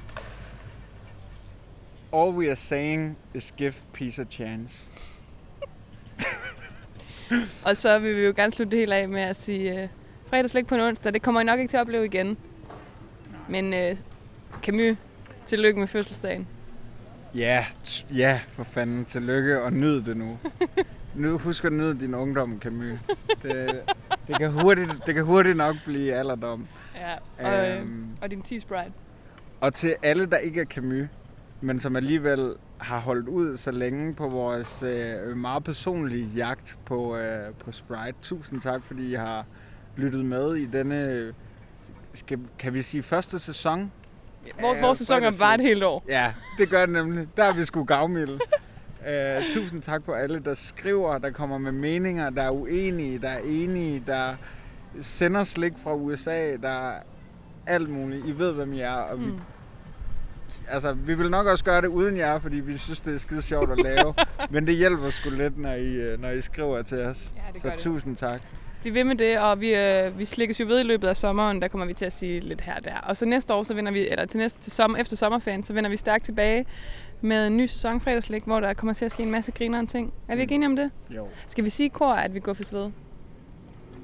All 2.16 2.30
we 2.36 2.46
are 2.46 2.56
saying 2.56 3.16
is 3.34 3.52
give 3.56 3.74
peace 3.92 4.22
a 4.22 4.24
chance. 4.30 4.74
Og 7.66 7.76
så 7.76 7.98
vil 7.98 8.16
vi 8.16 8.22
jo 8.24 8.32
gerne 8.36 8.52
slutte 8.52 8.70
det 8.70 8.78
hele 8.78 8.94
af 8.94 9.08
med 9.08 9.20
at 9.20 9.36
sige 9.36 9.82
øh, 9.82 9.88
fredagslæg 10.26 10.66
på 10.66 10.74
en 10.74 10.80
onsdag. 10.80 11.12
Det 11.14 11.22
kommer 11.22 11.40
I 11.40 11.44
nok 11.44 11.58
ikke 11.58 11.70
til 11.70 11.76
at 11.76 11.80
opleve 11.80 12.04
igen. 12.04 12.36
Men 13.48 13.74
øh, 13.74 13.96
Camus, 14.62 14.96
tillykke 15.46 15.78
med 15.80 15.86
fødselsdagen. 15.88 16.48
Ja, 17.34 17.66
t- 17.84 18.14
ja, 18.16 18.40
for 18.52 18.64
fanden. 18.64 19.04
Tillykke 19.04 19.62
og 19.62 19.72
nyd 19.72 20.02
det 20.02 20.16
nu. 20.16 20.38
nu 21.14 21.38
husk 21.38 21.64
at 21.64 21.72
nyde 21.72 22.00
din 22.00 22.14
ungdom, 22.14 22.60
Camus. 22.60 22.98
Det, 23.42 23.80
det, 24.28 24.38
kan 24.38 24.50
hurtigt, 24.52 24.90
det 25.06 25.14
kan 25.14 25.24
hurtigt 25.24 25.56
nok 25.56 25.76
blive 25.84 26.14
alderdom. 26.14 26.66
Ja, 26.94 27.14
og, 27.48 27.68
øh, 27.68 27.80
Øhm. 27.80 28.06
og 28.22 28.30
din 28.30 28.42
tea 28.42 28.58
sprite. 28.58 28.92
Og 29.60 29.74
til 29.74 29.96
alle, 30.02 30.26
der 30.26 30.36
ikke 30.36 30.60
er 30.60 30.64
Camus, 30.64 31.08
men 31.60 31.80
som 31.80 31.96
alligevel 31.96 32.54
har 32.78 32.98
holdt 33.00 33.28
ud 33.28 33.56
så 33.56 33.70
længe 33.70 34.14
på 34.14 34.28
vores 34.28 34.82
øh, 34.82 35.36
meget 35.36 35.64
personlige 35.64 36.28
jagt 36.36 36.76
på, 36.84 37.16
øh, 37.16 37.54
på 37.64 37.72
Sprite. 37.72 38.14
Tusind 38.22 38.60
tak, 38.60 38.82
fordi 38.84 39.10
I 39.10 39.14
har 39.14 39.44
lyttet 39.96 40.24
med 40.24 40.54
i 40.54 40.66
denne, 40.66 41.32
skal, 42.14 42.38
kan 42.58 42.74
vi 42.74 42.82
sige, 42.82 43.02
første 43.02 43.38
sæson? 43.38 43.92
Hvor, 44.60 44.74
Ja, 44.74 44.80
vores 44.80 44.98
sæson 44.98 45.16
er 45.16 45.20
fredagslæg. 45.20 45.44
bare 45.46 45.54
et 45.54 45.60
helt 45.60 45.84
år. 45.84 46.04
Ja, 46.08 46.34
det 46.58 46.68
gør 46.70 46.80
det 46.86 46.92
nemlig. 46.94 47.28
Der 47.36 47.44
er 47.44 47.52
vi 47.54 47.64
sgu 47.64 47.84
gavmilde. 47.84 48.38
Uh, 49.00 49.44
tusind 49.54 49.82
tak 49.82 50.04
på 50.04 50.12
alle, 50.12 50.40
der 50.44 50.54
skriver, 50.54 51.18
der 51.18 51.30
kommer 51.30 51.58
med 51.58 51.72
meninger, 51.72 52.30
der 52.30 52.42
er 52.42 52.50
uenige, 52.50 53.18
der 53.18 53.28
er 53.28 53.38
enige, 53.44 54.02
der 54.06 54.34
sender 55.00 55.44
slik 55.44 55.72
fra 55.82 55.94
USA, 55.94 56.56
der 56.56 56.88
er 56.90 56.98
alt 57.66 57.88
muligt. 57.90 58.26
I 58.26 58.38
ved, 58.38 58.52
hvem 58.52 58.72
I 58.72 58.80
er, 58.80 58.90
og 58.92 59.20
vi, 59.20 59.26
Mm. 59.26 59.38
Altså, 60.68 60.92
vi 60.92 61.14
vil 61.14 61.30
nok 61.30 61.46
også 61.46 61.64
gøre 61.64 61.80
det 61.80 61.88
uden 61.88 62.16
jer, 62.16 62.38
fordi 62.38 62.56
vi 62.56 62.78
synes, 62.78 63.00
det 63.00 63.14
er 63.14 63.18
skide 63.18 63.42
sjovt 63.42 63.70
at 63.70 63.78
lave. 63.82 64.14
men 64.50 64.66
det 64.66 64.76
hjælper 64.76 65.10
sgu 65.10 65.30
lidt, 65.30 65.58
når 65.58 65.72
I, 65.72 65.92
øh, 65.94 66.20
når 66.22 66.30
I 66.30 66.40
skriver 66.40 66.82
til 66.82 66.98
os. 66.98 67.32
Ja, 67.36 67.52
det 67.52 67.62
Så 67.62 67.68
det. 67.68 67.78
tusind 67.78 68.16
tak. 68.16 68.40
Bliv 68.82 68.94
ved 68.94 69.04
med 69.04 69.16
det, 69.16 69.38
og 69.38 69.60
vi, 69.60 69.74
øh, 69.74 70.18
vi 70.18 70.24
slikkes 70.24 70.60
jo 70.60 70.66
ved 70.66 70.80
i 70.80 70.82
løbet 70.82 71.08
af 71.08 71.16
sommeren. 71.16 71.62
Der 71.62 71.68
kommer 71.68 71.86
vi 71.86 71.94
til 71.94 72.04
at 72.04 72.12
sige 72.12 72.40
lidt 72.40 72.60
her 72.60 72.74
og 72.76 72.84
der. 72.84 72.96
Og 72.96 73.16
så 73.16 73.26
næste 73.26 73.54
år, 73.54 73.62
så 73.62 73.74
vender 73.74 73.92
vi, 73.92 74.08
eller 74.08 74.26
til 74.26 74.38
næste 74.38 74.60
til 74.60 74.72
sommer, 74.72 74.98
efter 74.98 75.16
sommerferien, 75.16 75.64
så 75.64 75.72
vender 75.74 75.90
vi 75.90 75.96
stærkt 75.96 76.24
tilbage 76.24 76.66
med 77.20 77.46
en 77.46 77.56
ny 77.56 77.66
sæson 77.66 78.00
fredagslæg, 78.00 78.42
hvor 78.44 78.60
der 78.60 78.74
kommer 78.74 78.92
til 78.92 79.04
at 79.04 79.12
ske 79.12 79.22
en 79.22 79.30
masse 79.30 79.52
grineren 79.52 79.86
ting. 79.86 80.12
Er 80.28 80.34
vi 80.36 80.42
ikke 80.42 80.54
enige 80.54 80.66
om 80.68 80.76
det? 80.76 80.90
Jo, 81.10 81.28
Skal 81.48 81.64
vi 81.64 81.70
sige 81.70 81.90
kor, 81.90 82.12
at 82.12 82.34
vi 82.34 82.40
går 82.40 82.52
for 82.52 82.62
sved? 82.64 82.90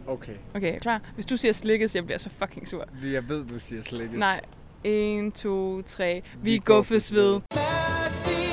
okay. 0.06 0.32
Okay, 0.54 0.74
er 0.74 0.78
klar? 0.78 1.00
Hvis 1.14 1.26
du 1.26 1.36
siger 1.36 1.52
slikkes, 1.52 1.94
jeg 1.94 2.04
bliver 2.04 2.18
så 2.18 2.30
fucking 2.38 2.68
sur. 2.68 2.84
Jeg 3.04 3.28
ved, 3.28 3.44
du 3.44 3.58
siger 3.58 3.82
slik. 3.82 4.12
Nej. 4.12 4.40
1, 4.84 5.30
2, 5.30 5.82
3. 5.82 6.22
Vi 6.42 6.58
går 6.58 6.82
for 6.82 6.98
sved. 6.98 7.40
Messi 7.54 8.51